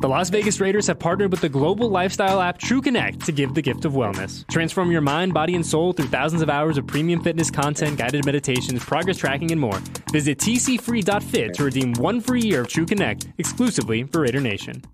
The 0.00 0.08
Las 0.08 0.30
Vegas 0.30 0.60
Raiders 0.60 0.86
have 0.86 1.00
partnered 1.00 1.32
with 1.32 1.40
the 1.40 1.48
global 1.48 1.90
lifestyle 1.90 2.40
app 2.40 2.60
TrueConnect 2.60 3.24
to 3.24 3.32
give 3.32 3.54
the 3.54 3.60
gift 3.60 3.84
of 3.84 3.94
wellness. 3.94 4.46
Transform 4.48 4.92
your 4.92 5.00
mind, 5.00 5.34
body, 5.34 5.56
and 5.56 5.66
soul 5.66 5.92
through 5.92 6.06
thousands 6.06 6.40
of 6.40 6.48
hours 6.48 6.78
of 6.78 6.86
premium 6.86 7.20
fitness 7.20 7.50
content, 7.50 7.98
guided 7.98 8.24
meditations, 8.24 8.84
progress 8.84 9.16
tracking, 9.16 9.50
and 9.50 9.60
more. 9.60 9.80
Visit 10.12 10.38
tcfree.fit 10.38 11.52
to 11.54 11.64
redeem 11.64 11.94
one 11.94 12.20
free 12.20 12.42
year 12.42 12.60
of 12.60 12.68
TrueConnect 12.68 13.32
exclusively 13.38 14.04
for 14.04 14.20
Raider 14.20 14.38
Nation. 14.40 14.84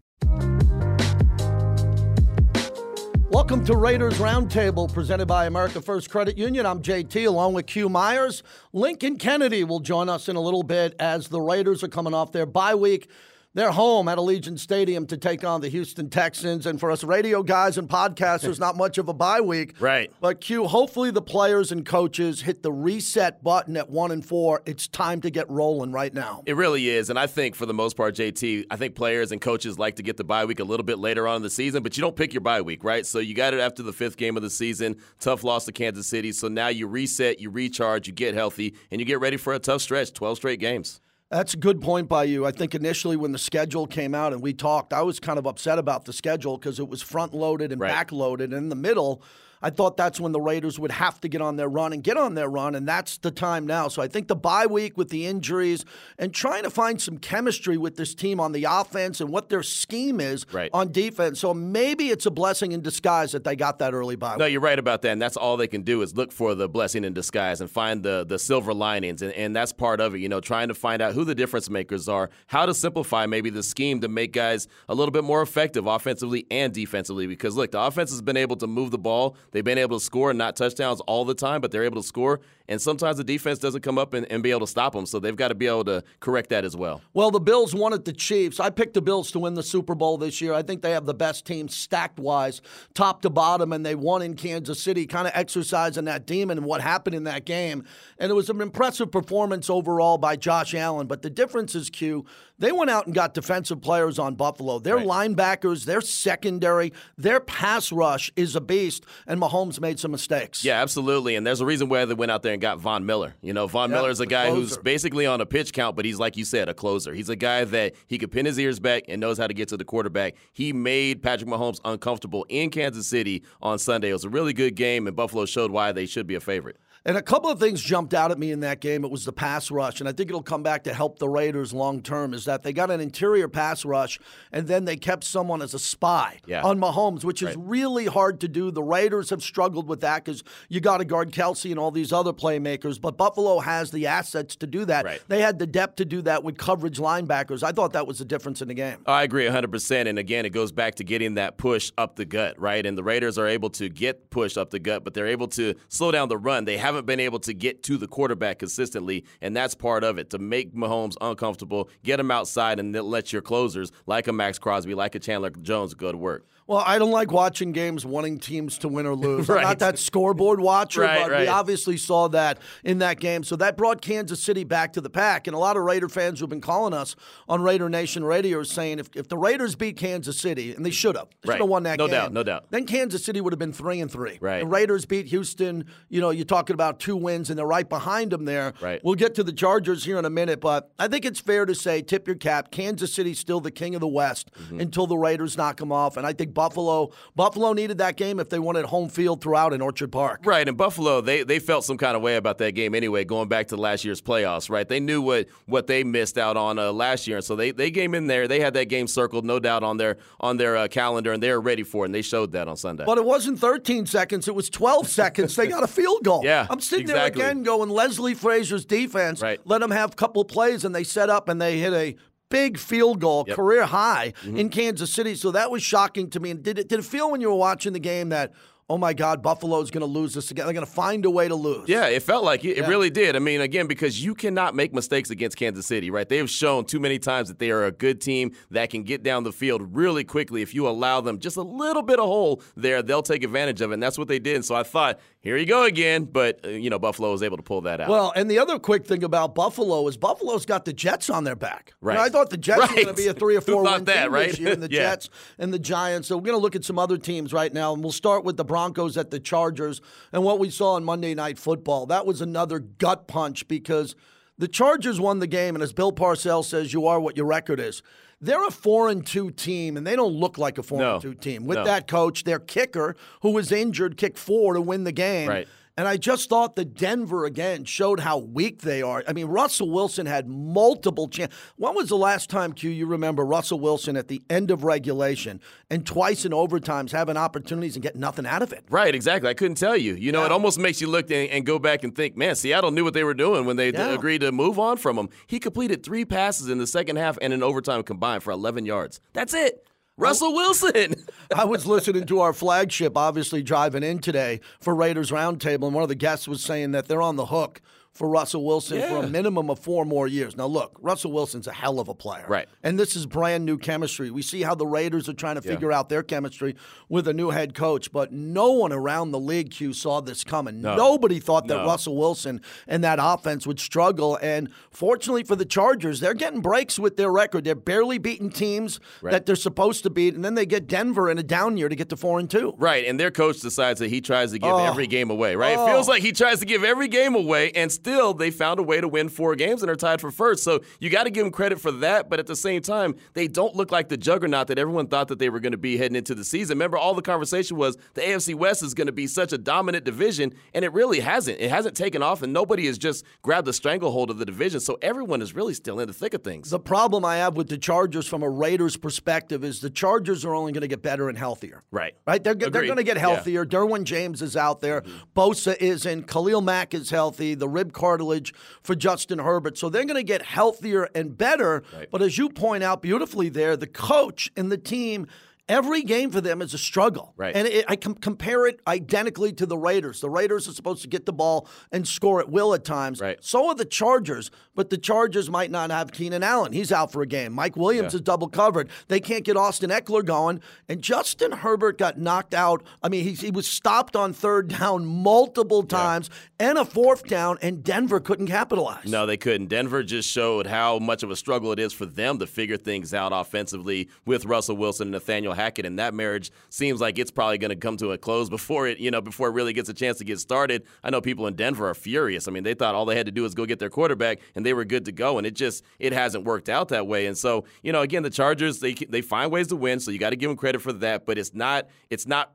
Welcome 3.28 3.62
to 3.66 3.76
Raiders 3.76 4.14
Roundtable, 4.14 4.90
presented 4.90 5.26
by 5.26 5.44
America 5.44 5.82
First 5.82 6.08
Credit 6.08 6.38
Union. 6.38 6.64
I'm 6.64 6.80
JT, 6.80 7.26
along 7.26 7.52
with 7.52 7.66
Q 7.66 7.90
Myers. 7.90 8.42
Lincoln 8.72 9.18
Kennedy 9.18 9.64
will 9.64 9.80
join 9.80 10.08
us 10.08 10.30
in 10.30 10.36
a 10.36 10.40
little 10.40 10.62
bit 10.62 10.94
as 10.98 11.28
the 11.28 11.42
Raiders 11.42 11.84
are 11.84 11.88
coming 11.88 12.14
off 12.14 12.32
their 12.32 12.46
bye 12.46 12.74
week. 12.74 13.10
They're 13.56 13.70
home 13.70 14.08
at 14.08 14.18
Allegiant 14.18 14.58
Stadium 14.58 15.06
to 15.06 15.16
take 15.16 15.44
on 15.44 15.60
the 15.60 15.68
Houston 15.68 16.10
Texans. 16.10 16.66
And 16.66 16.80
for 16.80 16.90
us 16.90 17.04
radio 17.04 17.44
guys 17.44 17.78
and 17.78 17.88
podcasters, 17.88 18.58
not 18.64 18.76
much 18.76 18.98
of 18.98 19.08
a 19.08 19.14
bye 19.14 19.40
week. 19.40 19.76
Right. 19.78 20.12
But 20.20 20.40
Q, 20.40 20.66
hopefully 20.66 21.12
the 21.12 21.22
players 21.22 21.70
and 21.70 21.86
coaches 21.86 22.40
hit 22.40 22.64
the 22.64 22.72
reset 22.72 23.44
button 23.44 23.76
at 23.76 23.88
one 23.88 24.10
and 24.10 24.26
four. 24.26 24.60
It's 24.66 24.88
time 24.88 25.20
to 25.20 25.30
get 25.30 25.48
rolling 25.48 25.92
right 25.92 26.12
now. 26.12 26.42
It 26.46 26.56
really 26.56 26.88
is. 26.88 27.10
And 27.10 27.18
I 27.18 27.28
think 27.28 27.54
for 27.54 27.64
the 27.64 27.72
most 27.72 27.96
part, 27.96 28.16
JT, 28.16 28.66
I 28.72 28.76
think 28.76 28.96
players 28.96 29.30
and 29.30 29.40
coaches 29.40 29.78
like 29.78 29.96
to 29.96 30.02
get 30.02 30.16
the 30.16 30.24
bye 30.24 30.46
week 30.46 30.58
a 30.58 30.64
little 30.64 30.84
bit 30.84 30.98
later 30.98 31.28
on 31.28 31.36
in 31.36 31.42
the 31.42 31.50
season, 31.50 31.84
but 31.84 31.96
you 31.96 32.00
don't 32.00 32.16
pick 32.16 32.34
your 32.34 32.40
bye 32.40 32.60
week, 32.60 32.82
right? 32.82 33.06
So 33.06 33.20
you 33.20 33.34
got 33.34 33.54
it 33.54 33.60
after 33.60 33.84
the 33.84 33.92
fifth 33.92 34.16
game 34.16 34.36
of 34.36 34.42
the 34.42 34.50
season. 34.50 34.96
Tough 35.20 35.44
loss 35.44 35.64
to 35.66 35.72
Kansas 35.72 36.08
City. 36.08 36.32
So 36.32 36.48
now 36.48 36.68
you 36.68 36.88
reset, 36.88 37.38
you 37.38 37.50
recharge, 37.50 38.08
you 38.08 38.12
get 38.12 38.34
healthy, 38.34 38.74
and 38.90 39.00
you 39.00 39.04
get 39.04 39.20
ready 39.20 39.36
for 39.36 39.52
a 39.52 39.60
tough 39.60 39.80
stretch 39.80 40.12
12 40.12 40.38
straight 40.38 40.58
games. 40.58 41.00
That's 41.34 41.52
a 41.52 41.56
good 41.56 41.82
point 41.82 42.08
by 42.08 42.22
you. 42.22 42.46
I 42.46 42.52
think 42.52 42.76
initially 42.76 43.16
when 43.16 43.32
the 43.32 43.38
schedule 43.40 43.88
came 43.88 44.14
out 44.14 44.32
and 44.32 44.40
we 44.40 44.52
talked, 44.52 44.92
I 44.92 45.02
was 45.02 45.18
kind 45.18 45.36
of 45.36 45.48
upset 45.48 45.80
about 45.80 46.04
the 46.04 46.12
schedule 46.12 46.56
because 46.56 46.78
it 46.78 46.88
was 46.88 47.02
front 47.02 47.34
loaded 47.34 47.72
and 47.72 47.80
Right. 47.80 47.88
back 47.88 48.12
loaded. 48.12 48.52
And 48.52 48.58
in 48.62 48.68
the 48.68 48.76
middle, 48.76 49.20
I 49.64 49.70
thought 49.70 49.96
that's 49.96 50.20
when 50.20 50.32
the 50.32 50.40
Raiders 50.40 50.78
would 50.78 50.90
have 50.90 51.20
to 51.22 51.28
get 51.28 51.40
on 51.40 51.56
their 51.56 51.68
run 51.68 51.92
and 51.94 52.02
get 52.04 52.16
on 52.18 52.34
their 52.34 52.48
run, 52.50 52.74
and 52.74 52.86
that's 52.86 53.16
the 53.18 53.30
time 53.30 53.66
now. 53.66 53.88
So 53.88 54.02
I 54.02 54.08
think 54.08 54.28
the 54.28 54.36
bye 54.36 54.66
week 54.66 54.98
with 54.98 55.08
the 55.08 55.24
injuries 55.26 55.84
and 56.18 56.34
trying 56.34 56.64
to 56.64 56.70
find 56.70 57.00
some 57.00 57.16
chemistry 57.18 57.78
with 57.78 57.96
this 57.96 58.14
team 58.14 58.40
on 58.40 58.52
the 58.52 58.64
offense 58.68 59.20
and 59.22 59.30
what 59.30 59.48
their 59.48 59.62
scheme 59.62 60.20
is 60.20 60.44
Right. 60.52 60.70
on 60.74 60.92
defense. 60.92 61.40
So 61.40 61.54
maybe 61.54 62.10
it's 62.10 62.26
a 62.26 62.30
blessing 62.30 62.72
in 62.72 62.82
disguise 62.82 63.32
that 63.32 63.44
they 63.44 63.56
got 63.56 63.78
that 63.78 63.94
early 63.94 64.16
bye 64.16 64.36
No, 64.36 64.44
week. 64.44 64.52
you're 64.52 64.60
right 64.60 64.78
about 64.78 65.00
that, 65.02 65.12
and 65.12 65.22
that's 65.22 65.36
all 65.36 65.56
they 65.56 65.66
can 65.66 65.80
do 65.82 66.02
is 66.02 66.14
look 66.14 66.30
for 66.30 66.54
the 66.54 66.68
blessing 66.68 67.02
in 67.04 67.14
disguise 67.14 67.60
and 67.62 67.70
find 67.70 68.02
the 68.02 68.24
the 68.28 68.38
silver 68.38 68.74
linings, 68.74 69.22
and, 69.22 69.32
and 69.32 69.56
that's 69.56 69.72
part 69.72 70.00
of 70.00 70.14
it. 70.14 70.18
You 70.18 70.28
know, 70.28 70.40
trying 70.40 70.68
to 70.68 70.74
find 70.74 71.00
out 71.00 71.14
who 71.14 71.24
the 71.24 71.34
difference 71.34 71.70
makers 71.70 72.08
are, 72.08 72.28
how 72.48 72.66
to 72.66 72.74
simplify 72.74 73.24
maybe 73.26 73.48
the 73.48 73.62
scheme 73.62 74.00
to 74.02 74.08
make 74.08 74.32
guys 74.34 74.68
a 74.90 74.94
little 74.94 75.12
bit 75.12 75.24
more 75.24 75.40
effective 75.40 75.86
offensively 75.86 76.46
and 76.50 76.72
defensively. 76.74 77.26
Because 77.26 77.56
look, 77.56 77.70
the 77.70 77.80
offense 77.80 78.10
has 78.10 78.20
been 78.20 78.36
able 78.36 78.56
to 78.56 78.66
move 78.66 78.90
the 78.90 78.98
ball, 78.98 79.36
they've 79.54 79.64
been 79.64 79.78
able 79.78 79.98
to 79.98 80.04
score, 80.04 80.28
and 80.28 80.38
not 80.38 80.56
touchdowns 80.56 81.00
all 81.02 81.24
the 81.24 81.34
time, 81.34 81.62
but 81.62 81.70
they're 81.70 81.84
able 81.84 82.02
to 82.02 82.06
score, 82.06 82.40
and 82.68 82.80
sometimes 82.80 83.16
the 83.18 83.24
defense 83.24 83.58
doesn't 83.58 83.82
come 83.82 83.98
up 83.98 84.14
and, 84.14 84.30
and 84.30 84.42
be 84.42 84.50
able 84.50 84.60
to 84.60 84.66
stop 84.66 84.92
them. 84.94 85.06
So 85.06 85.18
they've 85.20 85.36
got 85.36 85.48
to 85.48 85.54
be 85.54 85.66
able 85.66 85.84
to 85.84 86.02
correct 86.20 86.50
that 86.50 86.64
as 86.64 86.76
well. 86.76 87.02
Well, 87.12 87.30
the 87.30 87.40
Bills 87.40 87.74
wanted 87.74 88.04
the 88.04 88.12
Chiefs. 88.12 88.58
I 88.60 88.70
picked 88.70 88.94
the 88.94 89.02
Bills 89.02 89.30
to 89.32 89.38
win 89.38 89.54
the 89.54 89.62
Super 89.62 89.94
Bowl 89.94 90.16
this 90.18 90.40
year. 90.40 90.54
I 90.54 90.62
think 90.62 90.82
they 90.82 90.92
have 90.92 91.06
the 91.06 91.14
best 91.14 91.44
team 91.46 91.68
stacked 91.68 92.18
wise, 92.18 92.62
top 92.94 93.22
to 93.22 93.30
bottom, 93.30 93.72
and 93.72 93.84
they 93.84 93.94
won 93.94 94.22
in 94.22 94.34
Kansas 94.34 94.80
City, 94.82 95.06
kind 95.06 95.26
of 95.26 95.32
exercising 95.36 96.04
that 96.06 96.26
demon 96.26 96.58
and 96.58 96.66
what 96.66 96.80
happened 96.80 97.14
in 97.14 97.24
that 97.24 97.44
game. 97.44 97.84
And 98.18 98.30
it 98.30 98.34
was 98.34 98.48
an 98.48 98.60
impressive 98.60 99.10
performance 99.10 99.68
overall 99.68 100.18
by 100.18 100.36
Josh 100.36 100.74
Allen. 100.74 101.06
But 101.06 101.22
the 101.22 101.30
difference 101.30 101.74
is, 101.74 101.90
Q, 101.90 102.24
they 102.58 102.72
went 102.72 102.90
out 102.90 103.06
and 103.06 103.14
got 103.14 103.34
defensive 103.34 103.80
players 103.82 104.18
on 104.18 104.36
Buffalo. 104.36 104.78
Their 104.78 104.96
Right. 104.96 105.06
linebackers, 105.34 105.84
their 105.84 106.00
secondary, 106.00 106.92
their 107.18 107.40
pass 107.40 107.92
rush 107.92 108.32
is 108.36 108.54
a 108.56 108.60
beast, 108.60 109.04
and 109.26 109.40
Mahomes 109.40 109.80
made 109.80 109.98
some 110.00 110.12
mistakes. 110.12 110.64
Yeah, 110.64 110.80
absolutely. 110.80 111.34
And 111.34 111.46
there's 111.46 111.60
a 111.60 111.66
reason 111.66 111.88
why 111.88 112.04
they 112.04 112.14
went 112.14 112.30
out 112.32 112.42
there 112.42 112.53
and 112.54 112.62
got 112.62 112.78
Von 112.78 113.04
Miller. 113.04 113.34
You 113.42 113.52
know, 113.52 113.66
Von 113.66 113.90
Miller 113.90 114.08
is 114.08 114.20
a 114.20 114.26
guy 114.26 114.50
who's 114.50 114.78
basically 114.78 115.26
on 115.26 115.40
a 115.40 115.46
pitch 115.46 115.72
count, 115.72 115.96
but 115.96 116.04
he's 116.04 116.18
like 116.18 116.36
you 116.36 116.44
said, 116.44 116.68
a 116.68 116.74
closer. 116.74 117.12
He's 117.12 117.28
a 117.28 117.36
guy 117.36 117.64
that 117.64 117.94
he 118.06 118.16
could 118.16 118.32
pin 118.32 118.46
his 118.46 118.58
ears 118.58 118.80
back 118.80 119.04
and 119.08 119.20
knows 119.20 119.36
how 119.36 119.46
to 119.46 119.54
get 119.54 119.68
to 119.68 119.76
the 119.76 119.84
quarterback. 119.84 120.36
He 120.52 120.72
made 120.72 121.22
Patrick 121.22 121.50
Mahomes 121.50 121.80
uncomfortable 121.84 122.46
in 122.48 122.70
Kansas 122.70 123.06
City 123.06 123.42
on 123.60 123.78
Sunday. 123.78 124.10
It 124.10 124.14
was 124.14 124.24
a 124.24 124.30
really 124.30 124.54
good 124.54 124.74
game, 124.74 125.06
and 125.06 125.14
Buffalo 125.14 125.44
showed 125.44 125.70
why 125.70 125.92
they 125.92 126.06
should 126.06 126.26
be 126.26 126.36
a 126.36 126.40
favorite. 126.40 126.78
And 127.06 127.18
a 127.18 127.22
couple 127.22 127.50
of 127.50 127.60
things 127.60 127.82
jumped 127.82 128.14
out 128.14 128.30
at 128.30 128.38
me 128.38 128.50
in 128.50 128.60
that 128.60 128.80
game. 128.80 129.04
It 129.04 129.10
was 129.10 129.26
the 129.26 129.32
pass 129.32 129.70
rush, 129.70 130.00
and 130.00 130.08
I 130.08 130.12
think 130.12 130.30
it'll 130.30 130.42
come 130.42 130.62
back 130.62 130.84
to 130.84 130.94
help 130.94 131.18
the 131.18 131.28
Raiders 131.28 131.74
long 131.74 132.00
term. 132.00 132.32
Is 132.32 132.46
that 132.46 132.62
they 132.62 132.72
got 132.72 132.90
an 132.90 132.98
interior 133.00 133.46
pass 133.46 133.84
rush, 133.84 134.18
and 134.52 134.66
then 134.66 134.86
they 134.86 134.96
kept 134.96 135.22
someone 135.24 135.60
as 135.60 135.74
a 135.74 135.78
spy 135.78 136.38
Yeah. 136.46 136.62
on 136.62 136.78
Mahomes, 136.80 137.22
which 137.22 137.42
is 137.42 137.48
Right. 137.48 137.56
really 137.60 138.06
hard 138.06 138.40
to 138.40 138.48
do. 138.48 138.70
The 138.70 138.82
Raiders 138.82 139.28
have 139.28 139.42
struggled 139.42 139.86
with 139.86 140.00
that 140.00 140.24
because 140.24 140.42
you 140.70 140.80
got 140.80 140.98
to 140.98 141.04
guard 141.04 141.30
Kelce 141.30 141.70
and 141.70 141.78
all 141.78 141.90
these 141.90 142.10
other 142.10 142.32
playmakers. 142.32 142.98
But 142.98 143.18
Buffalo 143.18 143.58
has 143.60 143.90
the 143.90 144.06
assets 144.06 144.56
to 144.56 144.66
do 144.66 144.86
that. 144.86 145.04
Right. 145.04 145.20
They 145.28 145.42
had 145.42 145.58
the 145.58 145.66
depth 145.66 145.96
to 145.96 146.06
do 146.06 146.22
that 146.22 146.42
with 146.42 146.56
coverage 146.56 146.98
linebackers. 146.98 147.62
I 147.62 147.72
thought 147.72 147.92
that 147.92 148.06
was 148.06 148.18
the 148.18 148.24
difference 148.24 148.62
in 148.62 148.68
the 148.68 148.74
game. 148.74 148.96
I 149.04 149.24
agree 149.24 149.44
100%. 149.44 150.08
And 150.08 150.18
again, 150.18 150.46
it 150.46 150.50
goes 150.50 150.72
back 150.72 150.94
to 150.94 151.04
getting 151.04 151.34
that 151.34 151.58
push 151.58 151.92
up 151.98 152.16
the 152.16 152.24
gut, 152.24 152.58
right? 152.58 152.86
And 152.86 152.96
the 152.96 153.04
Raiders 153.04 153.36
are 153.36 153.46
able 153.46 153.68
to 153.70 153.90
get 153.90 154.30
push 154.30 154.56
up 154.56 154.70
the 154.70 154.78
gut, 154.78 155.04
but 155.04 155.12
they're 155.12 155.26
able 155.26 155.48
to 155.48 155.74
slow 155.90 156.10
down 156.10 156.30
the 156.30 156.38
run. 156.38 156.64
They 156.64 156.78
haven't 156.94 157.06
been 157.06 157.20
able 157.20 157.40
to 157.40 157.52
get 157.52 157.82
to 157.84 157.96
the 157.96 158.06
quarterback 158.06 158.60
consistently, 158.60 159.24
and 159.40 159.56
that's 159.56 159.74
part 159.74 160.04
of 160.04 160.16
it 160.16 160.30
to 160.30 160.38
make 160.38 160.74
Mahomes 160.74 161.16
uncomfortable, 161.20 161.90
get 162.04 162.20
him 162.20 162.30
outside, 162.30 162.78
and 162.78 162.94
then 162.94 163.04
let 163.04 163.32
your 163.32 163.42
closers, 163.42 163.90
like 164.06 164.28
a 164.28 164.32
Maxx 164.32 164.58
Crosby, 164.60 164.94
like 164.94 165.16
a 165.16 165.18
Chandler 165.18 165.50
Jones, 165.50 165.94
go 165.94 166.12
to 166.12 166.18
work. 166.18 166.46
Well, 166.66 166.82
I 166.86 166.98
don't 166.98 167.10
like 167.10 167.30
watching 167.30 167.72
games 167.72 168.06
wanting 168.06 168.38
teams 168.38 168.78
to 168.78 168.88
win 168.88 169.04
or 169.06 169.14
lose. 169.14 169.50
I'm 169.50 169.60
not 169.62 169.80
that 169.80 169.98
scoreboard 169.98 170.60
watcher, 170.60 171.02
Right, 171.02 171.28
but 171.28 171.38
we 171.40 171.46
obviously 171.46 171.96
saw 171.98 172.28
that 172.28 172.58
in 172.84 172.98
that 173.00 173.20
game. 173.20 173.44
So 173.44 173.56
that 173.56 173.76
brought 173.76 174.00
Kansas 174.00 174.40
City 174.40 174.64
back 174.64 174.94
to 174.94 175.02
the 175.02 175.10
pack. 175.10 175.46
And 175.46 175.54
a 175.54 175.58
lot 175.58 175.76
of 175.76 175.82
Raider 175.82 176.08
fans 176.08 176.40
who've 176.40 176.48
been 176.48 176.62
calling 176.62 176.94
us 176.94 177.16
on 177.48 177.60
Raider 177.60 177.90
Nation 177.90 178.24
Radio 178.24 178.60
are 178.60 178.64
saying 178.64 178.98
if, 178.98 179.14
if 179.14 179.28
the 179.28 179.36
Raiders 179.36 179.74
beat 179.76 179.98
Kansas 179.98 180.38
City, 180.40 180.74
and 180.74 180.86
they 180.86 180.90
should 180.90 181.16
have, 181.16 181.28
they 181.42 181.52
should 181.52 181.60
have 181.60 181.68
won 181.68 181.82
that 181.82 181.98
No 181.98 182.06
game. 182.06 182.14
doubt, 182.14 182.32
no 182.32 182.42
doubt. 182.42 182.64
Then 182.70 182.86
Kansas 182.86 183.22
City 183.24 183.42
would 183.42 183.52
have 183.52 183.58
been 183.58 183.72
three 183.74 184.00
and 184.00 184.10
three. 184.10 184.38
Right. 184.40 184.60
The 184.60 184.66
Raiders 184.66 185.04
beat 185.04 185.26
Houston. 185.26 185.84
You 186.08 186.22
know, 186.22 186.30
you're 186.30 186.46
talking 186.46 186.72
about 186.74 186.98
two 186.98 187.16
wins, 187.16 187.50
and 187.50 187.58
they're 187.58 187.66
right 187.66 187.88
behind 187.88 188.30
them 188.30 188.46
there. 188.46 188.72
Right. 188.80 189.00
We'll 189.04 189.16
get 189.16 189.34
to 189.34 189.44
the 189.44 189.52
Chargers 189.52 190.04
here 190.04 190.18
in 190.18 190.24
a 190.24 190.30
minute, 190.30 190.60
but 190.60 190.90
I 190.98 191.08
think 191.08 191.26
it's 191.26 191.40
fair 191.40 191.66
to 191.66 191.74
say, 191.74 192.00
tip 192.00 192.26
your 192.26 192.36
cap. 192.36 192.70
Kansas 192.70 193.12
City's 193.12 193.38
still 193.38 193.60
the 193.60 193.70
king 193.70 193.94
of 193.94 194.00
the 194.00 194.08
West 194.08 194.50
Mm-hmm. 194.54 194.80
until 194.80 195.06
the 195.06 195.16
Raiders 195.18 195.56
knock 195.58 195.76
them 195.78 195.90
off. 195.92 196.16
And 196.16 196.26
I 196.26 196.32
think 196.32 196.53
Buffalo, 196.54 197.10
Buffalo 197.36 197.72
needed 197.72 197.98
that 197.98 198.16
game 198.16 198.40
if 198.40 198.48
they 198.48 198.58
wanted 198.58 198.86
home 198.86 199.08
field 199.08 199.40
throughout 199.42 199.72
in 199.72 199.80
Orchard 199.82 200.12
Park. 200.12 200.40
Right, 200.44 200.66
and 200.66 200.76
Buffalo, 200.76 201.20
they 201.20 201.42
they 201.42 201.58
felt 201.58 201.84
some 201.84 201.98
kind 201.98 202.16
of 202.16 202.22
way 202.22 202.36
about 202.36 202.58
that 202.58 202.72
game 202.72 202.94
anyway, 202.94 203.24
going 203.24 203.48
back 203.48 203.68
to 203.68 203.76
last 203.76 204.04
year's 204.04 204.22
playoffs, 204.22 204.70
right? 204.70 204.88
They 204.88 205.00
knew 205.00 205.20
what 205.20 205.48
what 205.66 205.86
they 205.86 206.04
missed 206.04 206.38
out 206.38 206.56
on 206.56 206.78
uh, 206.78 206.92
last 206.92 207.26
year, 207.26 207.36
and 207.38 207.44
so 207.44 207.56
they 207.56 207.72
they 207.72 207.90
came 207.90 208.14
in 208.14 208.26
there. 208.26 208.48
They 208.48 208.60
had 208.60 208.74
that 208.74 208.86
game 208.86 209.06
circled, 209.06 209.44
no 209.44 209.58
doubt, 209.58 209.82
on 209.82 209.96
their 209.96 210.16
on 210.40 210.56
their 210.56 210.76
uh, 210.76 210.88
calendar, 210.88 211.32
and 211.32 211.42
they 211.42 211.50
were 211.50 211.60
ready 211.60 211.82
for 211.82 212.04
it, 212.04 212.08
and 212.08 212.14
they 212.14 212.22
showed 212.22 212.52
that 212.52 212.68
on 212.68 212.76
Sunday. 212.76 213.04
But 213.04 213.18
it 213.18 213.24
wasn't 213.24 213.58
13 213.58 214.06
seconds, 214.06 214.48
it 214.48 214.54
was 214.54 214.70
12 214.70 215.08
seconds. 215.08 215.56
They 215.56 215.66
got 215.66 215.82
a 215.82 215.88
field 215.88 216.22
goal. 216.22 216.42
Yeah, 216.54 216.66
I'm 216.68 216.80
sitting 216.80 217.04
exactly. 217.04 217.40
there 217.40 217.50
again 217.50 217.62
going, 217.62 217.88
Leslie 217.88 218.34
Frazier's 218.34 218.84
defense 218.84 219.40
Right. 219.40 219.58
let 219.64 219.80
them 219.80 219.90
have 219.90 220.12
a 220.12 220.14
couple 220.14 220.44
plays, 220.44 220.84
and 220.84 220.94
they 220.94 221.04
set 221.04 221.30
up 221.30 221.48
and 221.48 221.60
they 221.60 221.78
hit 221.78 221.92
a 221.92 222.16
big 222.54 222.78
field 222.78 223.18
goal, 223.20 223.44
Yep. 223.48 223.56
career 223.56 223.84
high 223.86 224.32
Mm-hmm. 224.42 224.56
in 224.60 224.68
Kansas 224.68 225.12
City. 225.12 225.34
So 225.34 225.50
that 225.50 225.70
was 225.70 225.82
shocking 225.82 226.30
to 226.30 226.38
me. 226.40 226.50
And 226.52 226.62
did 226.62 226.78
it, 226.78 226.88
did 226.88 226.98
it 227.00 227.04
feel 227.04 227.30
when 227.32 227.40
you 227.40 227.48
were 227.48 227.56
watching 227.68 227.92
the 227.92 227.98
game 228.12 228.28
that, 228.30 228.52
oh 228.90 228.98
my 228.98 229.12
God, 229.14 229.42
Buffalo's 229.42 229.90
going 229.90 230.00
to 230.02 230.06
lose 230.06 230.34
this 230.34 230.50
again? 230.50 230.66
They're 230.66 230.74
going 230.74 230.86
to 230.86 230.92
find 230.92 231.24
a 231.24 231.30
way 231.30 231.48
to 231.48 231.54
lose. 231.54 231.88
Yeah, 231.88 232.06
it 232.06 232.22
felt 232.22 232.44
like 232.44 232.64
it. 232.64 232.76
It 232.78 232.86
really 232.86 233.10
did. 233.10 233.34
I 233.36 233.38
mean, 233.38 233.60
again, 233.60 233.86
because 233.86 234.22
you 234.22 234.34
cannot 234.34 234.74
make 234.74 234.92
mistakes 234.92 235.30
against 235.30 235.56
Kansas 235.56 235.86
City, 235.86 236.10
right? 236.10 236.28
They 236.28 236.36
have 236.38 236.50
shown 236.50 236.84
too 236.84 237.00
many 237.00 237.18
times 237.18 237.48
that 237.48 237.58
they 237.58 237.70
are 237.70 237.84
a 237.84 237.90
good 237.92 238.20
team 238.20 238.52
that 238.70 238.90
can 238.90 239.02
get 239.02 239.22
down 239.22 239.44
the 239.44 239.52
field 239.52 239.96
really 239.96 240.24
quickly. 240.24 240.62
If 240.62 240.74
you 240.74 240.86
allow 240.88 241.20
them 241.20 241.38
just 241.38 241.56
a 241.56 241.62
little 241.62 242.02
bit 242.02 242.18
of 242.18 242.26
hole 242.26 242.62
there, 242.76 243.02
they'll 243.02 243.22
take 243.22 243.42
advantage 243.44 243.80
of 243.80 243.90
it. 243.90 243.94
And 243.94 244.02
that's 244.02 244.18
what 244.18 244.28
they 244.28 244.38
did. 244.38 244.56
And 244.56 244.64
so 244.64 244.74
I 244.74 244.82
thought, 244.82 245.18
here 245.40 245.56
you 245.56 245.66
go 245.66 245.84
again. 245.84 246.24
But, 246.24 246.60
uh, 246.64 246.68
you 246.68 246.90
know, 246.90 246.98
Buffalo 246.98 247.30
was 247.32 247.42
able 247.42 247.56
to 247.56 247.62
pull 247.62 247.80
that 247.82 248.00
out. 248.00 248.08
Well, 248.08 248.32
and 248.36 248.50
the 248.50 248.58
other 248.58 248.78
quick 248.78 249.06
thing 249.06 249.24
about 249.24 249.54
Buffalo 249.54 250.06
is 250.08 250.16
Buffalo's 250.16 250.66
got 250.66 250.84
the 250.84 250.92
Jets 250.92 251.30
on 251.30 251.44
their 251.44 251.56
back. 251.56 251.92
You 252.02 252.08
know, 252.08 252.14
Right. 252.14 252.18
I 252.18 252.28
thought 252.28 252.50
the 252.50 252.56
Jets 252.56 252.80
were 252.90 252.94
going 252.94 253.06
to 253.08 253.14
be 253.14 253.26
a 253.28 253.34
three 253.34 253.56
or 253.56 253.60
four 253.62 253.82
win 253.82 254.04
that, 254.04 254.24
team 254.24 254.32
right? 254.32 254.50
this 254.50 254.58
year, 254.58 254.72
and 254.72 254.82
the 254.82 254.88
Yeah. 254.90 255.00
Jets 255.10 255.30
and 255.58 255.72
the 255.72 255.78
Giants. 255.78 256.28
So 256.28 256.36
we're 256.36 256.42
going 256.44 256.58
to 256.58 256.62
look 256.62 256.76
at 256.76 256.84
some 256.84 256.98
other 256.98 257.16
teams 257.18 257.52
right 257.52 257.72
now, 257.72 257.92
and 257.94 258.02
we'll 258.02 258.12
start 258.12 258.44
with 258.44 258.56
the 258.56 258.64
Broncos 258.74 259.16
at 259.16 259.30
the 259.30 259.38
Chargers 259.38 260.00
and 260.32 260.42
what 260.42 260.58
we 260.58 260.68
saw 260.68 260.94
on 260.94 261.04
Monday 261.04 261.32
Night 261.32 261.60
Football. 261.60 262.06
That 262.06 262.26
was 262.26 262.40
another 262.40 262.80
gut 262.80 263.28
punch 263.28 263.68
because 263.68 264.16
the 264.58 264.66
Chargers 264.66 265.20
won 265.20 265.38
the 265.38 265.46
game, 265.46 265.76
and 265.76 265.82
as 265.84 265.92
Bill 265.92 266.10
Parcells 266.12 266.64
says, 266.64 266.92
you 266.92 267.06
are 267.06 267.20
what 267.20 267.36
your 267.36 267.46
record 267.46 267.78
is. 267.78 268.02
They're 268.40 268.66
a 268.66 268.72
four 268.72 269.10
and 269.10 269.24
two 269.24 269.52
team, 269.52 269.96
and 269.96 270.04
they 270.04 270.16
don't 270.16 270.32
look 270.34 270.58
like 270.58 270.76
a 270.76 270.82
four 270.82 270.98
No. 270.98 271.12
and 271.14 271.22
two 271.22 271.34
team. 271.34 271.66
With 271.66 271.78
No. 271.78 271.84
that 271.84 272.08
coach, 272.08 272.42
their 272.42 272.58
kicker, 272.58 273.14
who 273.42 273.52
was 273.52 273.70
injured, 273.70 274.16
kicked 274.16 274.38
four 274.38 274.74
to 274.74 274.80
win 274.80 275.04
the 275.04 275.12
game. 275.12 275.48
Right. 275.48 275.68
And 275.96 276.08
I 276.08 276.16
just 276.16 276.48
thought 276.48 276.74
that 276.74 276.94
Denver 276.94 277.44
again 277.44 277.84
showed 277.84 278.20
how 278.20 278.38
weak 278.38 278.82
they 278.82 279.00
are. 279.00 279.22
I 279.28 279.32
mean, 279.32 279.46
Russell 279.46 279.90
Wilson 279.90 280.26
had 280.26 280.48
multiple 280.48 281.28
chances. 281.28 281.56
When 281.76 281.94
was 281.94 282.08
the 282.08 282.16
last 282.16 282.50
time, 282.50 282.72
Q, 282.72 282.90
you 282.90 283.06
remember 283.06 283.44
Russell 283.44 283.78
Wilson 283.78 284.16
at 284.16 284.26
the 284.26 284.42
end 284.50 284.72
of 284.72 284.82
regulation 284.82 285.60
and 285.90 286.04
twice 286.04 286.44
in 286.44 286.50
overtimes 286.50 287.12
having 287.12 287.36
opportunities 287.36 287.94
and 287.94 288.02
get 288.02 288.16
nothing 288.16 288.44
out 288.44 288.60
of 288.60 288.72
it? 288.72 288.84
Right, 288.90 289.14
exactly. 289.14 289.48
I 289.48 289.54
couldn't 289.54 289.76
tell 289.76 289.96
you. 289.96 290.14
You 290.14 290.32
know, 290.32 290.40
yeah. 290.40 290.46
it 290.46 290.52
almost 290.52 290.80
makes 290.80 291.00
you 291.00 291.06
look 291.06 291.30
and, 291.30 291.48
and, 291.50 291.64
go 291.64 291.78
back 291.78 292.02
and 292.02 292.14
think, 292.14 292.36
man, 292.36 292.56
Seattle 292.56 292.90
knew 292.90 293.04
what 293.04 293.14
they 293.14 293.24
were 293.24 293.32
doing 293.32 293.64
when 293.64 293.76
they 293.76 293.92
yeah. 293.92 294.08
d- 294.08 294.14
agreed 294.14 294.40
to 294.40 294.50
move 294.50 294.80
on 294.80 294.96
from 294.96 295.16
him. 295.16 295.28
He 295.46 295.60
completed 295.60 296.02
three 296.02 296.24
passes 296.24 296.68
in 296.68 296.78
the 296.78 296.86
second 296.86 297.16
half 297.16 297.38
and 297.40 297.52
in 297.52 297.62
overtime 297.62 298.02
combined 298.02 298.42
for 298.42 298.50
11 298.50 298.84
yards. 298.84 299.20
That's 299.32 299.54
it. 299.54 299.86
Russell 300.16 300.54
Wilson. 300.54 301.14
I 301.56 301.64
was 301.64 301.86
listening 301.86 302.26
to 302.26 302.40
our 302.40 302.52
flagship, 302.52 303.16
obviously 303.16 303.62
driving 303.62 304.04
in 304.04 304.20
today 304.20 304.60
for 304.78 304.94
Raiders 304.94 305.30
Roundtable, 305.30 305.86
and 305.86 305.94
one 305.94 306.02
of 306.04 306.08
the 306.08 306.14
guests 306.14 306.46
was 306.46 306.62
saying 306.62 306.92
that 306.92 307.08
they're 307.08 307.22
on 307.22 307.36
the 307.36 307.46
hook 307.46 307.80
for 308.14 308.28
Russell 308.28 308.64
Wilson 308.64 308.98
yeah. 308.98 309.08
for 309.08 309.26
a 309.26 309.28
minimum 309.28 309.68
of 309.68 309.80
four 309.80 310.04
more 310.04 310.28
years. 310.28 310.56
Now, 310.56 310.66
look, 310.66 310.96
Russell 311.00 311.32
Wilson's 311.32 311.66
a 311.66 311.72
hell 311.72 311.98
of 311.98 312.08
a 312.08 312.14
player. 312.14 312.46
Right. 312.48 312.68
And 312.84 312.98
this 312.98 313.16
is 313.16 313.26
brand 313.26 313.64
new 313.64 313.76
chemistry. 313.76 314.30
We 314.30 314.40
see 314.40 314.62
how 314.62 314.76
the 314.76 314.86
Raiders 314.86 315.28
are 315.28 315.34
trying 315.34 315.56
to 315.56 315.62
figure 315.62 315.90
yeah. 315.90 315.98
out 315.98 316.08
their 316.08 316.22
chemistry 316.22 316.76
with 317.08 317.26
a 317.26 317.32
new 317.32 317.50
head 317.50 317.74
coach, 317.74 318.12
but 318.12 318.32
no 318.32 318.70
one 318.72 318.92
around 318.92 319.32
the 319.32 319.40
league, 319.40 319.72
Q, 319.72 319.92
saw 319.92 320.20
this 320.20 320.44
coming. 320.44 320.80
No. 320.80 320.94
Nobody 320.94 321.40
thought 321.40 321.66
that 321.66 321.78
no. 321.78 321.86
Russell 321.86 322.16
Wilson 322.16 322.60
and 322.86 323.02
that 323.02 323.18
offense 323.20 323.66
would 323.66 323.80
struggle. 323.80 324.38
And 324.40 324.70
fortunately 324.92 325.42
for 325.42 325.56
the 325.56 325.64
Chargers, 325.64 326.20
they're 326.20 326.34
getting 326.34 326.60
breaks 326.60 327.00
with 327.00 327.16
their 327.16 327.32
record. 327.32 327.64
They're 327.64 327.74
barely 327.74 328.18
beating 328.18 328.50
teams 328.50 329.00
right. 329.22 329.32
that 329.32 329.44
they're 329.44 329.56
supposed 329.56 330.04
to 330.04 330.10
beat, 330.10 330.34
and 330.34 330.44
then 330.44 330.54
they 330.54 330.66
get 330.66 330.86
Denver 330.86 331.28
in 331.28 331.38
a 331.38 331.42
down 331.42 331.76
year 331.76 331.88
to 331.88 331.96
get 331.96 332.10
to 332.10 332.16
four 332.16 332.38
and 332.38 332.48
two. 332.48 332.74
Right. 332.78 333.06
And 333.06 333.18
their 333.18 333.32
coach 333.32 333.60
decides 333.60 333.98
that 333.98 334.08
he 334.08 334.20
tries 334.20 334.52
to 334.52 334.60
give 334.60 334.72
oh. 334.72 334.84
every 334.84 335.08
game 335.08 335.30
away, 335.30 335.56
right? 335.56 335.76
Oh. 335.76 335.84
It 335.84 335.90
feels 335.90 336.08
oh. 336.08 336.12
like 336.12 336.22
he 336.22 336.30
tries 336.30 336.60
to 336.60 336.66
give 336.66 336.84
every 336.84 337.08
game 337.08 337.34
away, 337.34 337.72
and 337.72 337.90
still 338.04 338.34
they 338.34 338.50
found 338.50 338.78
a 338.78 338.82
way 338.82 339.00
to 339.00 339.08
win 339.08 339.30
four 339.30 339.56
games 339.56 339.82
and 339.82 339.90
are 339.90 339.96
tied 339.96 340.20
for 340.20 340.30
first. 340.30 340.62
So 340.62 340.80
you 341.00 341.08
got 341.08 341.24
to 341.24 341.30
give 341.30 341.42
them 341.42 341.50
credit 341.50 341.80
for 341.80 341.90
that. 341.90 342.28
But 342.28 342.38
at 342.38 342.46
the 342.46 342.54
same 342.54 342.82
time, 342.82 343.14
they 343.32 343.48
don't 343.48 343.74
look 343.74 343.90
like 343.90 344.10
the 344.10 344.18
juggernaut 344.18 344.66
that 344.66 344.78
everyone 344.78 345.06
thought 345.06 345.28
that 345.28 345.38
they 345.38 345.48
were 345.48 345.58
going 345.58 345.72
to 345.72 345.78
be 345.78 345.96
heading 345.96 346.14
into 346.14 346.34
the 346.34 346.44
season. 346.44 346.76
Remember, 346.76 346.98
all 346.98 347.14
the 347.14 347.22
conversation 347.22 347.78
was 347.78 347.96
the 348.12 348.20
AFC 348.20 348.54
West 348.54 348.82
is 348.82 348.92
going 348.92 349.06
to 349.06 349.12
be 349.12 349.26
such 349.26 349.54
a 349.54 349.58
dominant 349.58 350.04
division, 350.04 350.52
and 350.74 350.84
it 350.84 350.92
really 350.92 351.20
hasn't. 351.20 351.58
It 351.58 351.70
hasn't 351.70 351.96
taken 351.96 352.22
off, 352.22 352.42
and 352.42 352.52
nobody 352.52 352.86
has 352.86 352.98
just 352.98 353.24
grabbed 353.40 353.66
the 353.66 353.72
stranglehold 353.72 354.30
of 354.30 354.36
the 354.36 354.44
division. 354.44 354.80
So 354.80 354.98
everyone 355.00 355.40
is 355.40 355.54
really 355.54 355.72
still 355.72 355.98
in 355.98 356.06
the 356.06 356.12
thick 356.12 356.34
of 356.34 356.44
things. 356.44 356.68
The 356.68 356.78
problem 356.78 357.24
I 357.24 357.36
have 357.38 357.56
with 357.56 357.70
the 357.70 357.78
Chargers 357.78 358.26
from 358.26 358.42
a 358.42 358.50
Raiders 358.50 358.98
perspective 358.98 359.64
is 359.64 359.80
the 359.80 359.88
Chargers 359.88 360.44
are 360.44 360.54
only 360.54 360.72
going 360.72 360.82
to 360.82 360.88
get 360.88 361.00
better 361.00 361.30
and 361.30 361.38
healthier. 361.38 361.82
Right. 361.90 362.14
Right. 362.26 362.44
They're, 362.44 362.54
they're 362.54 362.70
going 362.70 362.96
to 362.96 363.02
get 363.02 363.16
healthier. 363.16 363.62
Yeah. 363.62 363.68
Derwin 363.68 364.04
James 364.04 364.42
is 364.42 364.56
out 364.56 364.80
there. 364.80 365.00
Mm-hmm. 365.00 365.40
Bosa 365.40 365.74
is 365.80 366.04
in. 366.04 366.24
Khalil 366.24 366.60
Mack 366.60 366.92
is 366.92 367.08
healthy. 367.08 367.54
The 367.54 367.68
rib 367.68 367.93
cartilage 367.94 368.52
for 368.82 368.94
Justin 368.94 369.38
Herbert. 369.38 369.78
So 369.78 369.88
they're 369.88 370.04
going 370.04 370.16
to 370.16 370.22
get 370.22 370.42
healthier 370.42 371.08
and 371.14 371.36
better. 371.36 371.82
Right. 371.94 372.08
But 372.10 372.20
as 372.20 372.36
you 372.36 372.50
point 372.50 372.84
out 372.84 373.00
beautifully 373.00 373.48
there, 373.48 373.76
the 373.76 373.86
coach 373.86 374.50
and 374.56 374.70
the 374.70 374.78
team 374.78 375.26
Every 375.66 376.02
game 376.02 376.30
for 376.30 376.42
them 376.42 376.60
is 376.60 376.74
a 376.74 376.78
struggle. 376.78 377.32
Right. 377.38 377.56
And 377.56 377.66
it, 377.66 377.86
I 377.88 377.96
can 377.96 378.14
compare 378.14 378.66
it 378.66 378.80
identically 378.86 379.50
to 379.54 379.64
the 379.64 379.78
Raiders. 379.78 380.20
The 380.20 380.28
Raiders 380.28 380.68
are 380.68 380.72
supposed 380.72 381.00
to 381.02 381.08
get 381.08 381.24
the 381.24 381.32
ball 381.32 381.66
and 381.90 382.06
score 382.06 382.40
at 382.40 382.50
will 382.50 382.74
at 382.74 382.84
times. 382.84 383.18
Right. 383.18 383.38
So 383.40 383.68
are 383.68 383.74
the 383.74 383.86
Chargers, 383.86 384.50
but 384.74 384.90
the 384.90 384.98
Chargers 384.98 385.48
might 385.48 385.70
not 385.70 385.90
have 385.90 386.12
Keenan 386.12 386.42
Allen. 386.42 386.72
He's 386.74 386.92
out 386.92 387.12
for 387.12 387.22
a 387.22 387.26
game. 387.26 387.54
Mike 387.54 387.76
Williams 387.76 388.12
yeah. 388.12 388.18
is 388.18 388.20
double 388.20 388.48
covered. 388.48 388.90
They 389.08 389.20
can't 389.20 389.42
get 389.42 389.56
Austin 389.56 389.88
Ekeler 389.88 390.22
going. 390.22 390.60
And 390.86 391.00
Justin 391.00 391.52
Herbert 391.52 391.96
got 391.96 392.18
knocked 392.18 392.52
out. 392.52 392.82
I 393.02 393.08
mean, 393.08 393.24
he, 393.24 393.32
he 393.32 393.50
was 393.50 393.66
stopped 393.66 394.16
on 394.16 394.34
third 394.34 394.68
down 394.68 395.06
multiple 395.06 395.82
times 395.82 396.28
yeah. 396.60 396.68
and 396.68 396.78
a 396.78 396.84
fourth 396.84 397.26
down, 397.26 397.56
and 397.62 397.82
Denver 397.82 398.20
couldn't 398.20 398.48
capitalize. 398.48 399.06
No, 399.06 399.24
they 399.24 399.38
couldn't. 399.38 399.68
Denver 399.68 400.02
just 400.02 400.28
showed 400.28 400.66
how 400.66 400.98
much 400.98 401.22
of 401.22 401.30
a 401.30 401.36
struggle 401.36 401.72
it 401.72 401.78
is 401.78 401.94
for 401.94 402.04
them 402.04 402.38
to 402.38 402.46
figure 402.46 402.76
things 402.76 403.14
out 403.14 403.32
offensively 403.32 404.10
with 404.26 404.44
Russell 404.44 404.76
Wilson 404.76 405.06
and 405.06 405.12
Nathaniel 405.12 405.53
Hackett, 405.54 405.86
and 405.86 405.98
that 405.98 406.14
marriage 406.14 406.50
seems 406.70 407.00
like 407.00 407.18
it's 407.18 407.30
probably 407.30 407.58
going 407.58 407.70
to 407.70 407.76
come 407.76 407.96
to 407.98 408.12
a 408.12 408.18
close 408.18 408.48
before 408.48 408.86
it, 408.86 408.98
you 408.98 409.10
know, 409.10 409.20
before 409.20 409.48
it 409.48 409.52
really 409.52 409.72
gets 409.72 409.88
a 409.88 409.94
chance 409.94 410.18
to 410.18 410.24
get 410.24 410.38
started. 410.38 410.84
I 411.02 411.10
know 411.10 411.20
people 411.20 411.46
in 411.46 411.54
Denver 411.54 411.88
are 411.88 411.94
furious. 411.94 412.48
I 412.48 412.50
mean, 412.50 412.64
they 412.64 412.74
thought 412.74 412.94
all 412.94 413.04
they 413.04 413.16
had 413.16 413.26
to 413.26 413.32
do 413.32 413.42
was 413.42 413.54
go 413.54 413.66
get 413.66 413.78
their 413.78 413.90
quarterback, 413.90 414.40
and 414.54 414.64
they 414.64 414.72
were 414.72 414.84
good 414.84 415.04
to 415.06 415.12
go, 415.12 415.38
and 415.38 415.46
it 415.46 415.54
just 415.54 415.84
it 415.98 416.12
hasn't 416.12 416.44
worked 416.44 416.68
out 416.68 416.88
that 416.88 417.06
way. 417.06 417.26
And 417.26 417.36
so, 417.36 417.64
you 417.82 417.92
know, 417.92 418.02
again, 418.02 418.22
the 418.22 418.30
Chargers 418.30 418.80
they 418.80 418.94
they 418.94 419.22
find 419.22 419.50
ways 419.50 419.68
to 419.68 419.76
win, 419.76 420.00
so 420.00 420.10
you 420.10 420.18
got 420.18 420.30
to 420.30 420.36
give 420.36 420.50
them 420.50 420.56
credit 420.56 420.82
for 420.82 420.92
that. 420.92 421.26
But 421.26 421.38
it's 421.38 421.54
not 421.54 421.88
it's 422.10 422.26
not 422.26 422.52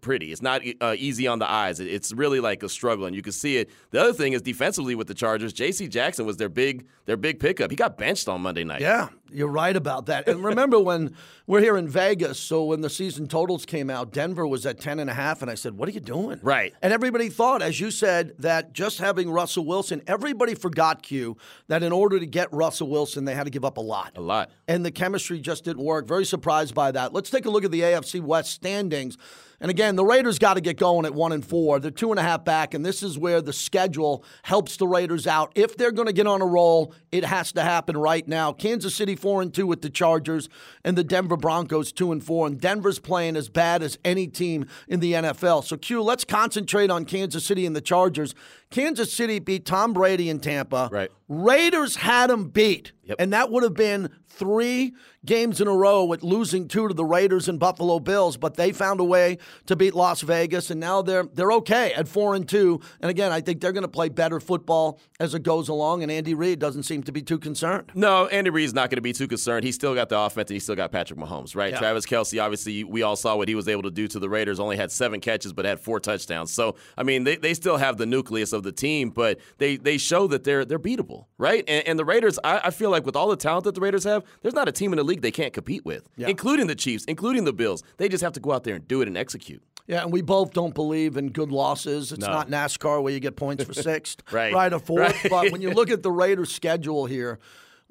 pretty. 0.00 0.32
It's 0.32 0.42
not 0.42 0.62
uh, 0.80 0.94
easy 0.98 1.26
on 1.26 1.38
the 1.38 1.50
eyes. 1.50 1.80
It's 1.80 2.12
really 2.12 2.40
like 2.40 2.62
a 2.62 2.68
struggle, 2.68 3.06
and 3.06 3.16
you 3.16 3.22
can 3.22 3.32
see 3.32 3.56
it. 3.56 3.70
The 3.90 4.00
other 4.00 4.12
thing 4.12 4.32
is 4.32 4.42
defensively 4.42 4.94
with 4.94 5.06
the 5.06 5.14
Chargers, 5.14 5.52
J.C. 5.52 5.88
Jackson 5.88 6.26
was 6.26 6.36
their 6.36 6.48
big 6.48 6.86
their 7.06 7.16
big 7.16 7.40
pickup. 7.40 7.70
He 7.70 7.76
got 7.76 7.96
benched 7.96 8.28
on 8.28 8.42
Monday 8.42 8.64
night. 8.64 8.80
Yeah, 8.80 9.08
you're 9.32 9.48
right 9.48 9.74
about 9.74 10.06
that. 10.06 10.28
And 10.28 10.44
remember 10.44 10.78
when 10.80 11.14
we're 11.46 11.60
here 11.60 11.76
in 11.76 11.88
Vegas, 11.88 12.38
so 12.38 12.64
when 12.64 12.80
the 12.80 12.90
season 12.90 13.26
totals 13.26 13.66
came 13.66 13.90
out, 13.90 14.12
Denver 14.12 14.46
was 14.46 14.64
at 14.66 14.80
10 14.80 14.98
and 14.98 15.10
a 15.10 15.14
half, 15.14 15.42
and 15.42 15.50
I 15.50 15.54
said, 15.54 15.76
"What 15.76 15.88
are 15.88 15.92
you 15.92 16.00
doing?" 16.00 16.40
Right. 16.42 16.74
And 16.82 16.92
everybody 16.92 17.28
thought, 17.28 17.62
as 17.62 17.80
you 17.80 17.90
said, 17.90 18.34
that 18.38 18.72
just 18.72 18.98
having 18.98 19.30
Russell 19.30 19.64
Wilson, 19.64 20.02
everybody 20.06 20.54
forgot 20.54 21.02
Q 21.02 21.36
that 21.68 21.82
in 21.82 21.92
order 21.92 22.18
to 22.18 22.26
get 22.26 22.52
Russell 22.52 22.88
Wilson, 22.88 23.24
they 23.24 23.34
had 23.34 23.44
to 23.44 23.50
give 23.50 23.64
up 23.64 23.76
a 23.76 23.80
lot. 23.80 24.12
A 24.16 24.20
lot. 24.20 24.50
And 24.68 24.84
the 24.84 24.90
chemistry 24.90 25.40
just 25.40 25.64
didn't 25.64 25.82
work. 25.82 26.06
Very 26.06 26.24
surprised 26.24 26.74
by 26.74 26.92
that. 26.92 27.12
Let's 27.12 27.30
take 27.30 27.46
a 27.46 27.50
look 27.50 27.64
at 27.64 27.70
the 27.70 27.80
AFC 27.80 28.20
West 28.20 28.52
standings. 28.52 29.16
And 29.62 29.70
again, 29.70 29.94
the 29.94 30.04
Raiders 30.04 30.40
got 30.40 30.54
to 30.54 30.60
get 30.60 30.76
going 30.76 31.06
at 31.06 31.14
one 31.14 31.30
and 31.30 31.46
four. 31.46 31.78
They're 31.78 31.92
two 31.92 32.10
and 32.10 32.18
a 32.18 32.22
half 32.22 32.44
back, 32.44 32.74
and 32.74 32.84
this 32.84 33.00
is 33.00 33.16
where 33.16 33.40
the 33.40 33.52
schedule 33.52 34.24
helps 34.42 34.76
the 34.76 34.88
Raiders 34.88 35.28
out. 35.28 35.52
If 35.54 35.76
they're 35.76 35.92
going 35.92 36.08
to 36.08 36.12
get 36.12 36.26
on 36.26 36.42
a 36.42 36.46
roll, 36.46 36.92
it 37.12 37.24
has 37.24 37.52
to 37.52 37.62
happen 37.62 37.96
right 37.96 38.26
now. 38.26 38.52
Kansas 38.52 38.94
City 38.94 39.14
four 39.14 39.42
and 39.42 39.52
two 39.52 39.66
with 39.66 39.82
the 39.82 39.90
Chargers, 39.90 40.48
and 40.82 40.96
the 40.96 41.04
Denver 41.04 41.36
Broncos 41.36 41.92
two 41.92 42.10
and 42.10 42.24
four. 42.24 42.46
And 42.46 42.60
Denver's 42.60 42.98
playing 42.98 43.36
as 43.36 43.48
bad 43.48 43.82
as 43.82 43.98
any 44.04 44.26
team 44.26 44.66
in 44.88 45.00
the 45.00 45.12
NFL. 45.12 45.64
So 45.64 45.76
Q, 45.76 46.02
let's 46.02 46.24
concentrate 46.24 46.90
on 46.90 47.04
Kansas 47.04 47.44
City 47.44 47.66
and 47.66 47.76
the 47.76 47.82
Chargers. 47.82 48.34
Kansas 48.72 49.12
City 49.12 49.38
beat 49.38 49.64
Tom 49.64 49.92
Brady 49.92 50.28
in 50.28 50.40
Tampa. 50.40 50.88
Right. 50.90 51.10
Raiders 51.28 51.96
had 51.96 52.28
them 52.28 52.48
beat. 52.48 52.92
Yep. 53.04 53.16
And 53.18 53.32
that 53.32 53.50
would 53.50 53.62
have 53.62 53.74
been 53.74 54.10
three 54.28 54.94
games 55.24 55.60
in 55.60 55.68
a 55.68 55.72
row 55.72 56.04
with 56.04 56.22
losing 56.22 56.68
two 56.68 56.88
to 56.88 56.94
the 56.94 57.04
Raiders 57.04 57.48
and 57.48 57.58
Buffalo 57.58 57.98
Bills, 57.98 58.36
but 58.36 58.54
they 58.56 58.72
found 58.72 59.00
a 59.00 59.04
way 59.04 59.38
to 59.66 59.76
beat 59.76 59.94
Las 59.94 60.22
Vegas, 60.22 60.70
and 60.70 60.80
now 60.80 61.02
they're 61.02 61.24
they're 61.24 61.52
okay 61.52 61.92
at 61.94 62.08
four 62.08 62.34
and 62.34 62.48
two. 62.48 62.80
And 63.00 63.10
again, 63.10 63.32
I 63.32 63.40
think 63.40 63.60
they're 63.60 63.72
going 63.72 63.82
to 63.82 63.88
play 63.88 64.08
better 64.08 64.40
football 64.40 65.00
as 65.20 65.34
it 65.34 65.42
goes 65.42 65.68
along. 65.68 66.02
And 66.02 66.12
Andy 66.12 66.34
Reid 66.34 66.60
doesn't 66.60 66.84
seem 66.84 67.02
to 67.04 67.12
be 67.12 67.22
too 67.22 67.38
concerned. 67.38 67.90
No, 67.94 68.26
Andy 68.28 68.50
Reid's 68.50 68.74
not 68.74 68.88
going 68.88 68.96
to 68.96 69.02
be 69.02 69.12
too 69.12 69.28
concerned. 69.28 69.64
He's 69.64 69.74
still 69.74 69.94
got 69.94 70.08
the 70.08 70.18
offense, 70.18 70.50
and 70.50 70.54
he's 70.54 70.62
still 70.64 70.76
got 70.76 70.92
Patrick 70.92 71.18
Mahomes, 71.18 71.56
right? 71.56 71.72
Yeah. 71.72 71.78
Travis 71.78 72.06
Kelce 72.06 72.42
obviously, 72.42 72.84
we 72.84 73.02
all 73.02 73.16
saw 73.16 73.36
what 73.36 73.48
he 73.48 73.54
was 73.54 73.68
able 73.68 73.82
to 73.82 73.90
do 73.90 74.06
to 74.08 74.18
the 74.18 74.28
Raiders. 74.28 74.60
Only 74.60 74.76
had 74.76 74.92
seven 74.92 75.20
catches, 75.20 75.52
but 75.52 75.64
had 75.64 75.80
four 75.80 75.98
touchdowns. 75.98 76.52
So 76.52 76.76
I 76.96 77.02
mean, 77.02 77.24
they, 77.24 77.36
they 77.36 77.54
still 77.54 77.78
have 77.78 77.96
the 77.96 78.06
nucleus 78.06 78.52
of 78.52 78.61
the 78.62 78.72
team, 78.72 79.10
but 79.10 79.38
they 79.58 79.76
they 79.76 79.98
show 79.98 80.26
that 80.28 80.44
they're 80.44 80.64
they're 80.64 80.78
beatable, 80.78 81.26
right? 81.38 81.64
And, 81.68 81.86
and 81.86 81.98
the 81.98 82.04
Raiders, 82.04 82.38
I, 82.44 82.60
I 82.64 82.70
feel 82.70 82.90
like 82.90 83.06
with 83.06 83.16
all 83.16 83.28
the 83.28 83.36
talent 83.36 83.64
that 83.64 83.74
the 83.74 83.80
Raiders 83.80 84.04
have, 84.04 84.24
there's 84.42 84.54
not 84.54 84.68
a 84.68 84.72
team 84.72 84.92
in 84.92 84.96
the 84.96 85.04
league 85.04 85.22
they 85.22 85.30
can't 85.30 85.52
compete 85.52 85.84
with, 85.84 86.08
yeah. 86.16 86.28
including 86.28 86.66
the 86.66 86.74
Chiefs, 86.74 87.04
including 87.04 87.44
the 87.44 87.52
Bills. 87.52 87.82
They 87.96 88.08
just 88.08 88.22
have 88.22 88.32
to 88.32 88.40
go 88.40 88.52
out 88.52 88.64
there 88.64 88.74
and 88.74 88.86
do 88.86 89.02
it 89.02 89.08
and 89.08 89.16
execute. 89.16 89.62
Yeah, 89.86 90.02
and 90.02 90.12
we 90.12 90.22
both 90.22 90.52
don't 90.52 90.74
believe 90.74 91.16
in 91.16 91.30
good 91.30 91.50
losses. 91.50 92.12
It's 92.12 92.24
no. 92.24 92.32
not 92.32 92.48
NASCAR 92.48 93.02
where 93.02 93.12
you 93.12 93.20
get 93.20 93.36
points 93.36 93.64
for 93.64 93.74
sixth, 93.74 94.22
right, 94.32 94.52
right, 94.52 94.72
or 94.72 94.78
fourth. 94.78 95.24
Right. 95.24 95.30
But 95.30 95.52
when 95.52 95.60
you 95.60 95.70
look 95.70 95.90
at 95.90 96.02
the 96.02 96.12
Raiders' 96.12 96.52
schedule 96.52 97.06
here, 97.06 97.40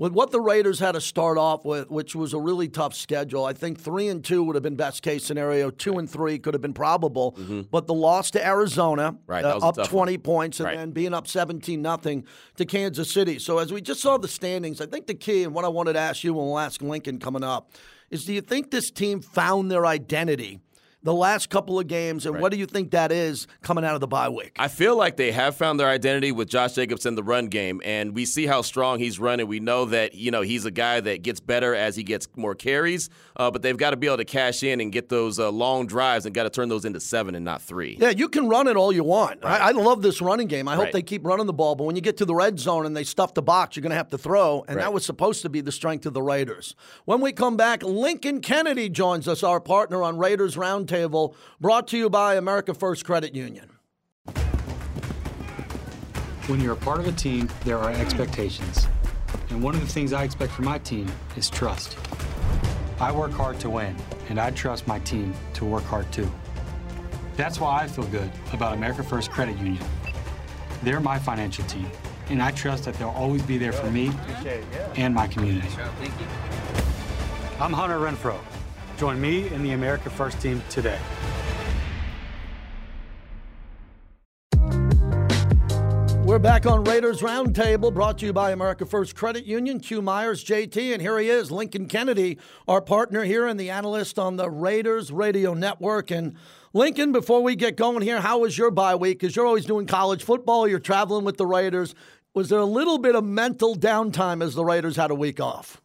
with 0.01 0.13
what 0.13 0.31
the 0.31 0.41
Raiders 0.41 0.79
had 0.79 0.93
to 0.93 0.99
start 0.99 1.37
off 1.37 1.63
with, 1.63 1.91
which 1.91 2.15
was 2.15 2.33
a 2.33 2.39
really 2.39 2.67
tough 2.67 2.95
schedule, 2.95 3.45
I 3.45 3.53
think 3.53 3.79
three 3.79 4.07
and 4.07 4.25
two 4.25 4.41
would 4.41 4.55
have 4.55 4.63
been 4.63 4.75
best 4.75 5.03
case 5.03 5.23
scenario. 5.23 5.69
Two 5.69 5.99
and 5.99 6.09
three 6.09 6.39
could 6.39 6.55
have 6.55 6.61
been 6.61 6.73
probable. 6.73 7.33
Mm-hmm. 7.33 7.61
But 7.69 7.85
the 7.85 7.93
loss 7.93 8.31
to 8.31 8.43
Arizona, 8.43 9.15
right, 9.27 9.45
uh, 9.45 9.59
up 9.59 9.75
twenty 9.87 10.17
one. 10.17 10.23
points, 10.23 10.59
and 10.59 10.65
right. 10.65 10.75
then 10.75 10.89
being 10.89 11.13
up 11.13 11.27
seventeen 11.27 11.83
nothing 11.83 12.25
to 12.55 12.65
Kansas 12.65 13.11
City. 13.11 13.37
So 13.37 13.59
as 13.59 13.71
we 13.71 13.79
just 13.79 14.01
saw 14.01 14.17
the 14.17 14.27
standings, 14.27 14.81
I 14.81 14.87
think 14.87 15.05
the 15.05 15.13
key 15.13 15.43
and 15.43 15.53
what 15.53 15.65
I 15.65 15.67
wanted 15.67 15.93
to 15.93 15.99
ask 15.99 16.23
you, 16.23 16.31
and 16.31 16.47
we'll 16.47 16.57
ask 16.57 16.81
Lincoln 16.81 17.19
coming 17.19 17.43
up, 17.43 17.69
is: 18.09 18.25
Do 18.25 18.33
you 18.33 18.41
think 18.41 18.71
this 18.71 18.89
team 18.89 19.21
found 19.21 19.69
their 19.69 19.85
identity? 19.85 20.61
The 21.03 21.13
last 21.13 21.49
couple 21.49 21.79
of 21.79 21.87
games, 21.87 22.25
and 22.25 22.35
right. 22.35 22.41
what 22.41 22.51
do 22.51 22.57
you 22.57 22.65
think 22.65 22.91
that 22.91 23.11
is 23.11 23.47
coming 23.61 23.83
out 23.83 23.95
of 23.95 24.01
the 24.01 24.07
bye 24.07 24.29
week? 24.29 24.55
I 24.59 24.67
feel 24.67 24.95
like 24.95 25.17
they 25.17 25.31
have 25.31 25.55
found 25.55 25.79
their 25.79 25.87
identity 25.87 26.31
with 26.31 26.47
Josh 26.47 26.73
Jacobs 26.73 27.05
in 27.05 27.15
the 27.15 27.23
run 27.23 27.47
game, 27.47 27.81
and 27.83 28.13
we 28.13 28.25
see 28.25 28.45
how 28.45 28.61
strong 28.61 28.99
he's 28.99 29.19
running. 29.19 29.47
We 29.47 29.59
know 29.59 29.85
that 29.85 30.13
you 30.13 30.31
know 30.31 30.41
he's 30.41 30.65
a 30.65 30.71
guy 30.71 30.99
that 30.99 31.23
gets 31.23 31.39
better 31.39 31.73
as 31.73 31.95
he 31.95 32.03
gets 32.03 32.27
more 32.35 32.53
carries, 32.53 33.09
uh, 33.35 33.49
but 33.49 33.61
they've 33.61 33.77
got 33.77 33.91
to 33.91 33.97
be 33.97 34.07
able 34.07 34.17
to 34.17 34.25
cash 34.25 34.63
in 34.63 34.79
and 34.79 34.91
get 34.91 35.09
those 35.09 35.39
uh, 35.39 35.49
long 35.51 35.87
drives 35.87 36.25
and 36.25 36.35
got 36.35 36.43
to 36.43 36.49
turn 36.49 36.69
those 36.69 36.85
into 36.85 36.99
seven 36.99 37.33
and 37.33 37.43
not 37.43 37.61
three. 37.61 37.97
Yeah, 37.99 38.09
you 38.09 38.29
can 38.29 38.47
run 38.47 38.67
it 38.67 38.77
all 38.77 38.91
you 38.91 39.03
want. 39.03 39.43
Right. 39.43 39.61
I, 39.61 39.69
I, 39.69 39.71
love 39.71 40.01
this 40.01 40.21
running 40.21 40.47
game. 40.47 40.67
I 40.67 40.75
hope 40.75 40.85
right. 40.85 40.93
they 40.93 41.01
keep 41.01 41.25
running 41.25 41.47
the 41.47 41.53
ball, 41.53 41.75
but 41.75 41.85
when 41.85 41.95
you 41.95 42.01
get 42.01 42.17
to 42.17 42.25
the 42.25 42.35
red 42.35 42.59
zone 42.59 42.85
and 42.85 42.95
they 42.95 43.03
stuff 43.03 43.33
the 43.33 43.41
box, 43.41 43.75
you're 43.75 43.81
going 43.81 43.91
to 43.91 43.95
have 43.95 44.09
to 44.09 44.17
throw, 44.17 44.63
and 44.67 44.79
that 44.79 44.93
was 44.93 45.05
supposed 45.05 45.41
to 45.41 45.49
be 45.49 45.61
the 45.61 45.71
strength 45.71 46.05
of 46.05 46.13
the 46.13 46.21
Raiders. 46.21 46.75
When 47.05 47.21
we 47.21 47.31
come 47.31 47.57
back, 47.57 47.81
Lincoln 47.81 48.41
Kennedy 48.41 48.89
joins 48.89 49.27
us, 49.27 49.41
our 49.43 49.59
partner 49.59 50.03
on 50.03 50.17
Raiders 50.17 50.57
Roundtable 50.91 51.35
brought 51.59 51.87
to 51.89 51.97
you 51.97 52.09
by 52.09 52.35
America 52.35 52.73
First 52.73 53.05
Credit 53.05 53.33
Union. 53.33 53.69
When 56.47 56.59
you're 56.59 56.73
a 56.73 56.77
part 56.77 56.99
of 56.99 57.07
a 57.07 57.11
team, 57.11 57.49
there 57.63 57.77
are 57.77 57.91
expectations. 57.91 58.87
And 59.49 59.63
one 59.63 59.75
of 59.75 59.81
the 59.81 59.87
things 59.87 60.11
I 60.11 60.23
expect 60.23 60.51
from 60.51 60.65
my 60.65 60.79
team 60.79 61.09
is 61.37 61.49
trust. 61.49 61.97
I 62.99 63.11
work 63.11 63.31
hard 63.31 63.59
to 63.61 63.69
win, 63.69 63.95
and 64.29 64.39
I 64.39 64.51
trust 64.51 64.87
my 64.87 64.99
team 64.99 65.33
to 65.53 65.65
work 65.65 65.83
hard 65.83 66.11
too. 66.11 66.29
That's 67.37 67.59
why 67.59 67.81
I 67.83 67.87
feel 67.87 68.05
good 68.05 68.29
about 68.53 68.73
America 68.73 69.03
First 69.03 69.31
Credit 69.31 69.57
Union. 69.57 69.83
They're 70.83 70.99
my 70.99 71.17
financial 71.17 71.63
team, 71.65 71.89
and 72.29 72.41
I 72.41 72.51
trust 72.51 72.83
that 72.85 72.95
they'll 72.95 73.09
always 73.09 73.43
be 73.43 73.57
there 73.57 73.71
for 73.71 73.89
me 73.89 74.11
and 74.95 75.15
my 75.15 75.27
community. 75.27 75.69
I'm 77.59 77.71
Hunter 77.71 77.97
Renfrow. 77.97 78.39
Join 79.01 79.19
me 79.19 79.51
in 79.51 79.63
the 79.63 79.71
America 79.71 80.11
First 80.11 80.39
team 80.39 80.61
today. 80.69 80.99
We're 86.23 86.37
back 86.37 86.67
on 86.67 86.83
Raiders 86.83 87.21
Roundtable, 87.21 87.91
brought 87.91 88.19
to 88.19 88.27
you 88.27 88.33
by 88.33 88.51
America 88.51 88.85
First 88.85 89.15
Credit 89.15 89.43
Union. 89.43 89.79
Q 89.79 90.03
Myers, 90.03 90.43
JT, 90.43 90.93
and 90.93 91.01
here 91.01 91.17
he 91.17 91.31
is, 91.31 91.49
Lincoln 91.49 91.87
Kennedy, 91.87 92.37
our 92.67 92.79
partner 92.79 93.23
here 93.23 93.47
and 93.47 93.59
the 93.59 93.71
analyst 93.71 94.19
on 94.19 94.37
the 94.37 94.51
Raiders 94.51 95.11
Radio 95.11 95.55
Network. 95.55 96.11
And 96.11 96.35
Lincoln, 96.71 97.11
before 97.11 97.41
we 97.41 97.55
get 97.55 97.77
going 97.77 98.03
here, 98.03 98.21
how 98.21 98.37
was 98.37 98.55
your 98.55 98.69
bye 98.69 98.93
week? 98.93 99.17
Because 99.17 99.35
you're 99.35 99.47
always 99.47 99.65
doing 99.65 99.87
college 99.87 100.23
football, 100.23 100.67
you're 100.67 100.77
traveling 100.77 101.25
with 101.25 101.37
the 101.37 101.47
Raiders. 101.47 101.95
Was 102.35 102.49
there 102.49 102.59
a 102.59 102.65
little 102.65 102.99
bit 102.99 103.15
of 103.15 103.23
mental 103.23 103.75
downtime 103.75 104.43
as 104.43 104.53
the 104.53 104.63
Raiders 104.63 104.95
had 104.95 105.09
a 105.09 105.15
week 105.15 105.39
off? 105.39 105.81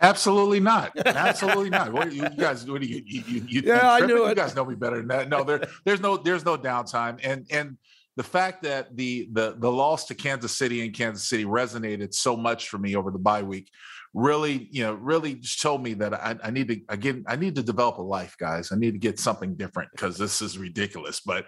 Absolutely 0.00 0.60
not. 0.60 0.96
Absolutely 1.06 1.70
not. 1.70 1.92
What 1.92 2.12
you 2.12 2.28
guys? 2.28 2.68
What 2.70 2.82
do 2.82 2.86
you? 2.86 3.02
you, 3.06 3.22
you, 3.26 3.44
you 3.48 3.62
yeah, 3.64 3.90
I 3.90 4.00
knew 4.00 4.26
it. 4.26 4.30
You 4.30 4.34
guys 4.34 4.54
know 4.54 4.64
me 4.64 4.74
better 4.74 4.98
than 4.98 5.08
that. 5.08 5.28
No, 5.28 5.42
there, 5.42 5.66
there's 5.84 6.00
no, 6.00 6.16
there's 6.16 6.44
no 6.44 6.58
downtime, 6.58 7.18
and 7.22 7.46
and 7.50 7.78
the 8.16 8.22
fact 8.22 8.62
that 8.64 8.96
the 8.96 9.28
the 9.32 9.56
the 9.58 9.70
loss 9.70 10.06
to 10.06 10.14
Kansas 10.14 10.56
City 10.56 10.84
and 10.84 10.94
Kansas 10.94 11.28
City 11.28 11.44
resonated 11.44 12.14
so 12.14 12.36
much 12.36 12.68
for 12.68 12.78
me 12.78 12.96
over 12.96 13.10
the 13.10 13.18
bye 13.18 13.42
week 13.42 13.70
really 14.16 14.66
you 14.70 14.82
know 14.82 14.94
really 14.94 15.34
just 15.34 15.58
showed 15.58 15.82
me 15.82 15.92
that 15.92 16.14
I, 16.14 16.36
I 16.42 16.50
need 16.50 16.68
to 16.68 16.80
again 16.88 17.24
I 17.28 17.36
need 17.36 17.54
to 17.56 17.62
develop 17.62 17.98
a 17.98 18.02
life 18.02 18.34
guys 18.38 18.72
I 18.72 18.76
need 18.76 18.92
to 18.92 18.98
get 18.98 19.20
something 19.20 19.54
different 19.56 19.90
because 19.92 20.16
this 20.16 20.40
is 20.40 20.56
ridiculous 20.56 21.20
but 21.20 21.44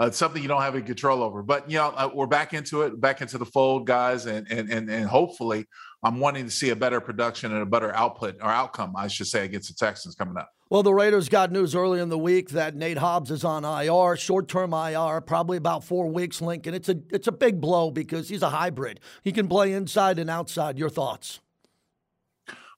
uh, 0.00 0.06
it's 0.06 0.18
something 0.18 0.40
you 0.40 0.46
don't 0.46 0.62
have 0.62 0.76
any 0.76 0.84
control 0.84 1.20
over 1.20 1.42
but 1.42 1.68
you 1.68 1.78
know 1.78 1.92
uh, 1.96 2.08
we're 2.14 2.28
back 2.28 2.54
into 2.54 2.82
it 2.82 3.00
back 3.00 3.22
into 3.22 3.38
the 3.38 3.44
fold 3.44 3.88
guys 3.88 4.26
and 4.26 4.46
and 4.52 4.70
and, 4.70 4.88
and 4.88 5.06
hopefully 5.06 5.66
I'm 6.02 6.18
wanting 6.18 6.44
to 6.44 6.50
see 6.50 6.70
a 6.70 6.76
better 6.76 7.00
production 7.00 7.52
and 7.52 7.62
a 7.62 7.66
better 7.66 7.94
output 7.94 8.36
or 8.42 8.50
outcome 8.50 8.94
I 8.96 9.08
should 9.08 9.28
say 9.28 9.44
against 9.44 9.68
the 9.68 9.74
Texans 9.74 10.14
coming 10.14 10.36
up. 10.36 10.50
Well, 10.68 10.82
the 10.82 10.94
Raiders 10.94 11.28
got 11.28 11.52
news 11.52 11.74
early 11.74 12.00
in 12.00 12.08
the 12.08 12.18
week 12.18 12.48
that 12.50 12.74
Nate 12.74 12.96
Hobbs 12.96 13.30
is 13.30 13.44
on 13.44 13.62
IR, 13.62 14.16
short-term 14.16 14.72
IR, 14.72 15.20
probably 15.20 15.58
about 15.58 15.84
four 15.84 16.08
weeks. 16.08 16.40
Lincoln, 16.40 16.72
it's 16.72 16.88
a 16.88 16.96
it's 17.10 17.28
a 17.28 17.32
big 17.32 17.60
blow 17.60 17.90
because 17.90 18.30
he's 18.30 18.42
a 18.42 18.48
hybrid. 18.48 19.00
He 19.22 19.32
can 19.32 19.48
play 19.48 19.74
inside 19.74 20.18
and 20.18 20.30
outside. 20.30 20.78
Your 20.78 20.88
thoughts? 20.88 21.40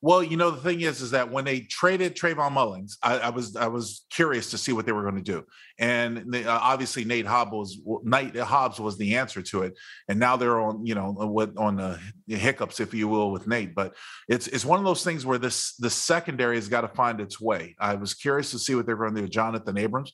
Well, 0.05 0.23
you 0.23 0.37
know 0.37 0.51
the 0.51 0.61
thing 0.61 0.83
is, 0.83 1.01
is 1.01 1.13
that 1.13 1.31
when 1.31 1.47
they 1.47 1.61
traded 1.61 2.15
Trayvon 2.15 2.53
Mullins, 2.53 2.99
I, 3.03 3.21
I 3.21 3.31
was 3.31 3.57
I 3.57 3.69
was 3.69 4.05
curious 4.11 4.51
to 4.51 4.59
see 4.59 4.71
what 4.71 4.85
they 4.85 4.93
were 4.93 5.01
going 5.01 5.17
to 5.17 5.23
do, 5.23 5.47
and 5.79 6.31
they, 6.31 6.45
uh, 6.45 6.59
obviously 6.61 7.07
Nate 7.07 7.25
Hobbs 7.25 7.79
was 7.83 8.03
Nate 8.05 8.37
Hobbs 8.37 8.79
was 8.79 8.99
the 8.99 9.17
answer 9.17 9.41
to 9.41 9.63
it, 9.63 9.79
and 10.07 10.21
now 10.21 10.37
they're 10.37 10.61
on 10.61 10.85
you 10.85 10.95
know 10.95 11.13
what 11.13 11.57
on 11.57 11.77
the 11.77 11.99
hiccups, 12.29 12.81
if 12.81 12.93
you 12.93 13.09
will, 13.09 13.33
with 13.33 13.47
Nate. 13.47 13.75
But 13.75 13.95
it's 14.29 14.47
it's 14.47 14.67
one 14.67 14.79
of 14.79 14.85
those 14.85 15.03
things 15.03 15.25
where 15.25 15.39
this 15.39 15.75
the 15.77 15.89
secondary 15.89 16.57
has 16.57 16.69
got 16.69 16.83
to 16.83 16.89
find 16.89 17.19
its 17.19 17.41
way. 17.41 17.75
I 17.81 17.95
was 17.95 18.13
curious 18.13 18.51
to 18.51 18.59
see 18.59 18.75
what 18.75 18.85
they're 18.85 18.97
going 18.97 19.15
to 19.15 19.21
do 19.21 19.23
with 19.23 19.33
Jonathan 19.33 19.79
Abrams. 19.79 20.13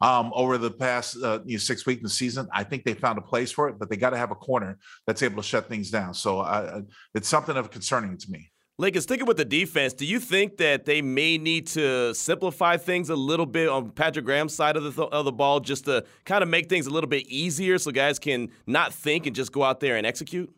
Um, 0.00 0.32
over 0.34 0.58
the 0.58 0.70
past 0.70 1.16
uh, 1.22 1.40
you 1.44 1.56
know, 1.56 1.58
six 1.58 1.84
weeks 1.84 1.98
in 1.98 2.04
the 2.04 2.10
season. 2.10 2.48
I 2.52 2.62
think 2.62 2.84
they 2.84 2.94
found 2.94 3.18
a 3.18 3.22
place 3.22 3.50
for 3.50 3.68
it, 3.68 3.78
but 3.78 3.90
they 3.90 3.96
got 3.96 4.10
to 4.10 4.16
have 4.16 4.30
a 4.30 4.36
corner 4.36 4.78
that's 5.06 5.22
able 5.22 5.42
to 5.42 5.48
shut 5.48 5.68
things 5.68 5.90
down. 5.90 6.14
So 6.14 6.40
uh, 6.40 6.82
it's 7.14 7.28
something 7.28 7.56
of 7.56 7.70
concerning 7.70 8.18
to 8.18 8.30
me. 8.30 8.51
Lincoln, 8.82 9.00
sticking 9.00 9.26
with 9.26 9.36
the 9.36 9.44
defense, 9.44 9.92
do 9.92 10.04
you 10.04 10.18
think 10.18 10.56
that 10.56 10.86
they 10.86 11.02
may 11.02 11.38
need 11.38 11.68
to 11.68 12.12
simplify 12.14 12.76
things 12.76 13.10
a 13.10 13.14
little 13.14 13.46
bit 13.46 13.68
on 13.68 13.92
Patrick 13.92 14.24
Graham's 14.24 14.56
side 14.56 14.76
of 14.76 14.82
the 14.82 14.90
th- 14.90 15.08
of 15.12 15.24
the 15.24 15.30
ball, 15.30 15.60
just 15.60 15.84
to 15.84 16.04
kind 16.24 16.42
of 16.42 16.48
make 16.48 16.68
things 16.68 16.88
a 16.88 16.90
little 16.90 17.08
bit 17.08 17.24
easier, 17.28 17.78
so 17.78 17.92
guys 17.92 18.18
can 18.18 18.50
not 18.66 18.92
think 18.92 19.26
and 19.26 19.36
just 19.36 19.52
go 19.52 19.62
out 19.62 19.78
there 19.78 19.94
and 19.94 20.04
execute? 20.04 20.52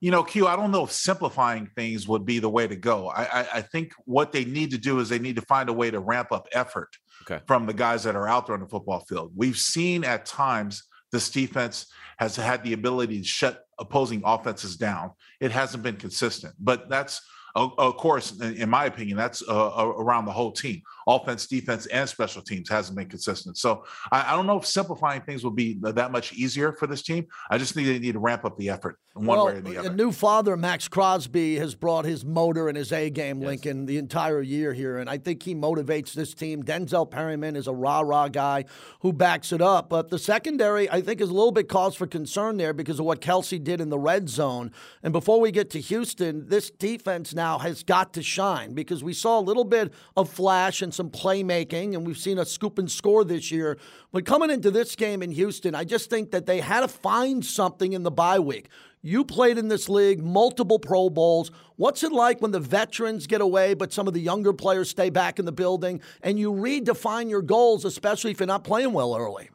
You 0.00 0.10
know, 0.10 0.24
Q, 0.24 0.48
I 0.48 0.56
don't 0.56 0.72
know 0.72 0.82
if 0.82 0.90
simplifying 0.90 1.70
things 1.76 2.08
would 2.08 2.26
be 2.26 2.40
the 2.40 2.50
way 2.50 2.66
to 2.66 2.74
go. 2.74 3.10
I, 3.10 3.22
I, 3.22 3.48
I 3.54 3.62
think 3.62 3.92
what 4.06 4.32
they 4.32 4.44
need 4.44 4.72
to 4.72 4.78
do 4.78 4.98
is 4.98 5.08
they 5.08 5.20
need 5.20 5.36
to 5.36 5.42
find 5.42 5.68
a 5.68 5.72
way 5.72 5.92
to 5.92 6.00
ramp 6.00 6.32
up 6.32 6.48
effort 6.50 6.96
okay. 7.22 7.40
from 7.46 7.66
the 7.66 7.74
guys 7.74 8.02
that 8.02 8.16
are 8.16 8.26
out 8.26 8.48
there 8.48 8.56
on 8.56 8.60
the 8.60 8.66
football 8.66 9.04
field. 9.08 9.30
We've 9.36 9.56
seen 9.56 10.02
at 10.02 10.26
times 10.26 10.82
this 11.14 11.30
defense 11.30 11.86
has 12.18 12.36
had 12.36 12.62
the 12.62 12.74
ability 12.74 13.18
to 13.20 13.26
shut 13.26 13.64
opposing 13.78 14.22
offenses 14.24 14.76
down. 14.76 15.12
It 15.40 15.50
hasn't 15.50 15.82
been 15.82 15.96
consistent, 15.96 16.54
but 16.58 16.88
that's 16.90 17.22
of 17.56 17.96
course, 17.98 18.40
in 18.40 18.68
my 18.68 18.86
opinion, 18.86 19.16
that's 19.16 19.40
uh, 19.48 19.92
around 19.96 20.24
the 20.24 20.32
whole 20.32 20.50
team 20.50 20.82
offense, 21.06 21.46
defense, 21.46 21.86
and 21.86 22.08
special 22.08 22.42
teams 22.42 22.68
hasn't 22.68 22.96
been 22.96 23.08
consistent. 23.08 23.58
So 23.58 23.84
I, 24.10 24.32
I, 24.32 24.36
don't 24.36 24.46
know 24.46 24.58
if 24.58 24.66
simplifying 24.66 25.22
things 25.22 25.44
will 25.44 25.50
be 25.50 25.78
that 25.82 26.12
much 26.12 26.32
easier 26.32 26.72
for 26.72 26.86
this 26.86 27.02
team. 27.02 27.26
I 27.50 27.58
just 27.58 27.76
need, 27.76 28.00
need 28.00 28.12
to 28.12 28.18
ramp 28.18 28.44
up 28.44 28.56
the 28.56 28.70
effort 28.70 28.98
one 29.14 29.26
well, 29.26 29.46
way 29.46 29.52
or 29.52 29.60
the 29.60 29.78
other. 29.78 29.92
New 29.92 30.10
father, 30.10 30.56
Maxx 30.56 30.88
Crosby, 30.88 31.56
has 31.56 31.74
brought 31.74 32.04
his 32.04 32.24
motor 32.24 32.68
and 32.68 32.76
his 32.76 32.90
A 32.92 33.10
game, 33.10 33.40
yes. 33.40 33.46
Lincoln, 33.46 33.86
the 33.86 33.96
entire 33.96 34.42
year 34.42 34.72
here, 34.72 34.98
and 34.98 35.08
I 35.08 35.18
think 35.18 35.44
he 35.44 35.54
motivates 35.54 36.14
this 36.14 36.34
team. 36.34 36.64
Denzel 36.64 37.08
Perryman 37.08 37.54
is 37.54 37.68
a 37.68 37.72
rah 37.72 38.00
rah 38.00 38.28
guy 38.28 38.64
who 39.00 39.12
backs 39.12 39.52
it 39.52 39.62
up, 39.62 39.88
but 39.88 40.10
the 40.10 40.18
secondary 40.18 40.90
I 40.90 41.00
think 41.00 41.20
is 41.20 41.28
a 41.28 41.32
little 41.32 41.52
bit 41.52 41.68
cause 41.68 41.94
for 41.94 42.06
concern 42.06 42.56
there 42.56 42.72
because 42.72 42.98
of 42.98 43.06
what 43.06 43.20
Kelce 43.20 43.62
did 43.62 43.80
in 43.80 43.88
the 43.88 43.98
red 43.98 44.28
zone. 44.28 44.72
And 45.02 45.12
before 45.12 45.40
we 45.40 45.52
get 45.52 45.70
to 45.70 45.80
Houston, 45.80 46.48
this 46.48 46.70
defense 46.70 47.34
now 47.34 47.58
has 47.58 47.82
got 47.82 48.14
to 48.14 48.22
shine 48.22 48.74
because 48.74 49.04
we 49.04 49.12
saw 49.12 49.38
a 49.38 49.42
little 49.42 49.64
bit 49.64 49.92
of 50.16 50.28
flash 50.28 50.82
and 50.82 50.92
some 50.94 51.10
playmaking, 51.10 51.94
and 51.94 52.06
we've 52.06 52.18
seen 52.18 52.38
a 52.38 52.44
scoop 52.44 52.78
and 52.78 52.90
score 52.90 53.24
this 53.24 53.50
year. 53.50 53.76
But 54.12 54.24
coming 54.24 54.50
into 54.50 54.70
this 54.70 54.96
game 54.96 55.22
in 55.22 55.30
Houston, 55.32 55.74
I 55.74 55.84
just 55.84 56.08
think 56.08 56.30
that 56.30 56.46
they 56.46 56.60
had 56.60 56.80
to 56.80 56.88
find 56.88 57.44
something 57.44 57.92
in 57.92 58.02
the 58.02 58.10
bye 58.10 58.38
week. 58.38 58.68
You 59.02 59.24
played 59.24 59.58
in 59.58 59.68
this 59.68 59.90
league, 59.90 60.22
multiple 60.22 60.78
Pro 60.78 61.10
Bowls. 61.10 61.50
What's 61.76 62.02
it 62.02 62.12
like 62.12 62.40
when 62.40 62.52
the 62.52 62.60
veterans 62.60 63.26
get 63.26 63.42
away, 63.42 63.74
but 63.74 63.92
some 63.92 64.08
of 64.08 64.14
the 64.14 64.20
younger 64.20 64.54
players 64.54 64.88
stay 64.88 65.10
back 65.10 65.38
in 65.38 65.44
the 65.44 65.52
building, 65.52 66.00
and 66.22 66.38
you 66.38 66.52
redefine 66.52 67.28
your 67.28 67.42
goals, 67.42 67.84
especially 67.84 68.30
if 68.30 68.40
you're 68.40 68.46
not 68.46 68.64
playing 68.64 68.92
well 68.92 69.14
early? 69.14 69.50